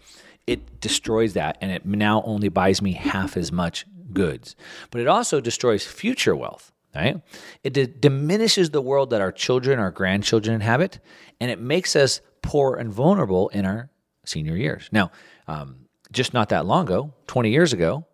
it 0.45 0.79
destroys 0.79 1.33
that 1.33 1.57
and 1.61 1.71
it 1.71 1.85
now 1.85 2.23
only 2.25 2.49
buys 2.49 2.81
me 2.81 2.93
half 2.93 3.37
as 3.37 3.51
much 3.51 3.85
goods. 4.13 4.55
But 4.89 5.01
it 5.01 5.07
also 5.07 5.41
destroys 5.41 5.85
future 5.85 6.35
wealth, 6.35 6.71
right? 6.95 7.21
It 7.63 7.73
d- 7.73 7.87
diminishes 7.99 8.69
the 8.69 8.81
world 8.81 9.09
that 9.11 9.21
our 9.21 9.31
children, 9.31 9.79
our 9.79 9.91
grandchildren 9.91 10.55
inhabit, 10.55 10.99
and 11.39 11.51
it 11.51 11.59
makes 11.59 11.95
us 11.95 12.21
poor 12.41 12.75
and 12.75 12.91
vulnerable 12.91 13.49
in 13.49 13.65
our 13.65 13.89
senior 14.25 14.55
years. 14.55 14.89
Now, 14.91 15.11
um, 15.47 15.87
just 16.11 16.33
not 16.33 16.49
that 16.49 16.65
long 16.65 16.85
ago, 16.85 17.13
20 17.27 17.49
years 17.49 17.73
ago, 17.73 18.05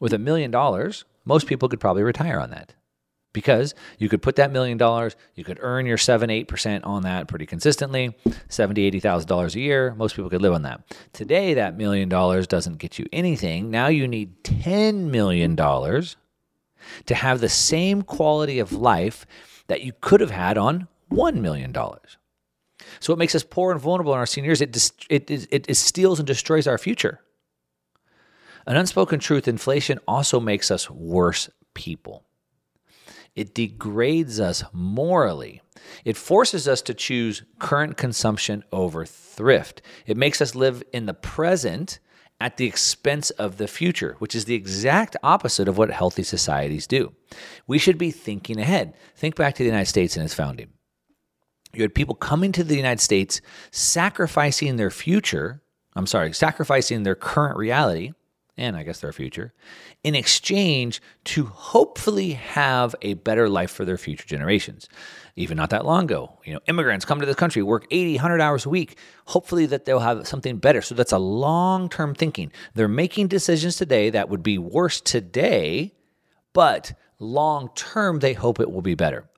with 0.00 0.12
a 0.12 0.18
million 0.18 0.50
dollars, 0.50 1.04
most 1.24 1.46
people 1.46 1.68
could 1.68 1.80
probably 1.80 2.02
retire 2.02 2.38
on 2.38 2.50
that 2.50 2.74
because 3.36 3.74
you 3.98 4.08
could 4.08 4.22
put 4.22 4.36
that 4.36 4.50
million 4.50 4.78
dollars, 4.78 5.14
you 5.34 5.44
could 5.44 5.58
earn 5.60 5.84
your 5.84 5.98
seven, 5.98 6.30
eight 6.30 6.48
percent 6.48 6.84
on 6.84 7.02
that 7.02 7.28
pretty 7.28 7.44
consistently, 7.44 8.16
seventy, 8.48 8.82
eighty 8.84 8.98
thousand 8.98 9.28
dollars 9.28 9.54
a 9.54 9.60
year. 9.60 9.94
Most 9.94 10.16
people 10.16 10.30
could 10.30 10.40
live 10.40 10.54
on 10.54 10.62
that. 10.62 10.80
Today, 11.12 11.52
that 11.52 11.76
million 11.76 12.08
dollars 12.08 12.46
doesn't 12.46 12.78
get 12.78 12.98
you 12.98 13.06
anything. 13.12 13.70
Now 13.70 13.88
you 13.88 14.08
need 14.08 14.42
ten 14.42 15.10
million 15.10 15.54
dollars 15.54 16.16
to 17.06 17.14
have 17.14 17.40
the 17.40 17.48
same 17.48 18.02
quality 18.02 18.58
of 18.58 18.72
life 18.72 19.26
that 19.68 19.82
you 19.82 19.92
could 20.00 20.20
have 20.20 20.30
had 20.30 20.58
on 20.58 20.88
one 21.08 21.42
million 21.42 21.72
dollars. 21.72 22.18
So 23.00 23.12
it 23.12 23.18
makes 23.18 23.34
us 23.34 23.42
poor 23.42 23.72
and 23.72 23.80
vulnerable 23.80 24.12
in 24.12 24.18
our 24.18 24.26
senior 24.26 24.48
years. 24.48 24.60
It, 24.60 24.72
dis- 24.72 24.92
it, 25.10 25.30
it, 25.30 25.66
it 25.68 25.74
steals 25.74 26.18
and 26.18 26.26
destroys 26.26 26.66
our 26.66 26.78
future. 26.78 27.20
An 28.66 28.76
unspoken 28.76 29.20
truth 29.20 29.46
inflation 29.46 29.98
also 30.08 30.40
makes 30.40 30.70
us 30.70 30.90
worse 30.90 31.48
people. 31.74 32.24
It 33.34 33.54
degrades 33.54 34.40
us 34.40 34.64
morally. 34.72 35.62
It 36.04 36.16
forces 36.16 36.66
us 36.66 36.82
to 36.82 36.94
choose 36.94 37.42
current 37.58 37.96
consumption 37.96 38.64
over 38.72 39.04
thrift. 39.04 39.82
It 40.06 40.16
makes 40.16 40.40
us 40.40 40.54
live 40.54 40.82
in 40.92 41.06
the 41.06 41.14
present 41.14 42.00
at 42.40 42.56
the 42.56 42.66
expense 42.66 43.30
of 43.30 43.56
the 43.56 43.66
future, 43.66 44.16
which 44.18 44.34
is 44.34 44.44
the 44.44 44.54
exact 44.54 45.16
opposite 45.22 45.68
of 45.68 45.78
what 45.78 45.90
healthy 45.90 46.22
societies 46.22 46.86
do. 46.86 47.14
We 47.66 47.78
should 47.78 47.98
be 47.98 48.10
thinking 48.10 48.60
ahead. 48.60 48.94
Think 49.14 49.36
back 49.36 49.54
to 49.54 49.62
the 49.62 49.68
United 49.68 49.86
States 49.86 50.16
and 50.16 50.24
its 50.24 50.34
founding. 50.34 50.68
You 51.72 51.82
had 51.82 51.94
people 51.94 52.14
coming 52.14 52.52
to 52.52 52.64
the 52.64 52.76
United 52.76 53.00
States 53.00 53.40
sacrificing 53.70 54.76
their 54.76 54.90
future, 54.90 55.62
I'm 55.94 56.06
sorry, 56.06 56.32
sacrificing 56.32 57.02
their 57.02 57.14
current 57.14 57.56
reality 57.56 58.12
and 58.56 58.76
I 58.76 58.82
guess 58.82 59.00
their 59.00 59.12
future, 59.12 59.52
in 60.02 60.14
exchange 60.14 61.02
to 61.24 61.44
hopefully 61.46 62.32
have 62.32 62.94
a 63.02 63.14
better 63.14 63.48
life 63.48 63.70
for 63.70 63.84
their 63.84 63.98
future 63.98 64.26
generations. 64.26 64.88
Even 65.36 65.56
not 65.56 65.70
that 65.70 65.84
long 65.84 66.04
ago, 66.04 66.38
you 66.44 66.54
know, 66.54 66.60
immigrants 66.66 67.04
come 67.04 67.20
to 67.20 67.26
this 67.26 67.36
country, 67.36 67.62
work 67.62 67.86
80, 67.90 68.14
100 68.14 68.40
hours 68.40 68.64
a 68.64 68.70
week, 68.70 68.98
hopefully 69.26 69.66
that 69.66 69.84
they'll 69.84 69.98
have 69.98 70.26
something 70.26 70.56
better. 70.56 70.80
So 70.80 70.94
that's 70.94 71.12
a 71.12 71.18
long-term 71.18 72.14
thinking. 72.14 72.50
They're 72.74 72.88
making 72.88 73.28
decisions 73.28 73.76
today 73.76 74.10
that 74.10 74.28
would 74.28 74.42
be 74.42 74.58
worse 74.58 75.00
today, 75.00 75.92
but 76.52 76.94
long 77.18 77.70
term 77.74 78.20
they 78.20 78.32
hope 78.32 78.60
it 78.60 78.70
will 78.70 78.82
be 78.82 78.94
better 78.94 79.28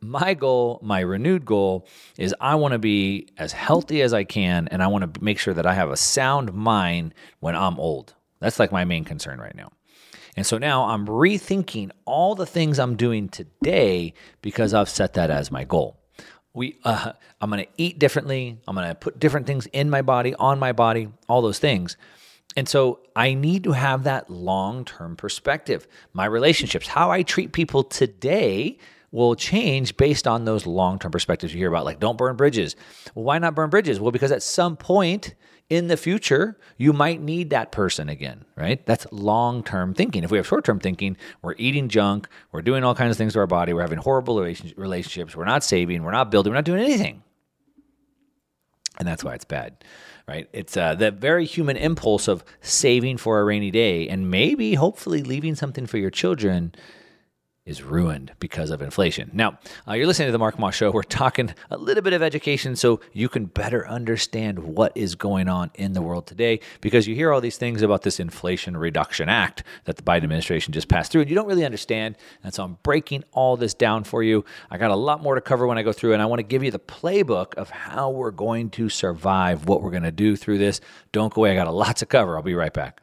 my 0.00 0.34
goal, 0.34 0.78
my 0.82 1.00
renewed 1.00 1.44
goal 1.44 1.86
is 2.16 2.34
I 2.40 2.54
want 2.54 2.72
to 2.72 2.78
be 2.78 3.28
as 3.36 3.52
healthy 3.52 4.02
as 4.02 4.12
I 4.12 4.24
can 4.24 4.68
and 4.68 4.82
I 4.82 4.86
want 4.86 5.14
to 5.14 5.24
make 5.24 5.38
sure 5.38 5.54
that 5.54 5.66
I 5.66 5.74
have 5.74 5.90
a 5.90 5.96
sound 5.96 6.52
mind 6.52 7.14
when 7.40 7.56
I'm 7.56 7.78
old. 7.80 8.14
That's 8.40 8.58
like 8.58 8.72
my 8.72 8.84
main 8.84 9.04
concern 9.04 9.40
right 9.40 9.54
now. 9.54 9.72
And 10.36 10.46
so 10.46 10.58
now 10.58 10.84
I'm 10.84 11.06
rethinking 11.06 11.90
all 12.04 12.34
the 12.34 12.46
things 12.46 12.78
I'm 12.78 12.96
doing 12.96 13.28
today 13.28 14.14
because 14.40 14.72
I've 14.72 14.88
set 14.88 15.14
that 15.14 15.30
as 15.30 15.50
my 15.50 15.64
goal. 15.64 15.98
We, 16.54 16.78
uh, 16.84 17.12
I'm 17.40 17.50
going 17.50 17.64
to 17.64 17.70
eat 17.76 17.98
differently. 17.98 18.60
I'm 18.66 18.74
going 18.74 18.88
to 18.88 18.94
put 18.94 19.18
different 19.18 19.46
things 19.46 19.66
in 19.66 19.90
my 19.90 20.02
body, 20.02 20.34
on 20.34 20.58
my 20.58 20.72
body, 20.72 21.08
all 21.28 21.42
those 21.42 21.58
things. 21.58 21.96
And 22.56 22.68
so 22.68 23.00
I 23.14 23.34
need 23.34 23.64
to 23.64 23.72
have 23.72 24.04
that 24.04 24.30
long 24.30 24.84
term 24.84 25.16
perspective. 25.16 25.86
My 26.12 26.24
relationships, 26.24 26.88
how 26.88 27.10
I 27.10 27.22
treat 27.22 27.52
people 27.52 27.84
today 27.84 28.78
will 29.10 29.34
change 29.34 29.96
based 29.96 30.26
on 30.26 30.44
those 30.44 30.66
long 30.66 30.98
term 30.98 31.10
perspectives 31.10 31.52
you 31.52 31.58
hear 31.58 31.68
about, 31.68 31.84
like 31.84 32.00
don't 32.00 32.18
burn 32.18 32.36
bridges. 32.36 32.76
Well, 33.14 33.24
why 33.24 33.38
not 33.38 33.54
burn 33.54 33.70
bridges? 33.70 34.00
Well, 34.00 34.12
because 34.12 34.32
at 34.32 34.42
some 34.42 34.76
point 34.76 35.34
in 35.70 35.88
the 35.88 35.96
future, 35.96 36.56
you 36.78 36.92
might 36.92 37.20
need 37.20 37.50
that 37.50 37.72
person 37.72 38.08
again, 38.08 38.44
right? 38.56 38.84
That's 38.86 39.06
long 39.10 39.62
term 39.62 39.92
thinking. 39.94 40.24
If 40.24 40.30
we 40.30 40.38
have 40.38 40.46
short 40.46 40.64
term 40.64 40.80
thinking, 40.80 41.16
we're 41.42 41.54
eating 41.58 41.88
junk, 41.88 42.28
we're 42.52 42.62
doing 42.62 42.84
all 42.84 42.94
kinds 42.94 43.10
of 43.10 43.16
things 43.18 43.34
to 43.34 43.38
our 43.40 43.46
body, 43.46 43.72
we're 43.72 43.82
having 43.82 43.98
horrible 43.98 44.40
relationships, 44.40 45.36
we're 45.36 45.44
not 45.44 45.62
saving, 45.62 46.02
we're 46.02 46.12
not 46.12 46.30
building, 46.30 46.52
we're 46.52 46.56
not 46.56 46.64
doing 46.64 46.82
anything. 46.82 47.22
And 48.98 49.06
that's 49.06 49.22
why 49.22 49.34
it's 49.34 49.44
bad, 49.44 49.84
right? 50.26 50.48
It's 50.52 50.76
uh, 50.76 50.94
the 50.94 51.10
very 51.10 51.44
human 51.44 51.76
impulse 51.76 52.28
of 52.28 52.44
saving 52.60 53.18
for 53.18 53.38
a 53.38 53.44
rainy 53.44 53.70
day 53.70 54.08
and 54.08 54.30
maybe, 54.30 54.74
hopefully, 54.74 55.22
leaving 55.22 55.54
something 55.54 55.86
for 55.86 55.98
your 55.98 56.10
children 56.10 56.74
is 57.68 57.82
ruined 57.82 58.32
because 58.40 58.70
of 58.70 58.80
inflation. 58.80 59.30
Now, 59.34 59.58
uh, 59.86 59.92
you're 59.92 60.06
listening 60.06 60.28
to 60.28 60.32
the 60.32 60.38
Mark 60.38 60.58
Moss 60.58 60.74
Show. 60.74 60.90
We're 60.90 61.02
talking 61.02 61.54
a 61.70 61.76
little 61.76 62.02
bit 62.02 62.14
of 62.14 62.22
education 62.22 62.76
so 62.76 63.00
you 63.12 63.28
can 63.28 63.44
better 63.44 63.86
understand 63.86 64.58
what 64.58 64.90
is 64.94 65.14
going 65.14 65.48
on 65.48 65.70
in 65.74 65.92
the 65.92 66.00
world 66.00 66.26
today 66.26 66.60
because 66.80 67.06
you 67.06 67.14
hear 67.14 67.30
all 67.30 67.42
these 67.42 67.58
things 67.58 67.82
about 67.82 68.02
this 68.02 68.18
Inflation 68.18 68.74
Reduction 68.74 69.28
Act 69.28 69.64
that 69.84 69.96
the 69.96 70.02
Biden 70.02 70.24
administration 70.24 70.72
just 70.72 70.88
passed 70.88 71.12
through 71.12 71.20
and 71.20 71.30
you 71.30 71.36
don't 71.36 71.46
really 71.46 71.66
understand. 71.66 72.16
And 72.42 72.54
so 72.54 72.64
I'm 72.64 72.78
breaking 72.82 73.24
all 73.32 73.58
this 73.58 73.74
down 73.74 74.02
for 74.04 74.22
you. 74.22 74.46
I 74.70 74.78
got 74.78 74.90
a 74.90 74.96
lot 74.96 75.22
more 75.22 75.34
to 75.34 75.42
cover 75.42 75.66
when 75.66 75.76
I 75.76 75.82
go 75.82 75.92
through, 75.92 76.14
and 76.14 76.22
I 76.22 76.26
want 76.26 76.38
to 76.38 76.44
give 76.44 76.64
you 76.64 76.70
the 76.70 76.78
playbook 76.78 77.54
of 77.54 77.68
how 77.68 78.08
we're 78.10 78.30
going 78.30 78.70
to 78.70 78.88
survive, 78.88 79.68
what 79.68 79.82
we're 79.82 79.90
going 79.90 80.04
to 80.04 80.10
do 80.10 80.36
through 80.36 80.58
this. 80.58 80.80
Don't 81.12 81.32
go 81.32 81.42
away. 81.42 81.52
I 81.52 81.54
got 81.54 81.66
a 81.66 81.72
lot 81.72 81.98
to 81.98 82.06
cover. 82.06 82.36
I'll 82.36 82.42
be 82.42 82.54
right 82.54 82.72
back. 82.72 83.02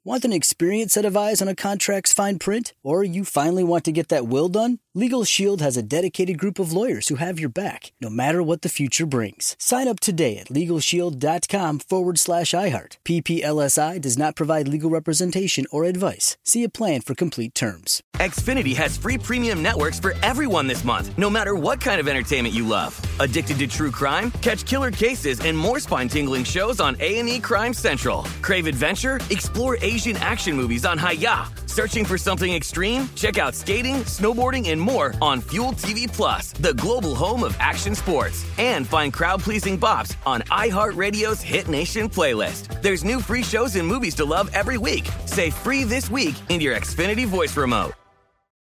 Want 0.03 0.25
an 0.25 0.33
experienced 0.33 0.95
set 0.95 1.05
of 1.05 1.15
eyes 1.15 1.43
on 1.43 1.47
a 1.47 1.53
contract's 1.53 2.11
fine 2.11 2.39
print? 2.39 2.73
Or 2.81 3.03
you 3.03 3.23
finally 3.23 3.63
want 3.63 3.85
to 3.85 3.91
get 3.91 4.07
that 4.07 4.25
will 4.25 4.49
done? 4.49 4.79
Legal 4.95 5.23
Shield 5.23 5.61
has 5.61 5.77
a 5.77 5.83
dedicated 5.83 6.39
group 6.39 6.57
of 6.57 6.73
lawyers 6.73 7.09
who 7.09 7.17
have 7.17 7.39
your 7.39 7.49
back, 7.49 7.91
no 8.01 8.09
matter 8.09 8.41
what 8.41 8.63
the 8.63 8.67
future 8.67 9.05
brings. 9.05 9.55
Sign 9.59 9.87
up 9.87 9.99
today 9.99 10.39
at 10.39 10.47
LegalShield.com 10.47 11.77
forward 11.77 12.17
slash 12.17 12.49
iHeart. 12.49 12.97
PPLSI 13.05 14.01
does 14.01 14.17
not 14.17 14.35
provide 14.35 14.67
legal 14.67 14.89
representation 14.89 15.67
or 15.69 15.83
advice. 15.83 16.35
See 16.43 16.63
a 16.63 16.69
plan 16.69 17.01
for 17.01 17.13
complete 17.13 17.53
terms. 17.53 18.01
Xfinity 18.15 18.75
has 18.77 18.97
free 18.97 19.19
premium 19.19 19.61
networks 19.61 19.99
for 19.99 20.15
everyone 20.23 20.65
this 20.65 20.83
month, 20.83 21.15
no 21.15 21.29
matter 21.29 21.53
what 21.53 21.79
kind 21.79 21.99
of 21.99 22.07
entertainment 22.07 22.55
you 22.55 22.67
love 22.67 22.99
Addicted 23.21 23.59
to 23.59 23.67
true 23.67 23.91
crime? 23.91 24.31
Catch 24.41 24.65
killer 24.65 24.91
cases 24.91 25.39
and 25.41 25.57
more 25.57 25.79
spine-tingling 25.79 26.43
shows 26.43 26.79
on 26.79 26.97
A&E 26.99 27.39
Crime 27.39 27.73
Central. 27.73 28.23
Crave 28.41 28.67
adventure? 28.67 29.19
Explore 29.29 29.77
Asian 29.91 30.17
action 30.17 30.55
movies 30.55 30.85
on 30.85 30.97
Hi-YAH. 30.97 31.49
Searching 31.65 32.05
for 32.05 32.17
something 32.17 32.53
extreme? 32.53 33.09
Check 33.15 33.37
out 33.37 33.55
skating, 33.55 33.95
snowboarding, 34.05 34.69
and 34.69 34.79
more 34.79 35.13
on 35.21 35.41
Fuel 35.41 35.71
TV 35.71 36.07
Plus, 36.07 36.51
the 36.53 36.73
global 36.75 37.15
home 37.15 37.43
of 37.43 37.55
action 37.59 37.95
sports. 37.95 38.45
And 38.59 38.85
find 38.85 39.11
crowd-pleasing 39.11 39.79
bops 39.79 40.15
on 40.25 40.41
iHeartRadio's 40.41 41.41
Hit 41.41 41.67
Nation 41.67 42.09
playlist. 42.09 42.81
There's 42.83 43.03
new 43.03 43.19
free 43.19 43.43
shows 43.43 43.75
and 43.75 43.87
movies 43.87 44.15
to 44.15 44.25
love 44.25 44.49
every 44.53 44.77
week. 44.77 45.09
Say 45.25 45.49
free 45.49 45.83
this 45.83 46.11
week 46.11 46.35
in 46.49 46.61
your 46.61 46.75
Xfinity 46.75 47.25
voice 47.25 47.57
remote. 47.57 47.93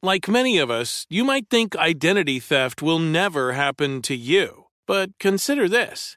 Like 0.02 0.28
many 0.28 0.56
of 0.56 0.70
us, 0.70 1.04
you 1.10 1.24
might 1.24 1.50
think 1.50 1.76
identity 1.76 2.40
theft 2.40 2.80
will 2.80 2.98
never 2.98 3.52
happen 3.52 4.00
to 4.02 4.14
you. 4.14 4.64
But 4.86 5.10
consider 5.18 5.68
this 5.68 6.16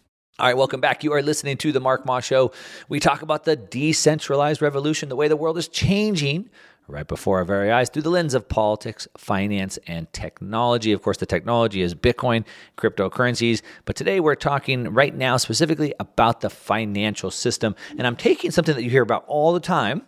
All 0.39 0.47
right, 0.47 0.57
welcome 0.57 0.81
back. 0.81 1.03
You 1.03 1.11
are 1.13 1.21
listening 1.21 1.57
to 1.57 1.71
the 1.71 1.81
Mark 1.81 2.05
Moss 2.05 2.23
Show. 2.23 2.51
We 2.87 2.99
talk 2.99 3.21
about 3.21 3.43
the 3.43 3.55
decentralized 3.55 4.61
revolution, 4.61 5.09
the 5.09 5.15
way 5.15 5.27
the 5.27 5.35
world 5.35 5.57
is 5.57 5.67
changing 5.67 6.49
right 6.87 7.07
before 7.07 7.37
our 7.39 7.45
very 7.45 7.71
eyes 7.71 7.89
through 7.89 8.01
the 8.01 8.09
lens 8.09 8.33
of 8.33 8.47
politics, 8.49 9.07
finance, 9.17 9.77
and 9.87 10.11
technology. 10.13 10.93
Of 10.93 11.01
course, 11.01 11.17
the 11.17 11.25
technology 11.25 11.81
is 11.81 11.93
Bitcoin, 11.93 12.45
cryptocurrencies, 12.77 13.61
but 13.85 13.95
today 13.95 14.19
we're 14.19 14.35
talking 14.35 14.93
right 14.93 15.15
now 15.15 15.37
specifically 15.37 15.93
about 15.99 16.41
the 16.41 16.49
financial 16.49 17.29
system. 17.29 17.75
And 17.97 18.07
I'm 18.07 18.15
taking 18.15 18.51
something 18.51 18.75
that 18.75 18.83
you 18.83 18.89
hear 18.89 19.03
about 19.03 19.25
all 19.27 19.53
the 19.53 19.59
time 19.59 20.03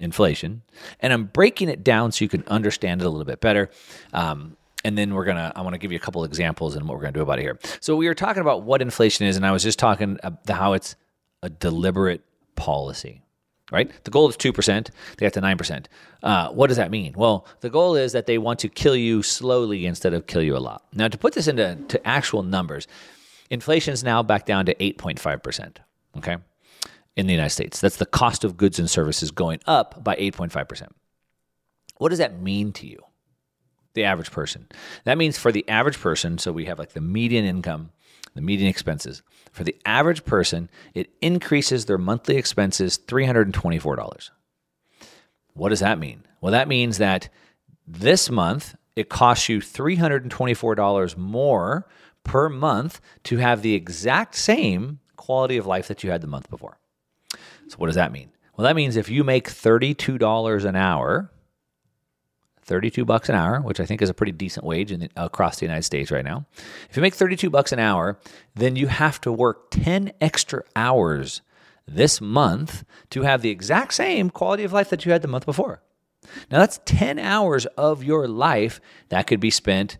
inflation 0.00 0.62
and 0.98 1.12
I'm 1.12 1.26
breaking 1.26 1.68
it 1.68 1.84
down 1.84 2.10
so 2.10 2.24
you 2.24 2.28
can 2.28 2.42
understand 2.48 3.00
it 3.00 3.04
a 3.04 3.08
little 3.08 3.24
bit 3.24 3.40
better. 3.40 3.70
Um, 4.12 4.56
and 4.84 4.96
then 4.96 5.14
we're 5.14 5.24
gonna 5.24 5.52
i 5.56 5.62
want 5.62 5.74
to 5.74 5.78
give 5.78 5.92
you 5.92 5.96
a 5.96 6.00
couple 6.00 6.24
examples 6.24 6.76
and 6.76 6.86
what 6.88 6.96
we're 6.96 7.02
gonna 7.02 7.12
do 7.12 7.22
about 7.22 7.38
it 7.38 7.42
here. 7.42 7.58
So 7.80 7.96
we 7.96 8.06
were 8.06 8.14
talking 8.14 8.40
about 8.40 8.62
what 8.62 8.82
inflation 8.82 9.26
is 9.26 9.36
and 9.36 9.46
i 9.46 9.52
was 9.52 9.62
just 9.62 9.78
talking 9.78 10.18
about 10.22 10.56
how 10.56 10.72
it's 10.72 10.96
a 11.42 11.50
deliberate 11.50 12.22
policy 12.56 13.22
right? 13.70 13.90
The 14.04 14.10
goal 14.10 14.28
is 14.28 14.36
2% 14.36 14.90
they 15.16 15.26
got 15.26 15.32
to 15.32 15.40
9% 15.40 15.86
uh, 16.22 16.50
what 16.50 16.66
does 16.66 16.76
that 16.76 16.90
mean? 16.90 17.14
Well 17.16 17.46
the 17.60 17.70
goal 17.70 17.96
is 17.96 18.12
that 18.12 18.26
they 18.26 18.38
want 18.38 18.58
to 18.60 18.68
kill 18.68 18.96
you 18.96 19.22
slowly 19.22 19.86
instead 19.86 20.12
of 20.14 20.26
kill 20.26 20.42
you 20.42 20.56
a 20.56 20.58
lot. 20.58 20.84
Now 20.92 21.08
to 21.08 21.18
put 21.18 21.34
this 21.34 21.48
into 21.48 21.76
to 21.88 22.06
actual 22.06 22.42
numbers 22.42 22.86
inflation 23.50 23.92
is 23.92 24.04
now 24.04 24.22
back 24.22 24.46
down 24.46 24.66
to 24.66 24.74
8.5% 24.74 25.76
okay 26.18 26.36
in 27.16 27.26
the 27.26 27.32
united 27.32 27.50
states. 27.50 27.80
That's 27.80 27.96
the 27.96 28.06
cost 28.06 28.44
of 28.44 28.56
goods 28.56 28.78
and 28.78 28.90
services 28.90 29.30
going 29.30 29.60
up 29.66 30.02
by 30.04 30.16
8.5% 30.16 30.88
what 31.96 32.10
does 32.10 32.18
that 32.18 32.40
mean 32.40 32.72
to 32.72 32.86
you 32.86 32.98
the 33.94 34.04
average 34.04 34.30
person. 34.30 34.68
That 35.04 35.18
means 35.18 35.38
for 35.38 35.52
the 35.52 35.68
average 35.68 36.00
person, 36.00 36.38
so 36.38 36.52
we 36.52 36.64
have 36.66 36.78
like 36.78 36.92
the 36.92 37.00
median 37.00 37.44
income, 37.44 37.90
the 38.34 38.40
median 38.40 38.68
expenses. 38.68 39.22
For 39.52 39.64
the 39.64 39.76
average 39.84 40.24
person, 40.24 40.70
it 40.94 41.10
increases 41.20 41.84
their 41.84 41.98
monthly 41.98 42.36
expenses 42.36 42.98
$324. 42.98 44.30
What 45.54 45.68
does 45.68 45.80
that 45.80 45.98
mean? 45.98 46.24
Well, 46.40 46.52
that 46.52 46.68
means 46.68 46.98
that 46.98 47.28
this 47.86 48.30
month 48.30 48.74
it 48.96 49.08
costs 49.08 49.48
you 49.48 49.60
$324 49.60 51.16
more 51.16 51.86
per 52.24 52.48
month 52.48 53.00
to 53.24 53.38
have 53.38 53.62
the 53.62 53.74
exact 53.74 54.34
same 54.34 55.00
quality 55.16 55.56
of 55.56 55.66
life 55.66 55.88
that 55.88 56.02
you 56.02 56.10
had 56.10 56.20
the 56.20 56.26
month 56.26 56.50
before. 56.50 56.78
So, 57.68 57.76
what 57.76 57.86
does 57.86 57.96
that 57.96 58.12
mean? 58.12 58.30
Well, 58.56 58.64
that 58.64 58.76
means 58.76 58.96
if 58.96 59.08
you 59.08 59.24
make 59.24 59.48
$32 59.48 60.64
an 60.64 60.76
hour, 60.76 61.30
32 62.64 63.04
bucks 63.04 63.28
an 63.28 63.34
hour, 63.34 63.60
which 63.60 63.80
I 63.80 63.86
think 63.86 64.02
is 64.02 64.10
a 64.10 64.14
pretty 64.14 64.32
decent 64.32 64.64
wage 64.64 64.92
in, 64.92 65.08
across 65.16 65.58
the 65.58 65.66
United 65.66 65.82
States 65.82 66.10
right 66.10 66.24
now. 66.24 66.46
If 66.88 66.96
you 66.96 67.02
make 67.02 67.14
32 67.14 67.50
bucks 67.50 67.72
an 67.72 67.78
hour, 67.78 68.18
then 68.54 68.76
you 68.76 68.86
have 68.86 69.20
to 69.22 69.32
work 69.32 69.70
10 69.70 70.12
extra 70.20 70.62
hours 70.76 71.42
this 71.86 72.20
month 72.20 72.84
to 73.10 73.22
have 73.22 73.42
the 73.42 73.50
exact 73.50 73.94
same 73.94 74.30
quality 74.30 74.64
of 74.64 74.72
life 74.72 74.90
that 74.90 75.04
you 75.04 75.12
had 75.12 75.22
the 75.22 75.28
month 75.28 75.46
before. 75.46 75.82
Now 76.50 76.60
that's 76.60 76.80
10 76.84 77.18
hours 77.18 77.66
of 77.76 78.04
your 78.04 78.28
life 78.28 78.80
that 79.08 79.26
could 79.26 79.40
be 79.40 79.50
spent 79.50 79.98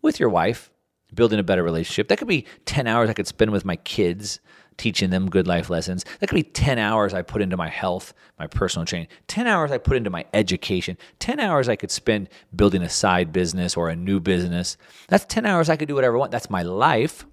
with 0.00 0.20
your 0.20 0.28
wife, 0.28 0.70
building 1.12 1.40
a 1.40 1.42
better 1.42 1.64
relationship. 1.64 2.08
That 2.08 2.18
could 2.18 2.28
be 2.28 2.46
10 2.64 2.86
hours 2.86 3.10
I 3.10 3.14
could 3.14 3.26
spend 3.26 3.50
with 3.50 3.64
my 3.64 3.76
kids, 3.76 4.40
teaching 4.78 5.10
them 5.10 5.28
good 5.28 5.46
life 5.46 5.68
lessons. 5.68 6.04
That 6.18 6.28
could 6.28 6.36
be 6.36 6.42
10 6.42 6.78
hours 6.78 7.12
I 7.12 7.22
put 7.22 7.42
into 7.42 7.56
my 7.56 7.68
health, 7.68 8.14
my 8.38 8.46
personal 8.46 8.86
training, 8.86 9.08
10 9.26 9.46
hours 9.46 9.70
I 9.70 9.78
put 9.78 9.96
into 9.96 10.08
my 10.08 10.24
education, 10.32 10.96
10 11.18 11.38
hours 11.40 11.68
I 11.68 11.76
could 11.76 11.90
spend 11.90 12.30
building 12.54 12.82
a 12.82 12.88
side 12.88 13.32
business 13.32 13.76
or 13.76 13.90
a 13.90 13.96
new 13.96 14.20
business. 14.20 14.78
That's 15.08 15.26
10 15.26 15.44
hours 15.44 15.68
I 15.68 15.76
could 15.76 15.88
do 15.88 15.94
whatever 15.94 16.16
I 16.16 16.20
want. 16.20 16.32
That's 16.32 16.48
my 16.48 16.62
life. 16.62 17.26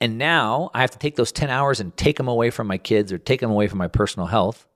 And 0.00 0.16
now 0.16 0.70
I 0.72 0.80
have 0.80 0.92
to 0.92 0.98
take 0.98 1.16
those 1.16 1.32
10 1.32 1.50
hours 1.50 1.80
and 1.80 1.94
take 1.96 2.16
them 2.16 2.28
away 2.28 2.48
from 2.50 2.66
my 2.66 2.78
kids 2.78 3.12
or 3.12 3.18
take 3.18 3.40
them 3.40 3.50
away 3.50 3.68
from 3.68 3.78
my 3.78 3.88
personal 3.88 4.28
health 4.28 4.66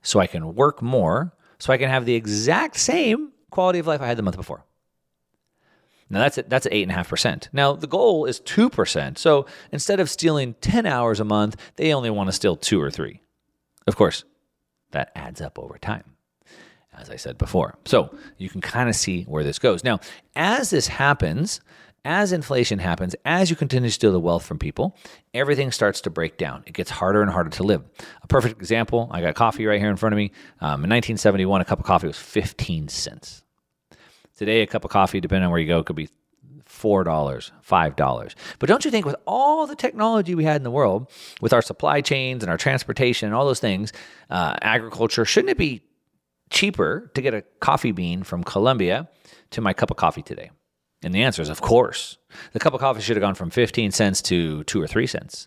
so 0.00 0.20
I 0.20 0.26
can 0.26 0.54
work 0.54 0.80
more, 0.80 1.34
so 1.58 1.72
I 1.72 1.76
can 1.76 1.90
have 1.90 2.06
the 2.06 2.14
exact 2.14 2.76
same 2.76 3.32
quality 3.50 3.78
of 3.78 3.86
life 3.86 4.00
I 4.00 4.06
had 4.06 4.16
the 4.16 4.22
month 4.22 4.36
before. 4.36 4.64
Now 6.12 6.20
that's 6.20 6.36
at, 6.36 6.50
that's 6.50 6.66
at 6.66 6.74
eight 6.74 6.82
and 6.82 6.92
a 6.92 6.94
half 6.94 7.08
percent. 7.08 7.48
Now 7.52 7.72
the 7.72 7.86
goal 7.86 8.26
is 8.26 8.38
two 8.38 8.68
percent. 8.68 9.18
So 9.18 9.46
instead 9.72 9.98
of 9.98 10.10
stealing 10.10 10.54
ten 10.60 10.84
hours 10.84 11.18
a 11.18 11.24
month, 11.24 11.56
they 11.76 11.94
only 11.94 12.10
want 12.10 12.28
to 12.28 12.32
steal 12.32 12.54
two 12.54 12.80
or 12.80 12.90
three. 12.90 13.22
Of 13.86 13.96
course, 13.96 14.24
that 14.90 15.10
adds 15.16 15.40
up 15.40 15.58
over 15.58 15.78
time, 15.78 16.04
as 16.96 17.08
I 17.08 17.16
said 17.16 17.38
before. 17.38 17.78
So 17.86 18.14
you 18.36 18.50
can 18.50 18.60
kind 18.60 18.90
of 18.90 18.94
see 18.94 19.22
where 19.22 19.42
this 19.42 19.58
goes. 19.58 19.82
Now, 19.82 20.00
as 20.36 20.68
this 20.68 20.86
happens, 20.86 21.62
as 22.04 22.32
inflation 22.32 22.78
happens, 22.78 23.16
as 23.24 23.48
you 23.48 23.56
continue 23.56 23.88
to 23.88 23.92
steal 23.92 24.12
the 24.12 24.20
wealth 24.20 24.44
from 24.44 24.58
people, 24.58 24.96
everything 25.32 25.72
starts 25.72 26.02
to 26.02 26.10
break 26.10 26.36
down. 26.36 26.62
It 26.66 26.74
gets 26.74 26.90
harder 26.90 27.22
and 27.22 27.30
harder 27.30 27.50
to 27.50 27.62
live. 27.62 27.84
A 28.22 28.26
perfect 28.26 28.60
example 28.60 29.08
I 29.10 29.22
got 29.22 29.34
coffee 29.34 29.64
right 29.64 29.80
here 29.80 29.90
in 29.90 29.96
front 29.96 30.12
of 30.12 30.18
me. 30.18 30.32
Um, 30.60 30.84
in 30.84 30.90
1971, 30.90 31.62
a 31.62 31.64
cup 31.64 31.78
of 31.78 31.86
coffee 31.86 32.08
was 32.08 32.18
15 32.18 32.88
cents. 32.88 33.44
Today, 34.42 34.62
a 34.62 34.66
cup 34.66 34.84
of 34.84 34.90
coffee, 34.90 35.20
depending 35.20 35.44
on 35.44 35.52
where 35.52 35.60
you 35.60 35.68
go, 35.68 35.84
could 35.84 35.94
be 35.94 36.08
$4, 36.68 37.04
$5. 37.04 38.34
But 38.58 38.68
don't 38.68 38.84
you 38.84 38.90
think 38.90 39.06
with 39.06 39.14
all 39.24 39.68
the 39.68 39.76
technology 39.76 40.34
we 40.34 40.42
had 40.42 40.56
in 40.56 40.64
the 40.64 40.70
world, 40.72 41.08
with 41.40 41.52
our 41.52 41.62
supply 41.62 42.00
chains 42.00 42.42
and 42.42 42.50
our 42.50 42.56
transportation 42.56 43.26
and 43.26 43.36
all 43.36 43.46
those 43.46 43.60
things, 43.60 43.92
uh, 44.30 44.56
agriculture, 44.60 45.24
shouldn't 45.24 45.50
it 45.50 45.58
be 45.58 45.84
cheaper 46.50 47.08
to 47.14 47.22
get 47.22 47.34
a 47.34 47.42
coffee 47.60 47.92
bean 47.92 48.24
from 48.24 48.42
Colombia 48.42 49.08
to 49.50 49.60
my 49.60 49.72
cup 49.72 49.92
of 49.92 49.96
coffee 49.96 50.22
today? 50.22 50.50
And 51.04 51.14
the 51.14 51.22
answer 51.22 51.40
is, 51.40 51.48
of 51.48 51.60
course. 51.60 52.18
The 52.52 52.58
cup 52.58 52.74
of 52.74 52.80
coffee 52.80 53.00
should 53.00 53.14
have 53.14 53.22
gone 53.22 53.36
from 53.36 53.50
15 53.50 53.92
cents 53.92 54.20
to 54.22 54.64
2 54.64 54.82
or 54.82 54.88
3 54.88 55.06
cents. 55.06 55.46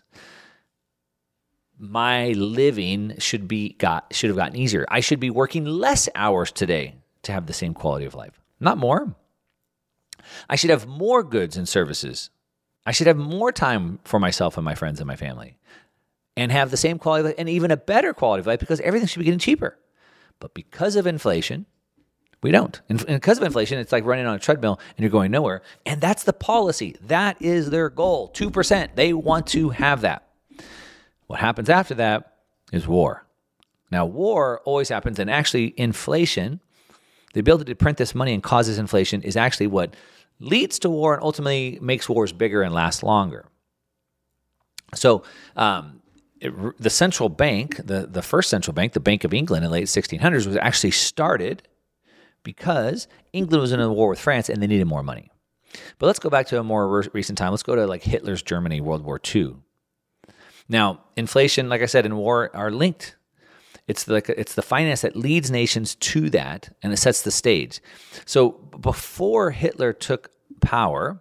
My 1.78 2.28
living 2.28 3.16
should 3.18 3.46
be 3.46 3.74
got 3.74 4.06
should 4.14 4.30
have 4.30 4.38
gotten 4.38 4.56
easier. 4.56 4.86
I 4.88 5.00
should 5.00 5.20
be 5.20 5.28
working 5.28 5.66
less 5.66 6.08
hours 6.14 6.50
today 6.50 6.94
to 7.24 7.32
have 7.32 7.44
the 7.44 7.52
same 7.52 7.74
quality 7.74 8.06
of 8.06 8.14
life, 8.14 8.40
not 8.60 8.78
more. 8.78 9.14
I 10.48 10.56
should 10.56 10.70
have 10.70 10.86
more 10.86 11.22
goods 11.22 11.56
and 11.56 11.68
services. 11.68 12.30
I 12.84 12.92
should 12.92 13.06
have 13.06 13.16
more 13.16 13.52
time 13.52 13.98
for 14.04 14.18
myself 14.20 14.56
and 14.56 14.64
my 14.64 14.74
friends 14.74 15.00
and 15.00 15.06
my 15.06 15.16
family 15.16 15.58
and 16.36 16.52
have 16.52 16.70
the 16.70 16.76
same 16.76 16.98
quality 16.98 17.34
and 17.38 17.48
even 17.48 17.70
a 17.70 17.76
better 17.76 18.12
quality 18.12 18.40
of 18.40 18.46
life 18.46 18.60
because 18.60 18.80
everything 18.80 19.08
should 19.08 19.18
be 19.18 19.24
getting 19.24 19.38
cheaper. 19.38 19.78
But 20.38 20.54
because 20.54 20.96
of 20.96 21.06
inflation, 21.06 21.66
we 22.42 22.50
don't. 22.50 22.80
And 22.88 23.04
because 23.06 23.38
of 23.38 23.44
inflation, 23.44 23.78
it's 23.78 23.92
like 23.92 24.04
running 24.04 24.26
on 24.26 24.34
a 24.34 24.38
treadmill 24.38 24.78
and 24.96 25.02
you're 25.02 25.10
going 25.10 25.30
nowhere. 25.30 25.62
And 25.84 26.00
that's 26.00 26.24
the 26.24 26.32
policy. 26.32 26.96
That 27.00 27.40
is 27.40 27.70
their 27.70 27.88
goal 27.88 28.30
2%. 28.34 28.94
They 28.94 29.12
want 29.12 29.46
to 29.48 29.70
have 29.70 30.02
that. 30.02 30.28
What 31.26 31.40
happens 31.40 31.70
after 31.70 31.94
that 31.94 32.34
is 32.72 32.86
war. 32.86 33.26
Now, 33.90 34.04
war 34.04 34.60
always 34.64 34.88
happens, 34.88 35.18
and 35.18 35.30
actually, 35.30 35.72
inflation, 35.76 36.60
the 37.36 37.40
ability 37.40 37.70
to 37.70 37.76
print 37.76 37.98
this 37.98 38.14
money 38.14 38.32
and 38.32 38.42
causes 38.42 38.78
inflation, 38.78 39.20
is 39.20 39.36
actually 39.36 39.66
what 39.66 39.94
leads 40.40 40.78
to 40.78 40.88
war 40.88 41.12
and 41.12 41.22
ultimately 41.22 41.78
makes 41.82 42.08
wars 42.08 42.32
bigger 42.32 42.62
and 42.62 42.72
last 42.72 43.02
longer. 43.02 43.44
So, 44.94 45.22
um, 45.54 46.00
it, 46.40 46.50
the 46.80 46.88
central 46.88 47.28
bank, 47.28 47.76
the, 47.76 48.06
the 48.10 48.22
first 48.22 48.48
central 48.48 48.72
bank, 48.72 48.94
the 48.94 49.00
Bank 49.00 49.22
of 49.24 49.34
England 49.34 49.66
in 49.66 49.70
the 49.70 49.74
late 49.74 49.84
1600s, 49.84 50.46
was 50.46 50.56
actually 50.56 50.92
started 50.92 51.62
because 52.42 53.06
England 53.34 53.60
was 53.60 53.72
in 53.72 53.80
a 53.80 53.92
war 53.92 54.08
with 54.08 54.18
France 54.18 54.48
and 54.48 54.62
they 54.62 54.66
needed 54.66 54.86
more 54.86 55.02
money. 55.02 55.30
But 55.98 56.06
let's 56.06 56.18
go 56.18 56.30
back 56.30 56.46
to 56.46 56.58
a 56.58 56.64
more 56.64 56.88
re- 56.88 57.08
recent 57.12 57.36
time. 57.36 57.50
Let's 57.50 57.62
go 57.62 57.76
to 57.76 57.86
like 57.86 58.02
Hitler's 58.02 58.40
Germany, 58.40 58.80
World 58.80 59.04
War 59.04 59.20
II. 59.34 59.56
Now, 60.70 61.00
inflation, 61.16 61.68
like 61.68 61.82
I 61.82 61.86
said, 61.86 62.06
and 62.06 62.16
war 62.16 62.50
are 62.56 62.70
linked. 62.70 63.15
It's 63.86 64.04
the 64.04 64.16
it's 64.38 64.54
the 64.54 64.62
finance 64.62 65.02
that 65.02 65.14
leads 65.14 65.50
nations 65.50 65.94
to 65.96 66.28
that, 66.30 66.74
and 66.82 66.92
it 66.92 66.96
sets 66.96 67.22
the 67.22 67.30
stage. 67.30 67.80
So 68.24 68.50
before 68.80 69.52
Hitler 69.52 69.92
took 69.92 70.30
power, 70.60 71.20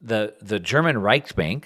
the 0.00 0.34
the 0.40 0.58
German 0.58 0.96
Reichsbank 0.96 1.64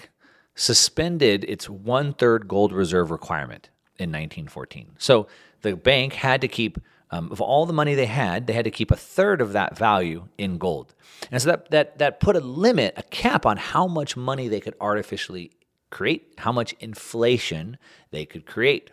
suspended 0.53 1.43
its 1.45 1.69
one 1.69 2.13
third 2.13 2.47
gold 2.47 2.71
reserve 2.71 3.09
requirement 3.09 3.69
in 3.97 4.09
1914. 4.09 4.91
So 4.99 5.27
the 5.61 5.75
bank 5.75 6.13
had 6.13 6.39
to 6.41 6.47
keep 6.47 6.77
um, 7.11 7.31
of 7.31 7.41
all 7.41 7.65
the 7.65 7.73
money 7.73 7.95
they 7.95 8.05
had, 8.05 8.47
they 8.47 8.53
had 8.53 8.65
to 8.65 8.71
keep 8.71 8.91
a 8.91 8.95
third 8.95 9.41
of 9.41 9.53
that 9.53 9.77
value 9.77 10.27
in 10.37 10.59
gold, 10.59 10.93
and 11.31 11.41
so 11.41 11.49
that 11.49 11.71
that 11.71 11.97
that 11.97 12.19
put 12.19 12.35
a 12.35 12.41
limit, 12.41 12.93
a 12.95 13.03
cap 13.03 13.47
on 13.47 13.57
how 13.57 13.87
much 13.87 14.15
money 14.15 14.47
they 14.47 14.59
could 14.59 14.75
artificially 14.79 15.51
create, 15.89 16.33
how 16.37 16.51
much 16.51 16.73
inflation 16.79 17.77
they 18.11 18.25
could 18.25 18.45
create 18.45 18.91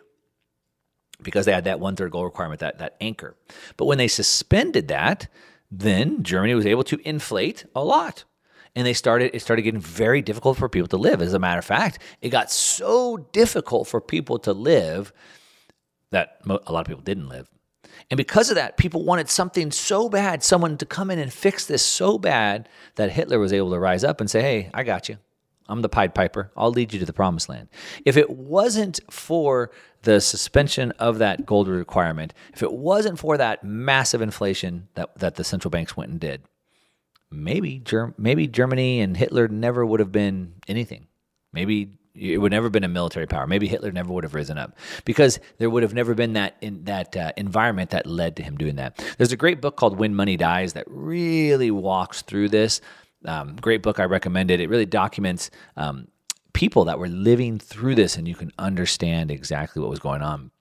because 1.23 1.45
they 1.45 1.53
had 1.53 1.63
that 1.63 1.79
one 1.79 1.95
third 1.95 2.11
goal 2.11 2.25
requirement, 2.25 2.59
that, 2.59 2.79
that 2.79 2.95
anchor. 3.01 3.35
But 3.77 3.85
when 3.85 3.97
they 3.97 4.07
suspended 4.07 4.87
that, 4.89 5.27
then 5.71 6.23
Germany 6.23 6.53
was 6.53 6.65
able 6.65 6.83
to 6.85 6.99
inflate 7.07 7.65
a 7.75 7.83
lot. 7.83 8.25
And 8.75 8.87
they 8.87 8.93
started, 8.93 9.35
it 9.35 9.41
started 9.41 9.61
getting 9.63 9.81
very 9.81 10.21
difficult 10.21 10.57
for 10.57 10.67
people 10.67 10.87
to 10.89 10.97
live. 10.97 11.21
As 11.21 11.33
a 11.33 11.39
matter 11.39 11.59
of 11.59 11.65
fact, 11.65 11.99
it 12.21 12.29
got 12.29 12.51
so 12.51 13.17
difficult 13.31 13.87
for 13.87 14.01
people 14.01 14.39
to 14.39 14.53
live 14.53 15.13
that 16.11 16.39
a 16.47 16.71
lot 16.71 16.81
of 16.81 16.87
people 16.87 17.03
didn't 17.03 17.29
live. 17.29 17.49
And 18.09 18.17
because 18.17 18.49
of 18.49 18.55
that, 18.55 18.77
people 18.77 19.03
wanted 19.03 19.29
something 19.29 19.71
so 19.71 20.09
bad, 20.09 20.43
someone 20.43 20.77
to 20.77 20.85
come 20.85 21.09
in 21.09 21.19
and 21.19 21.31
fix 21.31 21.65
this 21.65 21.83
so 21.83 22.17
bad 22.17 22.69
that 22.95 23.11
Hitler 23.11 23.39
was 23.39 23.53
able 23.53 23.71
to 23.71 23.79
rise 23.79 24.03
up 24.03 24.19
and 24.21 24.29
say, 24.29 24.41
Hey, 24.41 24.69
I 24.73 24.83
got 24.83 25.09
you. 25.09 25.17
I'm 25.69 25.81
the 25.81 25.89
Pied 25.89 26.13
Piper. 26.13 26.51
I'll 26.57 26.71
lead 26.71 26.93
you 26.93 26.99
to 26.99 27.05
the 27.05 27.13
promised 27.13 27.49
land. 27.49 27.69
If 28.05 28.17
it 28.17 28.29
wasn't 28.29 28.99
for 29.09 29.71
the 30.01 30.19
suspension 30.19 30.91
of 30.99 31.19
that 31.19 31.45
gold 31.45 31.67
requirement, 31.67 32.33
if 32.53 32.61
it 32.61 32.73
wasn't 32.73 33.19
for 33.19 33.37
that 33.37 33.63
massive 33.63 34.21
inflation 34.21 34.89
that, 34.95 35.17
that 35.17 35.35
the 35.35 35.43
central 35.43 35.69
banks 35.69 35.95
went 35.95 36.11
and 36.11 36.19
did, 36.19 36.43
maybe 37.31 37.79
Germ- 37.79 38.13
maybe 38.17 38.47
Germany 38.47 38.99
and 38.99 39.15
Hitler 39.15 39.47
never 39.47 39.85
would 39.85 39.99
have 39.99 40.11
been 40.11 40.55
anything. 40.67 41.07
Maybe 41.53 41.93
it 42.15 42.37
would 42.37 42.51
never 42.51 42.65
have 42.65 42.71
been 42.71 42.83
a 42.83 42.89
military 42.89 43.25
power. 43.25 43.47
Maybe 43.47 43.67
Hitler 43.67 43.91
never 43.91 44.13
would 44.13 44.23
have 44.23 44.35
risen 44.35 44.57
up 44.57 44.77
because 45.03 45.39
there 45.57 45.69
would 45.69 45.81
have 45.81 45.95
never 45.95 46.13
been 46.13 46.33
that 46.33 46.57
in 46.61 46.83
that 46.83 47.17
uh, 47.17 47.31
environment 47.37 47.89
that 47.89 48.05
led 48.05 48.35
to 48.35 48.43
him 48.43 48.55
doing 48.55 48.75
that. 48.75 49.03
There's 49.17 49.31
a 49.31 49.37
great 49.37 49.61
book 49.61 49.77
called 49.77 49.97
When 49.97 50.13
Money 50.13 50.37
Dies 50.37 50.73
that 50.73 50.85
really 50.87 51.71
walks 51.71 52.21
through 52.21 52.49
this. 52.49 52.81
Um, 53.25 53.55
great 53.55 53.81
book. 53.81 53.99
I 53.99 54.05
recommend 54.05 54.51
it. 54.51 54.59
It 54.59 54.69
really 54.69 54.85
documents 54.85 55.49
um, 55.77 56.07
people 56.53 56.85
that 56.85 56.99
were 56.99 57.07
living 57.07 57.59
through 57.59 57.95
this, 57.95 58.17
and 58.17 58.27
you 58.27 58.35
can 58.35 58.51
understand 58.57 59.31
exactly 59.31 59.81
what 59.81 59.89
was 59.89 59.99
going 59.99 60.21
on. 60.21 60.51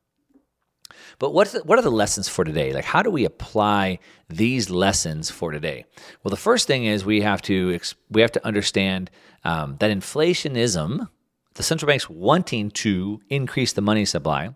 But 1.19 1.33
what's 1.35 1.53
the, 1.53 1.61
what 1.61 1.79
are 1.79 1.83
the 1.83 1.91
lessons 1.91 2.29
for 2.29 2.45
today? 2.45 2.73
Like, 2.73 2.85
how 2.85 3.03
do 3.03 3.11
we 3.11 3.25
apply 3.25 3.99
these 4.29 4.71
lessons 4.71 5.31
for 5.31 5.53
today? 5.53 5.85
Well, 6.23 6.31
the 6.31 6.37
first 6.37 6.67
thing 6.67 6.85
is 6.85 7.05
we 7.05 7.21
have 7.21 7.43
to 7.43 7.79
we 8.11 8.21
have 8.21 8.33
to 8.33 8.47
understand 8.47 9.11
um, 9.45 9.77
that 9.79 9.97
inflationism, 9.97 11.09
the 11.55 11.63
central 11.63 11.87
banks 11.87 12.09
wanting 12.09 12.71
to 12.71 13.21
increase 13.29 13.73
the 13.73 13.83
money 13.83 14.05
supply, 14.05 14.55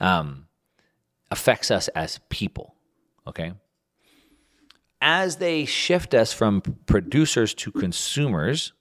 um, 0.00 0.46
affects 1.30 1.70
us 1.70 1.88
as 1.88 2.20
people. 2.30 2.74
Okay, 3.26 3.52
as 5.00 5.36
they 5.36 5.64
shift 5.64 6.14
us 6.14 6.32
from 6.32 6.60
producers 6.86 7.54
to 7.54 7.70
consumers, 7.70 8.72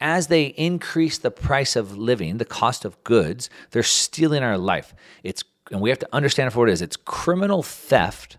as 0.00 0.26
they 0.26 0.44
increase 0.44 1.18
the 1.18 1.30
price 1.30 1.76
of 1.76 1.96
living, 1.96 2.36
the 2.36 2.44
cost 2.44 2.84
of 2.84 3.02
goods, 3.02 3.48
they're 3.70 3.82
stealing 3.82 4.42
our 4.42 4.58
life. 4.58 4.94
It's 5.22 5.42
and 5.70 5.80
we 5.80 5.90
have 5.90 5.98
to 5.98 6.08
understand 6.12 6.52
for 6.52 6.60
what 6.60 6.68
it 6.68 6.72
is. 6.72 6.82
It's 6.82 6.96
criminal 6.96 7.62
theft 7.62 8.38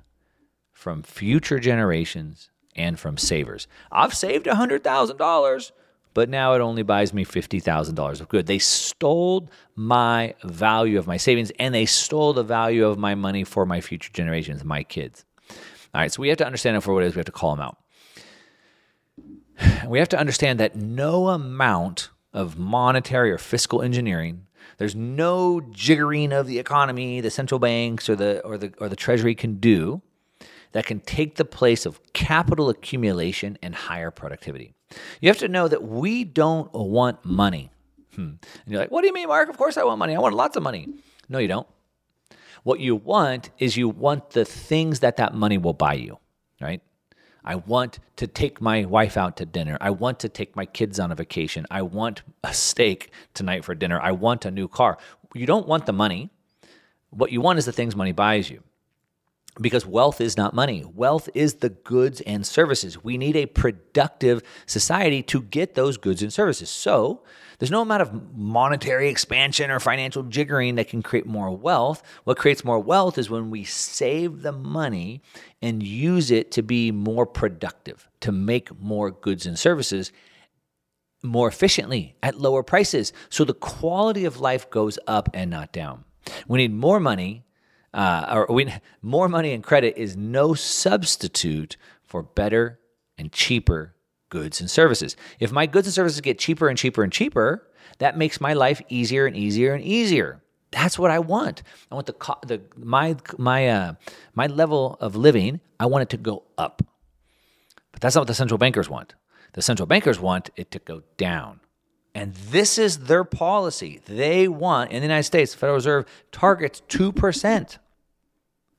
from 0.72 1.04
future 1.04 1.60
generations 1.60 2.50
and 2.76 3.00
from 3.00 3.18
savers. 3.18 3.68
I've 3.92 4.14
saved 4.14 4.46
$100,000, 4.46 5.72
but 6.14 6.30
now 6.30 6.54
it 6.54 6.62
only 6.62 6.84
buys 6.84 7.14
me 7.14 7.26
$50,000 7.26 8.22
of 8.22 8.30
good. 8.30 8.48
They 8.48 8.60
stole 8.60 9.50
my 9.76 10.36
value 10.44 10.98
of 10.98 11.08
my 11.08 11.18
savings 11.18 11.52
and 11.60 11.74
they 11.74 11.86
stole 11.86 12.34
the 12.34 12.44
value 12.44 12.86
of 12.86 12.98
my 12.98 13.16
money 13.16 13.44
for 13.44 13.66
my 13.66 13.82
future 13.82 14.12
generations, 14.14 14.64
my 14.64 14.84
kids. 14.84 15.26
All 15.94 16.02
right, 16.02 16.12
so 16.12 16.22
we 16.22 16.30
have 16.30 16.38
to 16.38 16.46
understand 16.46 16.78
it 16.78 16.82
for 16.82 16.94
what 16.94 17.04
it 17.04 17.08
is. 17.08 17.16
We 17.16 17.20
have 17.20 17.26
to 17.26 17.32
call 17.32 17.56
them 17.56 17.66
out. 17.66 17.78
We 19.88 20.00
have 20.00 20.10
to 20.10 20.20
understand 20.20 20.60
that 20.60 20.76
no 20.76 21.30
amount 21.30 22.10
of 22.34 22.58
monetary 22.58 23.32
or 23.32 23.38
fiscal 23.38 23.82
engineering, 23.82 24.46
there's 24.78 24.96
no 24.96 25.62
jiggering 25.72 26.32
of 26.32 26.46
the 26.46 26.60
economy 26.60 27.22
the 27.22 27.32
central 27.32 27.60
banks 27.60 28.10
or 28.10 28.16
the 28.16 28.42
or 28.46 28.58
the 28.58 28.74
or 28.80 28.90
the 28.90 28.96
treasury 28.96 29.34
can 29.34 29.56
do 29.56 30.02
that 30.74 30.86
can 30.86 31.00
take 31.00 31.36
the 31.36 31.46
place 31.46 31.86
of 31.86 32.02
capital 32.14 32.70
accumulation 32.70 33.58
and 33.62 33.74
higher 33.74 34.12
productivity. 34.12 34.74
You 35.22 35.30
have 35.30 35.40
to 35.40 35.48
know 35.48 35.68
that 35.68 35.84
we 35.84 36.24
don't 36.24 36.72
want 36.74 37.26
money. 37.26 37.72
Hmm. 38.14 38.22
And 38.22 38.40
you're 38.68 38.80
like, 38.80 38.92
what 38.92 39.02
do 39.02 39.08
you 39.08 39.14
mean, 39.14 39.28
Mark? 39.28 39.50
Of 39.50 39.58
course 39.58 39.78
I 39.78 39.84
want 39.84 40.00
money. 40.00 40.16
I 40.16 40.20
want 40.20 40.36
lots 40.36 40.58
of 40.58 40.64
money. 40.64 40.88
No, 41.30 41.40
you 41.40 41.48
don't. 41.48 41.68
What 42.68 42.82
you 42.82 42.98
want 42.98 43.50
is 43.60 43.78
you 43.78 43.88
want 43.88 44.32
the 44.32 44.44
things 44.44 45.00
that 45.00 45.16
that 45.16 45.34
money 45.34 45.58
will 45.58 45.72
buy 45.72 45.94
you, 45.94 46.18
right? 46.60 46.82
I 47.42 47.56
want 47.56 48.00
to 48.18 48.28
take 48.28 48.60
my 48.60 48.84
wife 48.84 49.16
out 49.16 49.38
to 49.38 49.46
dinner. 49.46 49.78
I 49.80 49.92
want 49.92 50.20
to 50.20 50.28
take 50.28 50.54
my 50.54 50.66
kids 50.66 51.00
on 51.00 51.10
a 51.10 51.16
vacation. 51.16 51.66
I 51.72 51.84
want 51.84 52.24
a 52.44 52.54
steak 52.54 53.14
tonight 53.34 53.64
for 53.64 53.74
dinner. 53.74 54.02
I 54.02 54.12
want 54.12 54.44
a 54.44 54.52
new 54.52 54.68
car. 54.68 54.98
You 55.34 55.46
don't 55.46 55.66
want 55.66 55.86
the 55.86 55.94
money. 55.94 56.30
What 57.10 57.32
you 57.32 57.40
want 57.40 57.58
is 57.58 57.64
the 57.64 57.72
things 57.72 57.96
money 57.96 58.12
buys 58.12 58.50
you. 58.50 58.64
Because 59.62 59.86
wealth 59.86 60.20
is 60.20 60.36
not 60.36 60.54
money. 60.54 60.84
Wealth 60.94 61.30
is 61.34 61.54
the 61.54 61.70
goods 61.70 62.20
and 62.28 62.46
services. 62.46 63.02
We 63.02 63.18
need 63.18 63.38
a 63.38 63.46
productive 63.46 64.44
society 64.66 65.24
to 65.24 65.42
get 65.42 65.76
those 65.76 65.96
goods 65.96 66.22
and 66.22 66.34
services. 66.34 66.70
So, 66.70 67.24
there's 67.60 67.72
no 67.72 67.82
amount 67.82 68.04
of 68.04 68.38
monetary 68.38 69.10
expansion 69.10 69.72
or 69.72 69.80
financial 69.80 70.24
jiggering 70.24 70.76
that 70.76 70.90
can 70.90 71.02
create 71.02 71.26
more 71.26 71.50
wealth. 71.50 72.04
What 72.24 72.38
creates 72.38 72.64
more 72.64 72.80
wealth 72.80 73.18
is 73.18 73.30
when 73.30 73.50
we 73.50 73.64
save 73.64 74.44
the 74.44 74.52
money 74.52 75.24
and 75.62 75.82
use 75.82 76.30
it 76.30 76.52
to 76.52 76.62
be 76.62 76.92
more 76.92 77.26
productive, 77.26 78.08
to 78.22 78.32
make 78.32 78.80
more 78.80 79.10
goods 79.10 79.48
and 79.48 79.58
services 79.58 80.12
more 81.24 81.48
efficiently 81.48 82.16
at 82.22 82.40
lower 82.40 82.62
prices. 82.62 83.12
So 83.30 83.44
the 83.44 83.56
quality 83.56 84.26
of 84.26 84.40
life 84.40 84.70
goes 84.70 85.00
up 85.08 85.30
and 85.34 85.50
not 85.50 85.74
down. 85.74 86.04
We 86.48 86.60
need 86.60 86.74
more 86.74 87.00
money, 87.00 87.44
uh, 87.92 88.46
or 88.48 88.54
we, 88.54 88.72
more 89.02 89.28
money 89.28 89.54
and 89.54 89.64
credit 89.64 89.98
is 89.98 90.16
no 90.16 90.54
substitute 90.54 91.76
for 92.06 92.22
better 92.22 92.80
and 93.18 93.32
cheaper 93.32 93.96
goods 94.30 94.60
and 94.60 94.70
services. 94.70 95.16
If 95.40 95.52
my 95.52 95.66
goods 95.66 95.88
and 95.88 95.94
services 95.94 96.22
get 96.22 96.40
cheaper 96.40 96.70
and 96.70 96.78
cheaper 96.78 97.04
and 97.04 97.12
cheaper, 97.12 97.68
that 98.00 98.18
makes 98.18 98.42
my 98.42 98.54
life 98.54 98.82
easier 98.90 99.26
and 99.26 99.36
easier 99.36 99.74
and 99.74 99.84
easier. 99.84 100.42
That's 100.72 101.00
what 101.00 101.12
I 101.12 101.20
want. 101.20 101.64
I 101.92 101.96
want 101.96 102.08
the 102.08 102.36
the 102.46 102.62
my 102.76 103.16
my 103.38 103.70
uh, 103.70 103.94
my 104.36 104.48
level 104.48 104.98
of 105.00 105.16
living. 105.16 105.62
I 105.80 105.86
want 105.86 106.04
it 106.04 106.10
to 106.10 106.18
go 106.18 106.44
up, 106.58 106.82
but 107.92 108.02
that's 108.02 108.16
not 108.16 108.22
what 108.22 108.28
the 108.28 108.34
central 108.34 108.58
bankers 108.58 108.90
want. 108.90 109.16
The 109.54 109.62
central 109.62 109.88
bankers 109.88 110.20
want 110.20 110.50
it 110.56 110.72
to 110.72 110.80
go 110.80 111.04
down. 111.18 111.62
And 112.14 112.34
this 112.34 112.80
is 112.80 113.00
their 113.06 113.24
policy. 113.24 114.02
They 114.08 114.48
want, 114.48 114.92
in 114.92 115.02
the 115.02 115.06
United 115.06 115.24
States, 115.24 115.52
the 115.52 115.60
Federal 115.60 115.76
Reserve 115.76 116.06
targets 116.32 116.82
2%. 116.90 117.78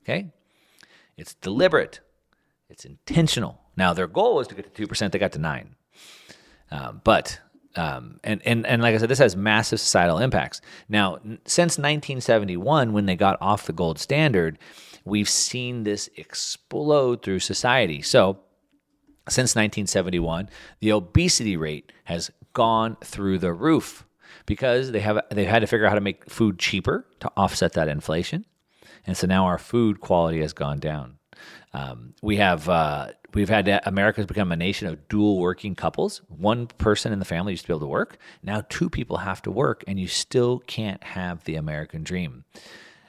Okay? 0.03 0.31
It's 1.15 1.35
deliberate, 1.35 2.01
it's 2.69 2.83
intentional. 2.83 3.61
Now, 3.79 3.93
their 3.93 4.07
goal 4.07 4.35
was 4.35 4.47
to 4.49 4.55
get 4.55 4.75
to 4.75 4.87
2%, 4.87 5.11
they 5.11 5.17
got 5.17 5.31
to 5.31 5.39
9 5.39 5.75
um, 6.69 7.01
But, 7.05 7.39
um, 7.77 8.19
and, 8.25 8.41
and, 8.45 8.67
and 8.67 8.81
like 8.81 8.93
I 8.93 8.97
said, 8.97 9.09
this 9.09 9.19
has 9.19 9.37
massive 9.37 9.79
societal 9.79 10.19
impacts. 10.19 10.59
Now, 10.89 11.15
since 11.45 11.77
1971, 11.77 12.91
when 12.91 13.05
they 13.05 13.15
got 13.15 13.37
off 13.39 13.65
the 13.65 13.71
gold 13.71 13.97
standard, 13.97 14.59
we've 15.05 15.29
seen 15.29 15.85
this 15.85 16.09
explode 16.17 17.23
through 17.23 17.39
society. 17.39 18.01
So, 18.01 18.39
since 19.29 19.55
1971, 19.55 20.49
the 20.81 20.91
obesity 20.91 21.55
rate 21.55 21.93
has 22.03 22.31
gone 22.51 22.97
through 23.01 23.37
the 23.37 23.53
roof 23.53 24.05
because 24.45 24.91
they 24.91 24.99
have 24.99 25.21
they 25.29 25.45
had 25.45 25.59
to 25.59 25.67
figure 25.67 25.85
out 25.85 25.89
how 25.89 25.95
to 25.95 26.01
make 26.01 26.29
food 26.29 26.57
cheaper 26.57 27.05
to 27.19 27.31
offset 27.37 27.73
that 27.73 27.87
inflation, 27.87 28.45
and 29.05 29.15
so 29.15 29.27
now 29.27 29.45
our 29.45 29.59
food 29.59 30.01
quality 30.01 30.41
has 30.41 30.51
gone 30.51 30.79
down. 30.79 31.19
Um, 31.73 32.15
we 32.23 32.37
have 32.37 32.67
uh, 32.67 33.09
we've 33.33 33.49
had 33.49 33.81
America's 33.85 34.25
become 34.25 34.51
a 34.51 34.55
nation 34.55 34.87
of 34.87 35.07
dual 35.07 35.37
working 35.39 35.75
couples. 35.75 36.21
One 36.27 36.67
person 36.67 37.13
in 37.13 37.19
the 37.19 37.25
family 37.25 37.53
used 37.53 37.63
to 37.63 37.67
be 37.67 37.73
able 37.73 37.81
to 37.81 37.87
work. 37.87 38.17
Now 38.43 38.63
two 38.69 38.89
people 38.89 39.17
have 39.17 39.41
to 39.43 39.51
work, 39.51 39.83
and 39.87 39.99
you 39.99 40.07
still 40.07 40.59
can't 40.59 41.03
have 41.03 41.43
the 41.43 41.55
American 41.55 42.03
dream. 42.03 42.45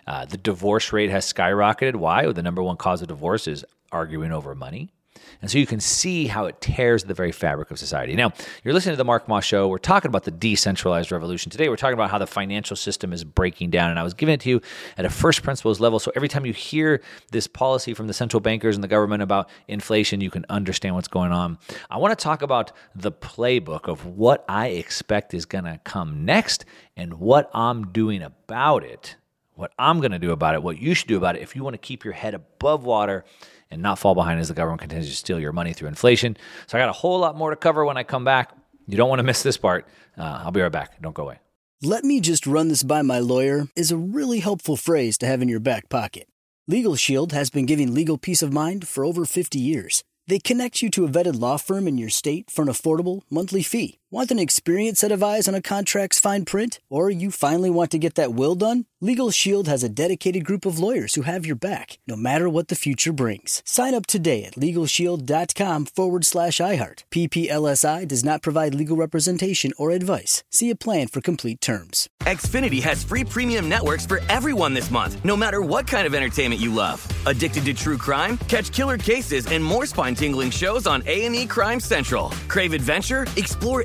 Uh, 0.07 0.25
the 0.25 0.37
divorce 0.37 0.93
rate 0.93 1.11
has 1.11 1.31
skyrocketed. 1.31 1.97
Why? 1.97 2.25
Well, 2.25 2.33
the 2.33 2.43
number 2.43 2.63
one 2.63 2.77
cause 2.77 3.03
of 3.03 3.09
divorce 3.09 3.47
is 3.47 3.65
arguing 3.93 4.33
over 4.33 4.55
money. 4.55 4.93
And 5.41 5.51
so 5.51 5.59
you 5.59 5.67
can 5.67 5.81
see 5.81 6.27
how 6.27 6.47
it 6.47 6.61
tears 6.61 7.05
the 7.05 7.15
very 7.15 7.33
fabric 7.33 7.71
of 7.71 7.79
society. 7.79 8.15
Now, 8.15 8.33
you're 8.65 8.75
listening 8.75 8.95
to 8.95 8.99
the 8.99 9.05
Mark 9.05 9.29
Moss 9.29 9.45
Show. 9.45 9.69
We're 9.69 9.79
talking 9.79 10.09
about 10.09 10.25
the 10.25 10.31
decentralized 10.31 11.13
revolution. 11.13 11.51
Today, 11.51 11.69
we're 11.69 11.77
talking 11.77 11.95
about 11.95 12.11
how 12.11 12.19
the 12.19 12.27
financial 12.27 12.77
system 12.77 13.13
is 13.13 13.25
breaking 13.25 13.71
down. 13.71 13.91
And 13.91 13.99
I 13.99 14.03
was 14.03 14.15
giving 14.15 14.35
it 14.35 14.41
to 14.43 14.51
you 14.51 14.61
at 14.97 15.05
a 15.05 15.11
first 15.11 15.43
principles 15.43 15.81
level. 15.81 15.99
So 15.99 16.13
every 16.15 16.29
time 16.29 16.47
you 16.47 16.53
hear 16.53 17.03
this 17.31 17.47
policy 17.47 17.95
from 17.95 18.07
the 18.07 18.15
central 18.15 18.41
bankers 18.41 18.77
and 18.77 18.85
the 18.85 18.89
government 18.89 19.23
about 19.23 19.49
inflation, 19.69 20.21
you 20.21 20.31
can 20.31 20.45
understand 20.49 20.95
what's 20.95 21.09
going 21.09 21.33
on. 21.33 21.59
I 21.91 21.99
want 21.99 22.17
to 22.17 22.23
talk 22.23 22.43
about 22.43 22.73
the 22.95 23.13
playbook 23.13 23.89
of 23.89 24.07
what 24.07 24.45
I 24.49 24.69
expect 24.69 25.35
is 25.35 25.47
going 25.47 25.65
to 25.65 25.81
come 25.85 26.25
next 26.25 26.65
and 26.97 27.15
what 27.15 27.51
I'm 27.55 27.93
doing 27.93 28.23
about 28.23 28.85
it. 28.85 29.17
What 29.55 29.73
I'm 29.79 30.01
going 30.01 30.13
to 30.13 30.19
do 30.19 30.33
about 30.33 30.55
it, 30.55 30.63
what 30.63 30.79
you 30.79 30.95
should 30.95 31.09
do 31.09 31.19
about 31.19 31.37
it 31.37 31.43
if 31.43 31.55
you 31.55 31.63
want 31.63 31.75
to 31.75 31.79
keep 31.79 32.03
your 32.03 32.15
head 32.15 32.33
above 32.33 32.85
water 32.85 33.25
and 33.71 33.83
not 33.83 33.99
fall 33.99 34.15
behind 34.15 34.41
as 34.41 34.49
the 34.49 34.55
government 34.55 34.81
continues 34.81 35.09
to 35.11 35.17
steal 35.17 35.41
your 35.41 35.53
money 35.53 35.73
through 35.73 35.89
inflation. 35.89 36.37
So 36.67 36.77
I 36.77 36.81
got 36.81 36.89
a 36.89 36.93
whole 36.93 37.19
lot 37.19 37.37
more 37.37 37.51
to 37.51 37.57
cover 37.57 37.85
when 37.85 37.97
I 37.97 38.03
come 38.03 38.25
back. 38.25 38.53
You 38.87 38.97
don't 38.97 39.09
want 39.09 39.21
to 39.21 39.25
miss 39.25 39.43
this 39.43 39.57
part. 39.57 39.87
Uh, 40.19 40.43
I'll 40.45 40.51
be 40.51 40.61
right 40.61 40.73
back. 40.73 41.01
Don't 41.01 41.15
go 41.15 41.23
away. 41.25 41.39
Let 41.83 42.05
me 42.05 42.21
just 42.21 42.47
run 42.47 42.69
this 42.69 42.83
by 42.83 43.03
my 43.03 43.21
lawyer 43.21 43.69
is 43.75 43.91
a 43.91 43.97
really 43.97 44.41
helpful 44.41 44.77
phrase 44.77 45.17
to 45.19 45.27
have 45.27 45.41
in 45.41 45.49
your 45.49 45.61
back 45.61 45.89
pocket. 45.89 46.29
Legal 46.69 46.95
Shield 46.95 47.33
has 47.33 47.49
been 47.51 47.67
giving 47.67 47.95
legal 47.95 48.19
peace 48.19 48.43
of 48.43 48.53
mind 48.53 48.87
for 48.87 49.05
over 49.05 49.25
50 49.25 49.59
years. 49.59 50.03
They 50.27 50.39
connect 50.39 50.83
you 50.83 50.91
to 50.91 51.05
a 51.05 51.09
vetted 51.09 51.41
law 51.41 51.57
firm 51.57 51.89
in 51.89 51.97
your 51.97 52.11
state 52.11 52.51
for 52.51 52.63
an 52.63 52.69
affordable 52.69 53.23
monthly 53.31 53.63
fee. 53.63 54.00
Want 54.13 54.33
an 54.33 54.41
experienced 54.41 55.03
set 55.03 55.13
of 55.13 55.23
eyes 55.23 55.47
on 55.47 55.55
a 55.55 55.63
contract's 55.63 56.19
fine 56.19 56.45
print? 56.45 56.81
Or 56.89 57.11
you 57.11 57.31
finally 57.31 57.71
want 57.71 57.93
to 57.93 57.99
get 57.99 58.17
that 58.17 58.35
will 58.35 58.57
done? 58.57 58.87
Legal 59.01 59.31
Shield 59.31 59.69
has 59.69 59.85
a 59.85 59.89
dedicated 59.89 60.45
group 60.45 60.67
of 60.67 60.81
lawyers 60.81 61.15
who 61.15 61.23
have 61.23 61.47
your 61.47 61.55
back, 61.55 62.01
no 62.09 62.17
matter 62.17 62.49
what 62.49 62.67
the 62.69 62.75
future 62.75 63.13
brings. 63.13 63.63
Sign 63.65 63.95
up 63.95 64.07
today 64.07 64.43
at 64.43 64.55
LegalShield.com 64.55 65.87
forward 65.87 66.27
slash 66.27 66.59
iHeart. 66.59 67.05
PPLSI 67.13 68.07
does 68.09 68.25
not 68.25 68.43
provide 68.43 68.75
legal 68.75 68.97
representation 68.97 69.73
or 69.79 69.93
advice. 69.93 70.43
See 70.51 70.71
a 70.71 70.77
plan 70.77 71.07
for 71.07 71.21
complete 71.21 71.61
terms. 71.61 72.09
Xfinity 72.23 72.83
has 72.83 73.05
free 73.05 73.25
premium 73.25 73.69
networks 73.69 74.05
for 74.07 74.21
everyone 74.29 74.75
this 74.75 74.91
month, 74.91 75.25
no 75.25 75.37
matter 75.37 75.63
what 75.63 75.87
kind 75.87 76.07
of 76.07 76.15
entertainment 76.15 76.61
you 76.61 76.75
love. 76.75 77.01
Addicted 77.27 77.65
to 77.65 77.75
true 77.75 77.97
crime? 77.97 78.37
Catch 78.49 78.73
killer 78.73 78.99
cases 78.99 79.47
and 79.47 79.65
more 79.65 79.87
spine-tingling 79.87 80.51
shows 80.51 80.87
on 80.87 81.03
A&E 81.07 81.47
Crime 81.47 81.81
Central. 81.81 82.31
Crave 82.49 82.75
adventure? 82.75 83.27
Explore 83.37 83.85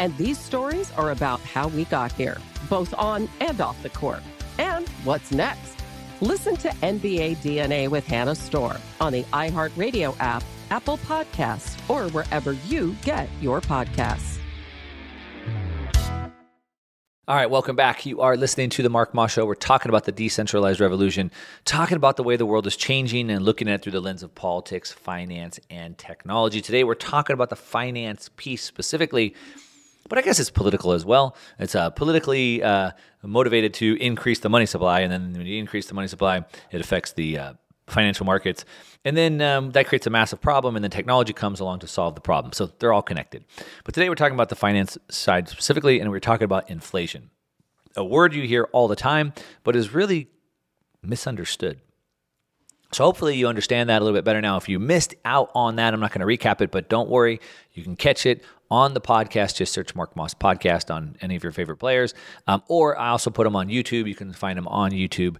And 0.02 0.16
these 0.16 0.36
stories 0.36 0.90
are 0.94 1.12
about 1.12 1.38
how 1.42 1.68
we 1.68 1.84
got 1.84 2.10
here, 2.10 2.36
both 2.68 2.92
on 2.98 3.28
and 3.38 3.60
off 3.60 3.80
the 3.84 3.88
court. 3.88 4.24
And 4.58 4.88
what's 5.04 5.30
next? 5.30 5.76
Listen 6.20 6.56
to 6.56 6.70
NBA 6.70 7.36
DNA 7.36 7.86
with 7.86 8.04
Hannah 8.04 8.34
Storm 8.34 8.78
on 9.00 9.12
the 9.12 9.22
iHeartRadio 9.32 10.16
app, 10.18 10.42
Apple 10.70 10.98
Podcasts, 10.98 11.78
or 11.88 12.10
wherever 12.10 12.54
you 12.66 12.96
get 13.04 13.28
your 13.40 13.60
podcasts. 13.60 14.38
All 17.28 17.36
right, 17.36 17.48
welcome 17.48 17.76
back. 17.76 18.04
You 18.04 18.22
are 18.22 18.36
listening 18.36 18.70
to 18.70 18.82
the 18.82 18.90
Mark 18.90 19.14
Moss 19.14 19.34
Show. 19.34 19.46
We're 19.46 19.54
talking 19.54 19.88
about 19.88 20.06
the 20.06 20.10
decentralized 20.10 20.80
revolution, 20.80 21.30
talking 21.64 21.96
about 21.96 22.16
the 22.16 22.24
way 22.24 22.34
the 22.34 22.44
world 22.44 22.66
is 22.66 22.74
changing 22.74 23.30
and 23.30 23.44
looking 23.44 23.68
at 23.68 23.74
it 23.74 23.82
through 23.82 23.92
the 23.92 24.00
lens 24.00 24.24
of 24.24 24.34
politics, 24.34 24.90
finance, 24.90 25.60
and 25.70 25.96
technology. 25.96 26.60
Today, 26.60 26.82
we're 26.82 26.96
talking 26.96 27.34
about 27.34 27.50
the 27.50 27.56
finance 27.56 28.30
piece 28.36 28.64
specifically 28.64 29.36
but 30.08 30.18
I 30.18 30.22
guess 30.22 30.38
it's 30.40 30.50
political 30.50 30.92
as 30.92 31.04
well. 31.04 31.36
It's 31.58 31.74
uh, 31.74 31.90
politically 31.90 32.62
uh, 32.62 32.92
motivated 33.22 33.74
to 33.74 33.96
increase 34.00 34.40
the 34.40 34.48
money 34.48 34.66
supply, 34.66 35.00
and 35.00 35.12
then 35.12 35.32
when 35.32 35.46
you 35.46 35.58
increase 35.58 35.86
the 35.86 35.94
money 35.94 36.08
supply, 36.08 36.44
it 36.70 36.80
affects 36.80 37.12
the 37.12 37.38
uh, 37.38 37.52
financial 37.86 38.26
markets, 38.26 38.64
and 39.04 39.16
then 39.16 39.40
um, 39.40 39.70
that 39.72 39.86
creates 39.86 40.06
a 40.06 40.10
massive 40.10 40.40
problem, 40.40 40.76
and 40.76 40.84
then 40.84 40.90
technology 40.90 41.32
comes 41.32 41.60
along 41.60 41.80
to 41.80 41.86
solve 41.86 42.14
the 42.14 42.20
problem. 42.20 42.52
So 42.52 42.70
they're 42.78 42.92
all 42.92 43.02
connected. 43.02 43.44
But 43.84 43.94
today 43.94 44.08
we're 44.08 44.14
talking 44.14 44.34
about 44.34 44.48
the 44.48 44.56
finance 44.56 44.96
side 45.10 45.48
specifically, 45.48 46.00
and 46.00 46.10
we're 46.10 46.20
talking 46.20 46.44
about 46.44 46.70
inflation. 46.70 47.30
a 47.96 48.04
word 48.04 48.34
you 48.34 48.46
hear 48.46 48.64
all 48.72 48.88
the 48.88 48.96
time, 48.96 49.32
but 49.64 49.76
is 49.76 49.92
really 49.92 50.28
misunderstood. 51.02 51.80
So 52.92 53.04
hopefully 53.04 53.36
you 53.36 53.48
understand 53.48 53.88
that 53.88 54.02
a 54.02 54.04
little 54.04 54.16
bit 54.16 54.24
better 54.24 54.40
now. 54.40 54.58
If 54.58 54.68
you 54.68 54.78
missed 54.78 55.14
out 55.24 55.50
on 55.54 55.76
that, 55.76 55.94
I'm 55.94 56.00
not 56.00 56.12
going 56.12 56.26
to 56.26 56.26
recap 56.26 56.60
it, 56.60 56.70
but 56.70 56.90
don't 56.90 57.08
worry, 57.08 57.40
you 57.72 57.82
can 57.82 57.96
catch 57.96 58.26
it 58.26 58.44
on 58.72 58.94
the 58.94 59.00
podcast. 59.00 59.56
Just 59.56 59.74
search 59.74 59.94
Mark 59.94 60.16
Moss 60.16 60.32
podcast 60.32 60.92
on 60.92 61.14
any 61.20 61.36
of 61.36 61.42
your 61.44 61.52
favorite 61.52 61.76
players, 61.76 62.14
um, 62.46 62.62
or 62.68 62.98
I 62.98 63.10
also 63.10 63.30
put 63.30 63.44
them 63.44 63.54
on 63.54 63.68
YouTube. 63.68 64.08
You 64.08 64.14
can 64.14 64.32
find 64.32 64.56
them 64.56 64.66
on 64.66 64.92
YouTube. 64.92 65.36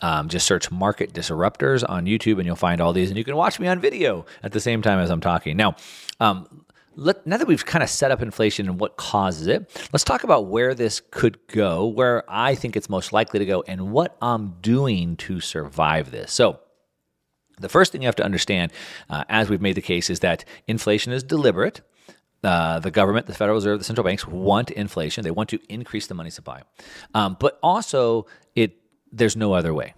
Um, 0.00 0.28
just 0.28 0.46
search 0.46 0.70
Market 0.70 1.12
Disruptors 1.12 1.84
on 1.86 2.06
YouTube, 2.06 2.38
and 2.38 2.46
you'll 2.46 2.56
find 2.56 2.80
all 2.80 2.94
these, 2.94 3.10
and 3.10 3.18
you 3.18 3.24
can 3.24 3.36
watch 3.36 3.60
me 3.60 3.68
on 3.68 3.78
video 3.78 4.24
at 4.42 4.52
the 4.52 4.58
same 4.58 4.80
time 4.80 4.98
as 4.98 5.10
I'm 5.10 5.20
talking. 5.20 5.56
Now, 5.56 5.76
um, 6.18 6.64
let, 6.96 7.26
now 7.26 7.36
that 7.36 7.46
we've 7.46 7.64
kind 7.64 7.82
of 7.82 7.90
set 7.90 8.10
up 8.10 8.22
inflation 8.22 8.68
and 8.68 8.80
what 8.80 8.96
causes 8.96 9.46
it, 9.46 9.70
let's 9.92 10.02
talk 10.02 10.24
about 10.24 10.46
where 10.46 10.74
this 10.74 11.02
could 11.10 11.38
go, 11.48 11.86
where 11.86 12.24
I 12.26 12.54
think 12.54 12.74
it's 12.74 12.88
most 12.88 13.12
likely 13.12 13.38
to 13.38 13.46
go, 13.46 13.62
and 13.68 13.92
what 13.92 14.16
I'm 14.22 14.56
doing 14.62 15.16
to 15.18 15.40
survive 15.40 16.10
this. 16.10 16.32
So, 16.32 16.58
the 17.60 17.68
first 17.68 17.92
thing 17.92 18.00
you 18.00 18.08
have 18.08 18.16
to 18.16 18.24
understand, 18.24 18.72
uh, 19.10 19.24
as 19.28 19.50
we've 19.50 19.60
made 19.60 19.74
the 19.74 19.82
case, 19.82 20.08
is 20.08 20.20
that 20.20 20.44
inflation 20.66 21.12
is 21.12 21.22
deliberate. 21.22 21.82
Uh, 22.42 22.80
the 22.80 22.90
government, 22.90 23.26
the 23.26 23.34
Federal 23.34 23.56
Reserve, 23.56 23.78
the 23.78 23.84
central 23.84 24.04
banks 24.04 24.26
want 24.26 24.70
inflation. 24.70 25.22
They 25.22 25.30
want 25.30 25.48
to 25.50 25.60
increase 25.68 26.08
the 26.08 26.14
money 26.14 26.30
supply, 26.30 26.62
um, 27.14 27.36
but 27.38 27.58
also 27.62 28.26
it 28.56 28.72
there's 29.12 29.36
no 29.36 29.52
other 29.52 29.72
way. 29.72 29.94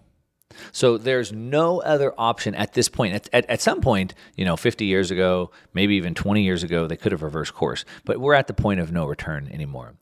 So 0.73 0.99
there's 0.99 1.33
no 1.33 1.81
other 1.81 2.15
option 2.19 2.55
at 2.55 2.75
this 2.75 2.89
point. 2.89 3.15
At, 3.15 3.29
at, 3.33 3.51
at, 3.51 3.61
some 3.61 3.81
point, 3.81 4.15
you 4.37 4.45
know, 4.45 4.57
50 4.57 4.85
years 4.85 5.11
ago, 5.11 5.51
maybe 5.73 5.97
even 5.97 6.15
20 6.15 6.43
years 6.43 6.63
ago, 6.63 6.87
they 6.87 6.97
could 6.97 7.13
have 7.13 7.23
reversed 7.23 7.55
course. 7.55 7.85
But 8.05 8.21
we're 8.21 8.35
at 8.35 8.47
the 8.47 8.55
point 8.55 8.81
of 8.81 8.93
no 8.93 9.07
return 9.07 9.49
anymore. 9.53 9.95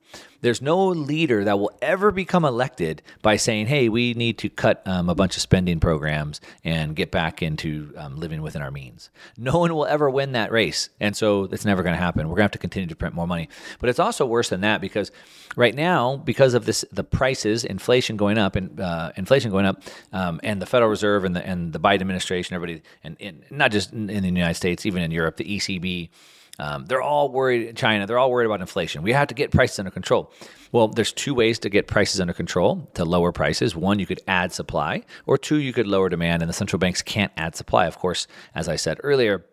There's 0.43 0.61
no 0.61 0.88
leader 0.88 1.45
that 1.45 1.59
will 1.59 1.72
ever 1.80 2.11
become 2.11 2.45
elected 2.45 3.01
by 3.22 3.36
saying, 3.36 3.66
hey, 3.66 3.88
we 3.88 4.12
need 4.14 4.38
to 4.38 4.51
cut 4.51 4.82
um, 4.86 5.09
a 5.09 5.14
bunch 5.14 5.36
of 5.36 5.43
spending 5.43 5.80
programs 5.80 6.40
and 6.64 6.95
get 6.95 7.11
back 7.11 7.43
into 7.43 7.95
um, 7.97 8.16
living 8.16 8.43
within 8.43 8.61
our 8.61 8.70
means. 8.70 9.11
No 9.38 9.59
one 9.59 9.72
will 9.72 9.86
ever 9.86 10.11
win 10.11 10.32
that 10.32 10.53
race. 10.53 10.90
And 11.01 11.16
so 11.16 11.45
it's 11.45 11.64
never 11.64 11.82
going 11.82 11.95
to 11.95 12.01
happen. 12.01 12.28
We're 12.28 12.34
going 12.34 12.40
to 12.40 12.43
have 12.45 12.51
to 12.53 12.59
continue 12.59 12.88
to 12.88 12.97
print 12.97 13.14
more 13.14 13.26
money. 13.26 13.49
But 13.78 13.88
it's 13.88 14.01
also 14.01 14.26
worse 14.26 14.49
than 14.49 14.61
that 14.62 14.80
because 14.80 15.12
right 15.57 15.74
now, 15.74 16.16
because 16.16 16.55
of 16.55 16.66
this, 16.66 16.84
the 16.93 17.05
prices, 17.05 17.64
inflation 17.64 18.16
going 18.16 18.36
up, 18.36 18.57
and 18.57 18.80
uh, 18.80 19.12
inflation 19.16 19.51
going 19.51 19.66
up, 19.66 19.82
um, 20.12 20.40
and 20.43 20.61
the 20.61 20.66
Federal 20.66 20.90
Reserve 20.90 21.24
and 21.24 21.36
the, 21.36 21.47
and 21.47 21.72
the 21.72 21.80
Biden 21.80 22.01
administration, 22.01 22.55
everybody, 22.55 22.82
and, 23.05 23.16
and 23.20 23.45
not 23.51 23.70
just 23.70 23.93
in, 23.93 24.11
in 24.11 24.22
the 24.22 24.28
United 24.28 24.55
States, 24.55 24.84
even 24.86 25.03
in 25.03 25.12
Europe, 25.12 25.36
the 25.36 25.45
ECB, 25.45 26.11
um, 26.59 26.85
they're 26.87 27.03
all 27.03 27.31
worried, 27.31 27.77
China, 27.77 28.07
they're 28.07 28.19
all 28.19 28.31
worried 28.31 28.47
about 28.47 28.61
inflation. 28.61 29.03
We 29.03 29.13
have 29.13 29.29
to 29.29 29.35
get 29.35 29.51
prices 29.51 29.79
under 29.79 29.91
control. 29.91 30.33
Well, 30.71 30.89
there's 30.89 31.13
two 31.13 31.35
ways 31.35 31.59
to 31.61 31.69
get 31.69 31.87
prices 31.87 32.21
under 32.21 32.33
control 32.33 32.91
to 32.95 33.05
lower 33.05 33.33
prices. 33.33 33.75
One, 33.75 33.99
you 33.99 34.07
could 34.07 34.21
add 34.27 34.53
supply, 34.53 35.03
or 35.27 35.39
two, 35.39 35.57
you 35.57 35.73
could 35.73 35.87
lower 35.87 36.09
demand, 36.09 36.43
and 36.43 36.49
the 36.49 36.55
central 36.55 36.79
banks 36.79 37.03
can't 37.03 37.33
add 37.37 37.57
supply. 37.57 37.87
Of 37.87 37.99
course, 37.99 38.27
as 38.55 38.69
I 38.69 38.77
said 38.77 38.99
earlier, 39.03 39.45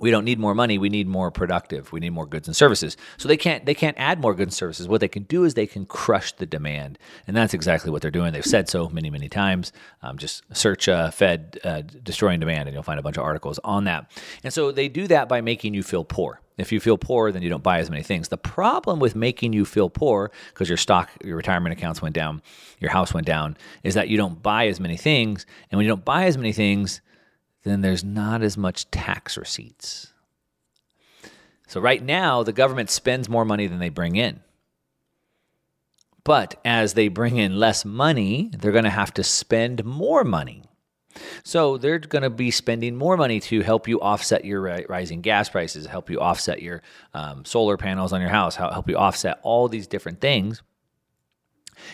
we 0.00 0.10
don't 0.10 0.24
need 0.24 0.38
more 0.38 0.54
money 0.54 0.78
we 0.78 0.88
need 0.88 1.06
more 1.06 1.30
productive 1.30 1.92
we 1.92 2.00
need 2.00 2.10
more 2.10 2.26
goods 2.26 2.48
and 2.48 2.56
services. 2.56 2.96
So 3.16 3.28
they 3.28 3.36
can't 3.36 3.64
they 3.66 3.74
can't 3.74 3.96
add 3.98 4.20
more 4.20 4.34
goods 4.34 4.48
and 4.48 4.54
services. 4.54 4.88
What 4.88 5.00
they 5.00 5.08
can 5.08 5.24
do 5.24 5.44
is 5.44 5.54
they 5.54 5.66
can 5.66 5.86
crush 5.86 6.32
the 6.32 6.46
demand. 6.46 6.98
And 7.26 7.36
that's 7.36 7.54
exactly 7.54 7.90
what 7.90 8.02
they're 8.02 8.10
doing. 8.10 8.32
They've 8.32 8.44
said 8.44 8.68
so 8.68 8.88
many 8.88 9.10
many 9.10 9.28
times. 9.28 9.72
Um, 10.02 10.18
just 10.18 10.42
search 10.52 10.88
uh, 10.88 11.10
fed 11.10 11.58
uh, 11.64 11.82
destroying 12.02 12.40
demand 12.40 12.68
and 12.68 12.74
you'll 12.74 12.82
find 12.82 12.98
a 12.98 13.02
bunch 13.02 13.16
of 13.16 13.24
articles 13.24 13.58
on 13.64 13.84
that. 13.84 14.10
And 14.42 14.52
so 14.52 14.72
they 14.72 14.88
do 14.88 15.06
that 15.08 15.28
by 15.28 15.40
making 15.40 15.74
you 15.74 15.82
feel 15.82 16.04
poor. 16.04 16.40
If 16.56 16.70
you 16.70 16.78
feel 16.78 16.98
poor, 16.98 17.32
then 17.32 17.42
you 17.42 17.50
don't 17.50 17.62
buy 17.62 17.80
as 17.80 17.90
many 17.90 18.02
things. 18.02 18.28
The 18.28 18.38
problem 18.38 19.00
with 19.00 19.16
making 19.16 19.52
you 19.52 19.64
feel 19.64 19.90
poor, 19.90 20.30
because 20.52 20.68
your 20.68 20.78
stock, 20.78 21.10
your 21.24 21.36
retirement 21.36 21.72
accounts 21.72 22.00
went 22.00 22.14
down, 22.14 22.42
your 22.78 22.92
house 22.92 23.12
went 23.12 23.26
down, 23.26 23.56
is 23.82 23.94
that 23.94 24.08
you 24.08 24.16
don't 24.16 24.40
buy 24.40 24.68
as 24.68 24.78
many 24.78 24.96
things. 24.96 25.46
And 25.70 25.76
when 25.76 25.84
you 25.84 25.90
don't 25.90 26.04
buy 26.04 26.26
as 26.26 26.38
many 26.38 26.52
things, 26.52 27.00
then 27.64 27.80
there's 27.80 28.04
not 28.04 28.42
as 28.42 28.56
much 28.56 28.90
tax 28.90 29.36
receipts. 29.36 30.12
So, 31.66 31.80
right 31.80 32.02
now, 32.02 32.42
the 32.42 32.52
government 32.52 32.90
spends 32.90 33.28
more 33.28 33.44
money 33.44 33.66
than 33.66 33.78
they 33.78 33.88
bring 33.88 34.16
in. 34.16 34.40
But 36.24 36.58
as 36.64 36.94
they 36.94 37.08
bring 37.08 37.36
in 37.36 37.58
less 37.58 37.84
money, 37.84 38.50
they're 38.56 38.72
going 38.72 38.84
to 38.84 38.90
have 38.90 39.12
to 39.14 39.24
spend 39.24 39.84
more 39.84 40.24
money. 40.24 40.62
So 41.42 41.78
they're 41.78 41.98
going 41.98 42.22
to 42.22 42.30
be 42.30 42.50
spending 42.50 42.96
more 42.96 43.16
money 43.16 43.40
to 43.40 43.62
help 43.62 43.86
you 43.86 44.00
offset 44.00 44.44
your 44.44 44.62
rising 44.88 45.20
gas 45.20 45.48
prices, 45.48 45.86
help 45.86 46.10
you 46.10 46.20
offset 46.20 46.62
your 46.62 46.82
um, 47.12 47.44
solar 47.44 47.76
panels 47.76 48.12
on 48.12 48.20
your 48.20 48.30
house, 48.30 48.56
help 48.56 48.88
you 48.88 48.96
offset 48.96 49.38
all 49.42 49.68
these 49.68 49.86
different 49.86 50.20
things. 50.20 50.62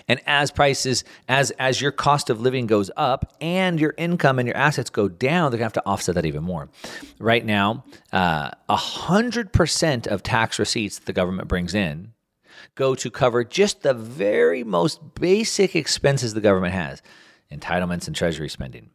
And 0.09 0.21
as 0.27 0.51
prices, 0.51 1.05
as 1.29 1.51
as 1.53 1.81
your 1.81 1.93
cost 1.93 2.31
of 2.31 2.41
living 2.41 2.67
goes 2.67 2.91
up 2.97 3.35
and 3.41 3.81
your 3.81 3.95
income 3.97 4.39
and 4.39 4.47
your 4.47 4.57
assets 4.57 4.91
go 4.91 5.09
down, 5.09 5.51
they're 5.51 5.59
gonna 5.59 5.67
have 5.67 5.73
to 5.75 5.87
offset 5.87 6.15
that 6.15 6.27
even 6.27 6.43
more. 6.43 6.69
Right 7.19 7.45
now, 7.45 7.85
uh, 8.13 8.51
a 8.69 8.77
hundred 8.77 9.53
percent 9.53 10.07
of 10.07 10.23
tax 10.23 10.59
receipts 10.59 10.99
that 10.99 11.07
the 11.07 11.13
government 11.13 11.49
brings 11.49 11.75
in 11.75 12.13
go 12.75 12.95
to 12.95 13.11
cover 13.11 13.45
just 13.45 13.83
the 13.83 13.95
very 13.95 14.65
most 14.65 15.15
basic 15.15 15.77
expenses 15.77 16.35
the 16.35 16.41
government 16.41 16.75
has, 16.75 17.03
entitlements 17.53 18.07
and 18.07 18.17
treasury 18.17 18.49
spending. 18.49 18.91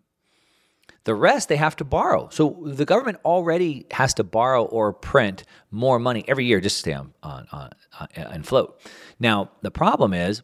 The 1.03 1.13
rest 1.13 1.49
they 1.49 1.57
have 1.57 1.75
to 1.75 1.83
borrow. 1.83 2.29
So 2.31 2.63
the 2.65 2.85
government 2.85 3.19
already 3.23 3.85
has 3.91 4.15
to 4.15 4.23
borrow 4.23 4.65
or 4.65 4.91
print 4.91 5.43
more 5.69 5.99
money 5.99 6.25
every 6.27 6.45
year 6.45 6.59
just 6.59 6.77
to 6.77 6.79
stay 6.79 6.93
on, 6.93 7.13
on, 7.21 7.47
on, 7.51 7.69
on 8.17 8.43
float. 8.43 8.81
Now 9.19 9.51
the 9.61 9.71
problem 9.71 10.13
is 10.13 10.41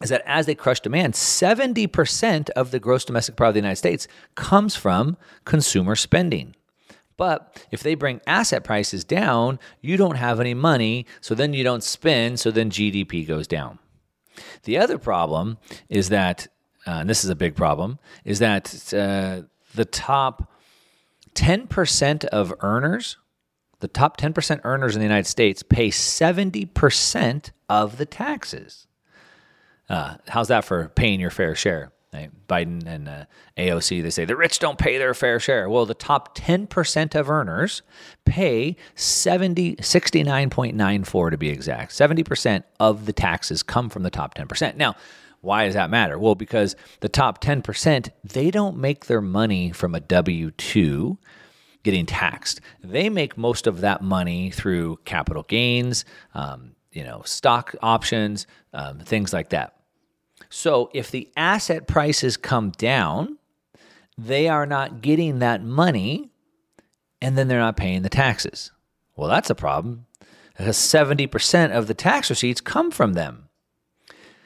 is 0.00 0.10
that 0.10 0.22
as 0.24 0.46
they 0.46 0.54
crush 0.54 0.80
demand, 0.80 1.14
70% 1.14 2.50
of 2.50 2.70
the 2.70 2.80
gross 2.80 3.04
domestic 3.04 3.36
product 3.36 3.50
of 3.50 3.54
the 3.54 3.66
United 3.66 3.76
States 3.76 4.08
comes 4.34 4.74
from 4.74 5.16
consumer 5.44 5.94
spending. 5.94 6.54
But 7.16 7.62
if 7.70 7.82
they 7.82 7.94
bring 7.94 8.22
asset 8.26 8.64
prices 8.64 9.04
down, 9.04 9.58
you 9.82 9.98
don't 9.98 10.16
have 10.16 10.40
any 10.40 10.54
money, 10.54 11.04
so 11.20 11.34
then 11.34 11.52
you 11.52 11.62
don't 11.62 11.84
spend, 11.84 12.40
so 12.40 12.50
then 12.50 12.70
GDP 12.70 13.28
goes 13.28 13.46
down. 13.46 13.78
The 14.62 14.78
other 14.78 14.96
problem 14.96 15.58
is 15.90 16.08
that, 16.08 16.48
uh, 16.86 17.00
and 17.00 17.10
this 17.10 17.22
is 17.22 17.28
a 17.28 17.36
big 17.36 17.54
problem, 17.54 17.98
is 18.24 18.38
that 18.38 18.72
uh, 18.94 19.42
the 19.74 19.84
top 19.84 20.50
10% 21.34 22.24
of 22.24 22.54
earners, 22.60 23.18
the 23.80 23.88
top 23.88 24.16
10% 24.18 24.60
earners 24.64 24.94
in 24.94 25.00
the 25.00 25.06
United 25.06 25.28
States 25.28 25.62
pay 25.62 25.88
70% 25.88 27.50
of 27.68 27.98
the 27.98 28.06
taxes. 28.06 28.86
Uh, 29.90 30.14
how's 30.28 30.48
that 30.48 30.64
for 30.64 30.88
paying 30.88 31.20
your 31.20 31.30
fair 31.30 31.54
share? 31.54 31.92
Right? 32.12 32.30
Biden 32.48 32.86
and 32.86 33.08
uh, 33.08 33.24
AOC, 33.56 34.02
they 34.02 34.10
say 34.10 34.24
the 34.24 34.36
rich 34.36 34.58
don't 34.58 34.78
pay 34.78 34.98
their 34.98 35.14
fair 35.14 35.38
share. 35.38 35.68
Well, 35.68 35.86
the 35.86 35.94
top 35.94 36.36
10% 36.36 37.14
of 37.14 37.30
earners 37.30 37.82
pay 38.24 38.76
70, 38.96 39.76
69.94 39.76 41.30
to 41.30 41.38
be 41.38 41.50
exact. 41.50 41.92
70% 41.92 42.64
of 42.80 43.06
the 43.06 43.12
taxes 43.12 43.62
come 43.62 43.88
from 43.88 44.02
the 44.02 44.10
top 44.10 44.34
10%. 44.34 44.76
Now, 44.76 44.96
why 45.40 45.66
does 45.66 45.74
that 45.74 45.88
matter? 45.88 46.18
Well, 46.18 46.34
because 46.34 46.74
the 47.00 47.08
top 47.08 47.42
10%, 47.42 48.10
they 48.24 48.50
don't 48.50 48.76
make 48.76 49.06
their 49.06 49.22
money 49.22 49.70
from 49.70 49.94
a 49.94 50.00
W 50.00 50.50
2 50.50 51.18
getting 51.82 52.06
taxed. 52.06 52.60
They 52.82 53.08
make 53.08 53.38
most 53.38 53.66
of 53.66 53.80
that 53.80 54.02
money 54.02 54.50
through 54.50 54.98
capital 55.04 55.44
gains, 55.44 56.04
um, 56.34 56.72
you 56.92 57.04
know, 57.04 57.22
stock 57.24 57.74
options, 57.82 58.46
um, 58.74 58.98
things 58.98 59.32
like 59.32 59.50
that. 59.50 59.76
So 60.50 60.90
if 60.92 61.10
the 61.10 61.30
asset 61.36 61.86
prices 61.86 62.36
come 62.36 62.70
down, 62.72 63.38
they 64.18 64.48
are 64.48 64.66
not 64.66 65.00
getting 65.00 65.38
that 65.38 65.62
money 65.62 66.30
and 67.22 67.38
then 67.38 67.48
they're 67.48 67.60
not 67.60 67.76
paying 67.76 68.02
the 68.02 68.08
taxes. 68.08 68.72
Well, 69.16 69.28
that's 69.28 69.50
a 69.50 69.54
problem 69.54 70.06
because 70.56 70.76
70% 70.76 71.70
of 71.70 71.86
the 71.86 71.94
tax 71.94 72.28
receipts 72.28 72.60
come 72.60 72.90
from 72.90 73.12
them. 73.12 73.48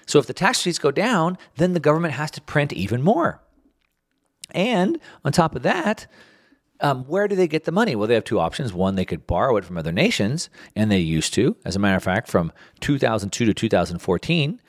So 0.06 0.18
if 0.18 0.26
the 0.26 0.34
tax 0.34 0.58
receipts 0.58 0.78
go 0.78 0.90
down, 0.90 1.38
then 1.56 1.72
the 1.72 1.80
government 1.80 2.14
has 2.14 2.30
to 2.32 2.42
print 2.42 2.72
even 2.72 3.02
more. 3.02 3.40
And 4.50 5.00
on 5.24 5.32
top 5.32 5.56
of 5.56 5.62
that, 5.62 6.06
um, 6.80 7.04
where 7.04 7.28
do 7.28 7.34
they 7.34 7.48
get 7.48 7.64
the 7.64 7.72
money? 7.72 7.96
Well, 7.96 8.06
they 8.06 8.14
have 8.14 8.24
two 8.24 8.40
options. 8.40 8.72
One, 8.72 8.96
they 8.96 9.04
could 9.04 9.26
borrow 9.26 9.56
it 9.56 9.64
from 9.64 9.78
other 9.78 9.92
nations, 9.92 10.50
and 10.76 10.90
they 10.90 10.98
used 10.98 11.32
to. 11.34 11.56
As 11.64 11.76
a 11.76 11.78
matter 11.78 11.96
of 11.96 12.02
fact, 12.02 12.28
from 12.28 12.52
2002 12.80 13.46
to 13.46 13.54
2014, 13.54 14.60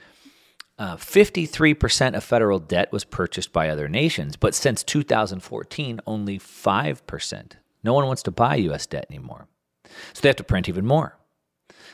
uh, 0.77 0.97
53% 0.97 2.15
of 2.15 2.23
federal 2.23 2.59
debt 2.59 2.91
was 2.91 3.03
purchased 3.03 3.53
by 3.53 3.69
other 3.69 3.87
nations, 3.87 4.35
but 4.35 4.53
since 4.53 4.83
2014, 4.83 6.01
only 6.05 6.37
5%. 6.37 7.51
No 7.83 7.93
one 7.93 8.07
wants 8.07 8.23
to 8.23 8.31
buy 8.31 8.55
US 8.55 8.85
debt 8.85 9.05
anymore. 9.09 9.47
So 10.13 10.21
they 10.21 10.29
have 10.29 10.35
to 10.37 10.43
print 10.43 10.67
even 10.67 10.85
more. 10.85 11.17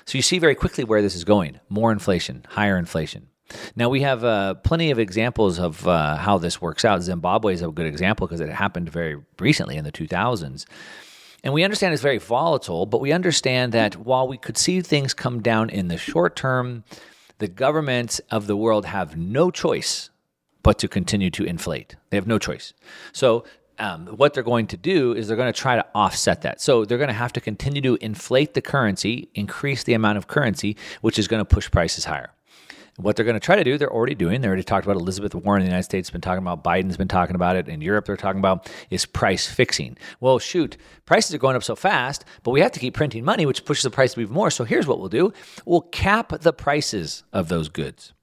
So 0.06 0.18
you 0.18 0.22
see 0.24 0.40
very 0.40 0.56
quickly 0.56 0.84
where 0.84 1.02
this 1.02 1.16
is 1.16 1.24
going 1.24 1.60
more 1.70 1.92
inflation, 1.92 2.46
higher 2.50 2.78
inflation. 2.78 3.28
Now, 3.76 3.90
we 3.90 4.02
have 4.02 4.24
uh, 4.24 4.56
plenty 4.56 4.92
of 4.92 5.00
examples 5.00 5.60
of 5.60 5.86
uh, 5.86 6.16
how 6.16 6.38
this 6.38 6.62
works 6.62 6.86
out. 6.86 7.02
Zimbabwe 7.02 7.54
is 7.54 7.62
a 7.62 7.68
good 7.68 7.86
example 7.86 8.26
because 8.26 8.40
it 8.40 8.50
happened 8.50 8.90
very 8.90 9.18
recently 9.40 9.76
in 9.76 9.84
the 9.84 9.92
2000s. 9.92 10.66
And 11.44 11.54
we 11.54 11.64
understand 11.64 11.94
it's 11.94 12.02
very 12.02 12.20
volatile, 12.20 12.86
but 12.86 13.02
we 13.02 13.12
understand 13.12 13.74
that 13.74 13.96
while 13.96 14.28
we 14.28 14.38
could 14.38 14.58
see 14.58 14.82
things 14.82 15.14
come 15.14 15.42
down 15.42 15.70
in 15.70 15.88
the 15.88 15.98
short 15.98 16.36
term, 16.36 16.84
the 17.42 17.48
governments 17.48 18.22
of 18.30 18.46
the 18.46 18.56
world 18.56 18.86
have 18.86 19.18
no 19.18 19.50
choice 19.50 20.12
but 20.62 20.78
to 20.78 20.88
continue 20.88 21.32
to 21.32 21.44
inflate. 21.44 21.96
They 22.12 22.18
have 22.18 22.28
no 22.28 22.38
choice. 22.38 22.74
So, 23.14 23.44
um, 23.80 24.06
what 24.06 24.36
they're 24.36 24.44
going 24.44 24.68
to 24.68 24.78
do 24.78 25.14
is 25.14 25.28
they're 25.28 25.36
going 25.36 25.52
to 25.52 25.60
try 25.60 25.76
to 25.76 25.86
offset 25.96 26.44
that. 26.44 26.62
So, 26.62 26.86
they're 26.86 27.00
going 27.00 27.08
to 27.08 27.14
have 27.16 27.34
to 27.34 27.42
continue 27.42 27.82
to 27.82 27.98
inflate 28.00 28.54
the 28.54 28.62
currency, 28.62 29.28
increase 29.34 29.84
the 29.84 29.94
amount 29.96 30.20
of 30.20 30.28
currency, 30.28 30.78
which 31.02 31.18
is 31.18 31.28
going 31.28 31.42
to 31.42 31.46
push 31.46 31.72
prices 31.72 32.06
higher. 32.06 32.30
What 32.98 33.16
they're 33.16 33.26
going 33.26 33.40
to 33.40 33.40
try 33.40 33.56
to 33.56 33.64
do, 33.64 33.78
they're 33.78 33.92
already 33.92 34.16
doing. 34.16 34.42
They 34.42 34.48
already 34.48 34.64
talked 34.64 34.86
about 34.86 34.98
Elizabeth 34.98 35.34
Warren 35.34 35.62
in 35.62 35.66
the 35.66 35.72
United 35.72 35.86
States, 35.86 36.10
has 36.10 36.12
been 36.12 36.22
talking 36.22 36.44
about 36.44 36.64
Biden's 36.64 36.98
been 36.98 37.08
talking 37.08 37.36
about 37.36 37.56
it. 37.56 37.68
In 37.68 37.82
Europe, 37.82 38.06
they're 38.06 38.18
talking 38.18 38.40
about 38.40 38.70
is 38.90 39.06
price 39.06 39.48
fixing. 39.48 39.98
Well, 40.20 40.40
shoot, 40.40 40.78
prices 41.06 41.34
are 41.34 41.40
going 41.40 41.56
up 41.56 41.64
so 41.64 41.76
fast, 41.76 42.26
but 42.44 42.52
we 42.52 42.62
have 42.62 42.72
to 42.74 42.80
keep 42.80 42.94
printing 42.94 43.24
money, 43.24 43.46
which 43.46 43.66
pushes 43.66 43.84
the 43.84 43.90
price 43.90 44.18
even 44.18 44.34
more. 44.34 44.52
So 44.52 44.66
here's 44.66 44.88
what 44.88 45.00
we'll 45.00 45.10
do: 45.10 45.32
we'll 45.66 45.82
cap 45.82 46.34
the 46.42 46.54
prices 46.54 47.24
of 47.32 47.48
those 47.48 47.70
goods. 47.70 48.14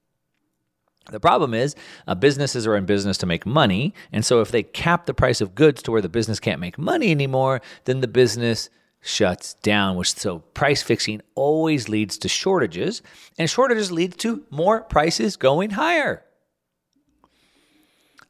The 1.11 1.21
problem 1.21 1.55
is, 1.55 1.75
uh, 2.07 2.15
businesses 2.15 2.67
are 2.67 2.77
in 2.77 2.85
business 2.85 3.17
to 3.19 3.27
make 3.27 3.47
money. 3.47 3.95
And 4.13 4.25
so, 4.25 4.41
if 4.41 4.51
they 4.51 4.63
cap 4.63 5.07
the 5.07 5.15
price 5.15 5.41
of 5.41 5.55
goods 5.55 5.83
to 5.83 5.91
where 5.91 6.03
the 6.03 6.09
business 6.09 6.39
can't 6.39 6.61
make 6.61 6.79
money 6.79 7.11
anymore, 7.11 7.63
then 7.85 8.01
the 8.01 8.09
business 8.09 8.69
shuts 9.01 9.55
down, 9.55 9.97
which 9.97 10.15
so 10.15 10.41
price 10.41 10.83
fixing 10.83 11.21
always 11.35 11.89
leads 11.89 12.19
to 12.19 12.29
shortages, 12.29 13.03
and 13.39 13.49
shortages 13.49 13.93
leads 13.93 14.17
to 14.19 14.45
more 14.51 14.83
prices 14.83 15.37
going 15.37 15.71
higher. 15.71 16.25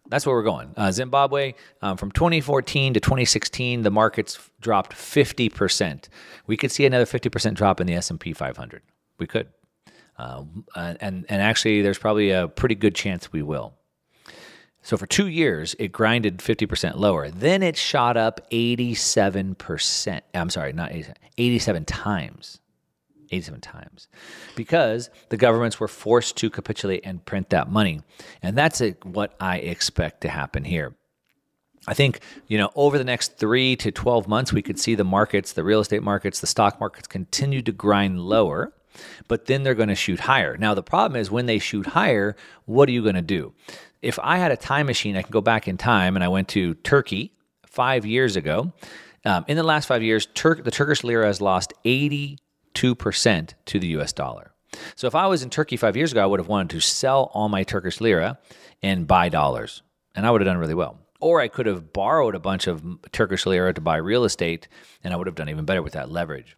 That's 0.08 0.24
where 0.24 0.34
we're 0.34 0.42
going. 0.42 0.72
Uh, 0.76 0.90
Zimbabwe, 0.90 1.54
um, 1.82 1.96
from 1.98 2.10
2014 2.12 2.94
to 2.94 3.00
2016, 3.00 3.82
the 3.82 3.90
markets 3.90 4.38
dropped 4.60 4.94
50%. 4.94 6.08
We 6.46 6.56
could 6.56 6.72
see 6.72 6.86
another 6.86 7.04
50% 7.04 7.54
drop 7.54 7.80
in 7.80 7.86
the 7.86 7.94
S&P 7.94 8.32
500. 8.32 8.82
We 9.18 9.26
could. 9.26 9.48
Uh, 10.18 10.44
and, 10.74 11.26
and 11.28 11.42
actually, 11.42 11.82
there's 11.82 11.98
probably 11.98 12.30
a 12.30 12.48
pretty 12.48 12.74
good 12.74 12.94
chance 12.94 13.30
we 13.32 13.42
will. 13.42 13.77
So 14.88 14.96
for 14.96 15.04
two 15.06 15.28
years, 15.28 15.76
it 15.78 15.92
grinded 15.92 16.38
50% 16.38 16.96
lower. 16.96 17.28
Then 17.28 17.62
it 17.62 17.76
shot 17.76 18.16
up 18.16 18.50
87%. 18.50 20.20
I'm 20.32 20.48
sorry, 20.48 20.72
not 20.72 20.92
87, 20.92 21.14
87 21.36 21.84
times. 21.84 22.60
87 23.30 23.60
times 23.60 24.08
because 24.56 25.10
the 25.28 25.36
governments 25.36 25.78
were 25.78 25.88
forced 25.88 26.38
to 26.38 26.48
capitulate 26.48 27.02
and 27.04 27.22
print 27.26 27.50
that 27.50 27.70
money. 27.70 28.00
And 28.42 28.56
that's 28.56 28.80
what 29.02 29.36
I 29.38 29.58
expect 29.58 30.22
to 30.22 30.30
happen 30.30 30.64
here. 30.64 30.94
I 31.86 31.92
think, 31.92 32.20
you 32.46 32.56
know, 32.56 32.70
over 32.74 32.96
the 32.96 33.04
next 33.04 33.36
three 33.36 33.76
to 33.76 33.92
12 33.92 34.26
months, 34.26 34.54
we 34.54 34.62
could 34.62 34.78
see 34.78 34.94
the 34.94 35.04
markets, 35.04 35.52
the 35.52 35.64
real 35.64 35.80
estate 35.80 36.02
markets, 36.02 36.40
the 36.40 36.46
stock 36.46 36.80
markets 36.80 37.06
continue 37.06 37.60
to 37.60 37.72
grind 37.72 38.20
lower, 38.20 38.72
but 39.26 39.46
then 39.46 39.62
they're 39.62 39.74
going 39.74 39.88
to 39.88 39.94
shoot 39.94 40.20
higher. 40.20 40.56
Now, 40.56 40.74
the 40.74 40.82
problem 40.82 41.20
is 41.20 41.30
when 41.30 41.46
they 41.46 41.58
shoot 41.58 41.86
higher, 41.86 42.36
what 42.64 42.88
are 42.88 42.92
you 42.92 43.02
going 43.02 43.14
to 43.14 43.22
do? 43.22 43.54
if 44.02 44.18
I 44.20 44.38
had 44.38 44.52
a 44.52 44.56
time 44.56 44.86
machine, 44.86 45.16
I 45.16 45.22
can 45.22 45.30
go 45.30 45.40
back 45.40 45.68
in 45.68 45.76
time 45.76 46.16
and 46.16 46.24
I 46.24 46.28
went 46.28 46.48
to 46.48 46.74
Turkey 46.74 47.32
five 47.66 48.06
years 48.06 48.36
ago. 48.36 48.72
Um, 49.24 49.44
in 49.48 49.56
the 49.56 49.62
last 49.62 49.86
five 49.86 50.02
years, 50.02 50.26
Tur- 50.26 50.62
the 50.62 50.70
Turkish 50.70 51.02
lira 51.04 51.26
has 51.26 51.40
lost 51.40 51.72
82% 51.84 52.38
to 53.66 53.78
the 53.78 53.88
US 53.98 54.12
dollar. 54.12 54.52
So 54.94 55.06
if 55.06 55.14
I 55.14 55.26
was 55.26 55.42
in 55.42 55.50
Turkey 55.50 55.76
five 55.76 55.96
years 55.96 56.12
ago, 56.12 56.22
I 56.22 56.26
would 56.26 56.40
have 56.40 56.48
wanted 56.48 56.70
to 56.70 56.80
sell 56.80 57.30
all 57.34 57.48
my 57.48 57.64
Turkish 57.64 58.00
lira 58.00 58.38
and 58.82 59.06
buy 59.06 59.28
dollars, 59.28 59.82
and 60.14 60.26
I 60.26 60.30
would 60.30 60.40
have 60.40 60.46
done 60.46 60.58
really 60.58 60.74
well. 60.74 60.98
Or 61.20 61.40
I 61.40 61.48
could 61.48 61.66
have 61.66 61.92
borrowed 61.92 62.36
a 62.36 62.40
bunch 62.40 62.68
of 62.68 62.84
Turkish 63.10 63.44
lira 63.44 63.72
to 63.74 63.80
buy 63.80 63.96
real 63.96 64.24
estate, 64.24 64.68
and 65.02 65.12
I 65.12 65.16
would 65.16 65.26
have 65.26 65.34
done 65.34 65.48
even 65.48 65.64
better 65.64 65.82
with 65.82 65.94
that 65.94 66.10
leverage. 66.12 66.56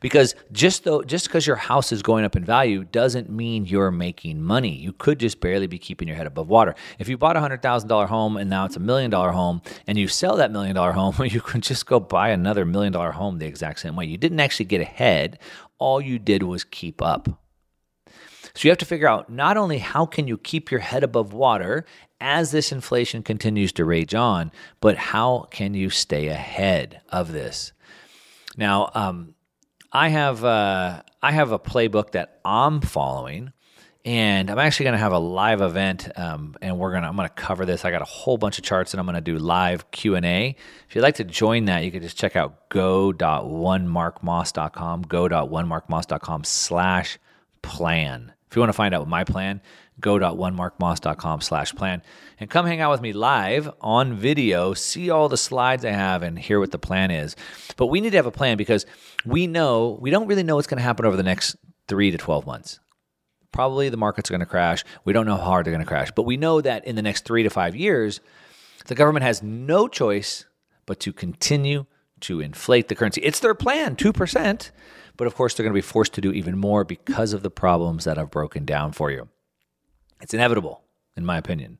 Because 0.00 0.34
just 0.52 0.84
though 0.84 1.02
just 1.02 1.26
because 1.26 1.46
your 1.46 1.56
house 1.56 1.92
is 1.92 2.02
going 2.02 2.24
up 2.24 2.36
in 2.36 2.44
value 2.44 2.84
doesn't 2.84 3.30
mean 3.30 3.66
you're 3.66 3.90
making 3.90 4.42
money. 4.42 4.74
You 4.74 4.92
could 4.92 5.18
just 5.18 5.40
barely 5.40 5.66
be 5.66 5.78
keeping 5.78 6.08
your 6.08 6.16
head 6.16 6.26
above 6.26 6.48
water. 6.48 6.74
If 6.98 7.08
you 7.08 7.16
bought 7.18 7.36
a 7.36 7.40
hundred 7.40 7.62
thousand 7.62 7.88
dollar 7.88 8.06
home 8.06 8.36
and 8.36 8.50
now 8.50 8.64
it's 8.64 8.76
a 8.76 8.80
million 8.80 9.10
dollar 9.10 9.32
home, 9.32 9.62
and 9.86 9.98
you 9.98 10.08
sell 10.08 10.36
that 10.36 10.52
million 10.52 10.74
dollar 10.74 10.92
home, 10.92 11.14
you 11.24 11.40
can 11.40 11.60
just 11.60 11.86
go 11.86 12.00
buy 12.00 12.30
another 12.30 12.64
million 12.64 12.92
dollar 12.92 13.12
home 13.12 13.38
the 13.38 13.46
exact 13.46 13.80
same 13.80 13.96
way. 13.96 14.06
You 14.06 14.16
didn't 14.16 14.40
actually 14.40 14.66
get 14.66 14.80
ahead. 14.80 15.38
All 15.78 16.00
you 16.00 16.18
did 16.18 16.42
was 16.42 16.64
keep 16.64 17.00
up. 17.00 17.28
So 18.54 18.66
you 18.66 18.70
have 18.70 18.78
to 18.78 18.84
figure 18.86 19.08
out 19.08 19.30
not 19.30 19.56
only 19.56 19.78
how 19.78 20.06
can 20.06 20.26
you 20.26 20.36
keep 20.36 20.70
your 20.70 20.80
head 20.80 21.04
above 21.04 21.32
water 21.32 21.84
as 22.20 22.50
this 22.50 22.72
inflation 22.72 23.22
continues 23.22 23.72
to 23.72 23.84
rage 23.84 24.14
on, 24.14 24.52
but 24.80 24.96
how 24.96 25.46
can 25.50 25.74
you 25.74 25.88
stay 25.88 26.28
ahead 26.28 27.00
of 27.08 27.32
this? 27.32 27.72
Now, 28.56 28.90
um, 28.94 29.34
I 29.92 30.08
have 30.08 30.44
uh, 30.44 31.02
I 31.22 31.32
have 31.32 31.52
a 31.52 31.58
playbook 31.58 32.12
that 32.12 32.40
I'm 32.44 32.80
following, 32.80 33.52
and 34.04 34.50
I'm 34.50 34.58
actually 34.58 34.84
going 34.84 34.94
to 34.94 34.98
have 34.98 35.12
a 35.12 35.18
live 35.18 35.60
event, 35.60 36.08
um, 36.16 36.56
and 36.62 36.78
we're 36.78 36.92
gonna 36.92 37.08
I'm 37.08 37.16
going 37.16 37.28
to 37.28 37.34
cover 37.34 37.66
this. 37.66 37.84
I 37.84 37.90
got 37.90 38.00
a 38.02 38.06
whole 38.06 38.38
bunch 38.38 38.58
of 38.58 38.64
charts, 38.64 38.94
and 38.94 39.00
I'm 39.00 39.06
going 39.06 39.16
to 39.16 39.20
do 39.20 39.36
live 39.38 39.90
Q 39.90 40.14
and 40.14 40.24
A. 40.24 40.54
If 40.88 40.94
you'd 40.94 41.02
like 41.02 41.16
to 41.16 41.24
join 41.24 41.64
that, 41.64 41.82
you 41.84 41.90
can 41.90 42.02
just 42.02 42.16
check 42.16 42.36
out 42.36 42.68
go.onemarkmoss.com, 42.68 45.02
go.onemarkmoss.com 45.02 46.44
slash 46.44 47.18
plan. 47.62 48.32
If 48.48 48.54
you 48.56 48.60
want 48.60 48.70
to 48.70 48.74
find 48.74 48.94
out 48.94 49.08
my 49.08 49.24
plan, 49.24 49.60
go.onemarkmoss.com 50.00 51.40
slash 51.40 51.74
plan 51.74 52.02
and 52.38 52.50
come 52.50 52.66
hang 52.66 52.80
out 52.80 52.90
with 52.90 53.00
me 53.00 53.12
live 53.12 53.70
on 53.80 54.14
video, 54.14 54.74
see 54.74 55.10
all 55.10 55.28
the 55.28 55.36
slides 55.36 55.84
I 55.84 55.90
have 55.90 56.22
and 56.22 56.38
hear 56.38 56.58
what 56.58 56.70
the 56.70 56.78
plan 56.78 57.10
is. 57.10 57.36
But 57.76 57.86
we 57.86 58.00
need 58.00 58.10
to 58.10 58.16
have 58.16 58.26
a 58.26 58.30
plan 58.30 58.56
because 58.56 58.86
we 59.24 59.46
know, 59.46 59.98
we 60.00 60.10
don't 60.10 60.26
really 60.26 60.42
know 60.42 60.56
what's 60.56 60.66
going 60.66 60.78
to 60.78 60.84
happen 60.84 61.06
over 61.06 61.16
the 61.16 61.22
next 61.22 61.56
three 61.88 62.10
to 62.10 62.18
12 62.18 62.46
months. 62.46 62.80
Probably 63.52 63.88
the 63.88 63.96
markets 63.96 64.30
are 64.30 64.32
going 64.32 64.40
to 64.40 64.46
crash. 64.46 64.84
We 65.04 65.12
don't 65.12 65.26
know 65.26 65.36
how 65.36 65.42
hard 65.42 65.66
they're 65.66 65.72
going 65.72 65.84
to 65.84 65.88
crash, 65.88 66.10
but 66.14 66.22
we 66.22 66.36
know 66.36 66.60
that 66.60 66.86
in 66.86 66.96
the 66.96 67.02
next 67.02 67.24
three 67.24 67.42
to 67.42 67.50
five 67.50 67.74
years, 67.74 68.20
the 68.86 68.94
government 68.94 69.24
has 69.24 69.42
no 69.42 69.88
choice 69.88 70.46
but 70.86 71.00
to 71.00 71.12
continue 71.12 71.86
to 72.20 72.40
inflate 72.40 72.88
the 72.88 72.94
currency. 72.94 73.20
It's 73.22 73.40
their 73.40 73.54
plan, 73.54 73.96
2%. 73.96 74.70
But 75.16 75.26
of 75.26 75.34
course, 75.34 75.54
they're 75.54 75.64
going 75.64 75.74
to 75.74 75.78
be 75.78 75.82
forced 75.82 76.14
to 76.14 76.20
do 76.20 76.32
even 76.32 76.56
more 76.56 76.84
because 76.84 77.32
of 77.32 77.42
the 77.42 77.50
problems 77.50 78.04
that 78.04 78.18
I've 78.18 78.30
broken 78.30 78.64
down 78.64 78.92
for 78.92 79.10
you. 79.10 79.28
It's 80.20 80.34
inevitable, 80.34 80.82
in 81.16 81.24
my 81.24 81.38
opinion. 81.38 81.78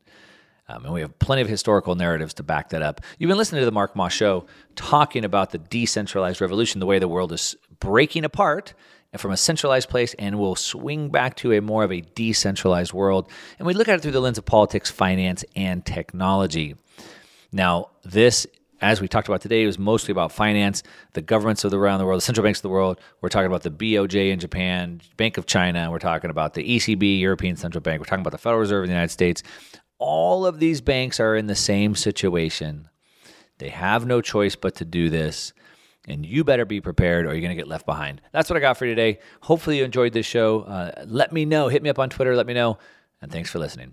Um, 0.68 0.84
and 0.84 0.94
we 0.94 1.00
have 1.00 1.18
plenty 1.18 1.42
of 1.42 1.48
historical 1.48 1.96
narratives 1.96 2.34
to 2.34 2.42
back 2.44 2.68
that 2.70 2.82
up. 2.82 3.00
You've 3.18 3.28
been 3.28 3.38
listening 3.38 3.60
to 3.60 3.66
the 3.66 3.72
Mark 3.72 3.96
Moss 3.96 4.12
Show 4.12 4.46
talking 4.76 5.24
about 5.24 5.50
the 5.50 5.58
decentralized 5.58 6.40
revolution, 6.40 6.78
the 6.78 6.86
way 6.86 7.00
the 7.00 7.08
world 7.08 7.32
is 7.32 7.56
breaking 7.80 8.24
apart 8.24 8.74
from 9.16 9.32
a 9.32 9.36
centralized 9.36 9.88
place 9.88 10.14
and 10.14 10.38
will 10.38 10.54
swing 10.54 11.08
back 11.08 11.34
to 11.36 11.52
a 11.52 11.60
more 11.60 11.82
of 11.82 11.90
a 11.90 12.02
decentralized 12.02 12.92
world. 12.92 13.28
And 13.58 13.66
we 13.66 13.74
look 13.74 13.88
at 13.88 13.96
it 13.96 14.02
through 14.02 14.12
the 14.12 14.20
lens 14.20 14.38
of 14.38 14.44
politics, 14.44 14.90
finance, 14.90 15.44
and 15.56 15.84
technology. 15.84 16.76
Now, 17.52 17.88
this 18.04 18.46
as 18.80 19.00
we 19.00 19.08
talked 19.08 19.28
about 19.28 19.40
today, 19.40 19.62
it 19.62 19.66
was 19.66 19.78
mostly 19.78 20.12
about 20.12 20.32
finance, 20.32 20.82
the 21.12 21.22
governments 21.22 21.64
of 21.64 21.70
the, 21.70 21.78
around 21.78 21.98
the 21.98 22.06
world, 22.06 22.18
the 22.18 22.24
central 22.24 22.44
banks 22.44 22.60
of 22.60 22.62
the 22.62 22.70
world. 22.70 22.98
We're 23.20 23.28
talking 23.28 23.46
about 23.46 23.62
the 23.62 23.70
BOJ 23.70 24.30
in 24.30 24.38
Japan, 24.38 25.00
Bank 25.16 25.36
of 25.36 25.46
China. 25.46 25.90
We're 25.90 25.98
talking 25.98 26.30
about 26.30 26.54
the 26.54 26.76
ECB, 26.76 27.20
European 27.20 27.56
Central 27.56 27.82
Bank. 27.82 28.00
We're 28.00 28.06
talking 28.06 28.22
about 28.22 28.32
the 28.32 28.38
Federal 28.38 28.60
Reserve 28.60 28.84
of 28.84 28.88
the 28.88 28.94
United 28.94 29.12
States. 29.12 29.42
All 29.98 30.46
of 30.46 30.60
these 30.60 30.80
banks 30.80 31.20
are 31.20 31.36
in 31.36 31.46
the 31.46 31.54
same 31.54 31.94
situation. 31.94 32.88
They 33.58 33.68
have 33.68 34.06
no 34.06 34.22
choice 34.22 34.56
but 34.56 34.76
to 34.76 34.84
do 34.84 35.10
this. 35.10 35.52
And 36.08 36.24
you 36.24 36.44
better 36.44 36.64
be 36.64 36.80
prepared 36.80 37.26
or 37.26 37.32
you're 37.32 37.42
going 37.42 37.50
to 37.50 37.56
get 37.56 37.68
left 37.68 37.84
behind. 37.84 38.22
That's 38.32 38.48
what 38.48 38.56
I 38.56 38.60
got 38.60 38.78
for 38.78 38.86
you 38.86 38.94
today. 38.94 39.18
Hopefully, 39.42 39.78
you 39.78 39.84
enjoyed 39.84 40.14
this 40.14 40.24
show. 40.24 40.62
Uh, 40.62 41.04
let 41.06 41.30
me 41.30 41.44
know. 41.44 41.68
Hit 41.68 41.82
me 41.82 41.90
up 41.90 41.98
on 41.98 42.08
Twitter. 42.08 42.34
Let 42.34 42.46
me 42.46 42.54
know. 42.54 42.78
And 43.20 43.30
thanks 43.30 43.50
for 43.50 43.58
listening. 43.58 43.92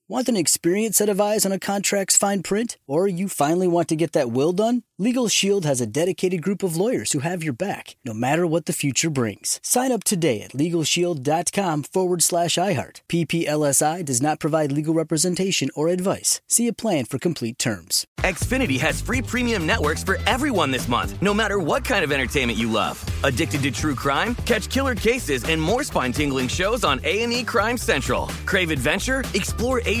Want 0.11 0.27
an 0.27 0.35
experienced 0.35 0.97
set 0.97 1.07
of 1.07 1.21
eyes 1.21 1.45
on 1.45 1.53
a 1.53 1.57
contract's 1.57 2.17
fine 2.17 2.43
print? 2.43 2.77
Or 2.85 3.07
you 3.07 3.29
finally 3.29 3.65
want 3.65 3.87
to 3.87 3.95
get 3.95 4.11
that 4.11 4.29
will 4.29 4.51
done? 4.51 4.83
Legal 4.99 5.29
Shield 5.29 5.63
has 5.63 5.79
a 5.79 5.87
dedicated 5.87 6.41
group 6.41 6.63
of 6.63 6.75
lawyers 6.75 7.13
who 7.13 7.19
have 7.19 7.45
your 7.45 7.53
back, 7.53 7.95
no 8.03 8.13
matter 8.13 8.45
what 8.45 8.65
the 8.65 8.73
future 8.73 9.09
brings. 9.09 9.61
Sign 9.63 9.89
up 9.89 10.03
today 10.03 10.41
at 10.41 10.51
LegalShield.com 10.51 11.83
forward 11.83 12.21
slash 12.21 12.55
iHeart. 12.55 13.03
PPLSI 13.07 14.03
does 14.03 14.21
not 14.21 14.41
provide 14.41 14.73
legal 14.73 14.93
representation 14.93 15.69
or 15.75 15.87
advice. 15.87 16.41
See 16.45 16.67
a 16.67 16.73
plan 16.73 17.05
for 17.05 17.17
complete 17.17 17.57
terms. 17.57 18.05
Xfinity 18.17 18.81
has 18.81 18.99
free 18.99 19.21
premium 19.21 19.65
networks 19.65 20.03
for 20.03 20.17
everyone 20.27 20.71
this 20.71 20.89
month, 20.89 21.19
no 21.21 21.33
matter 21.33 21.57
what 21.57 21.85
kind 21.85 22.03
of 22.03 22.11
entertainment 22.11 22.59
you 22.59 22.69
love 22.69 22.99
Addicted 23.23 23.63
to 23.63 23.71
true 23.71 23.95
crime? 23.95 24.35
Catch 24.45 24.69
killer 24.69 24.95
cases 24.95 25.43
and 25.45 25.61
more 25.61 25.83
spine-tingling 25.83 26.47
shows 26.47 26.83
on 26.83 26.99
A&E 27.03 27.43
Crime 27.43 27.77
Central. 27.77 28.27
Crave 28.45 28.71
adventure? 28.71 29.23
Explore 29.33 29.81
Asian 29.85 30.00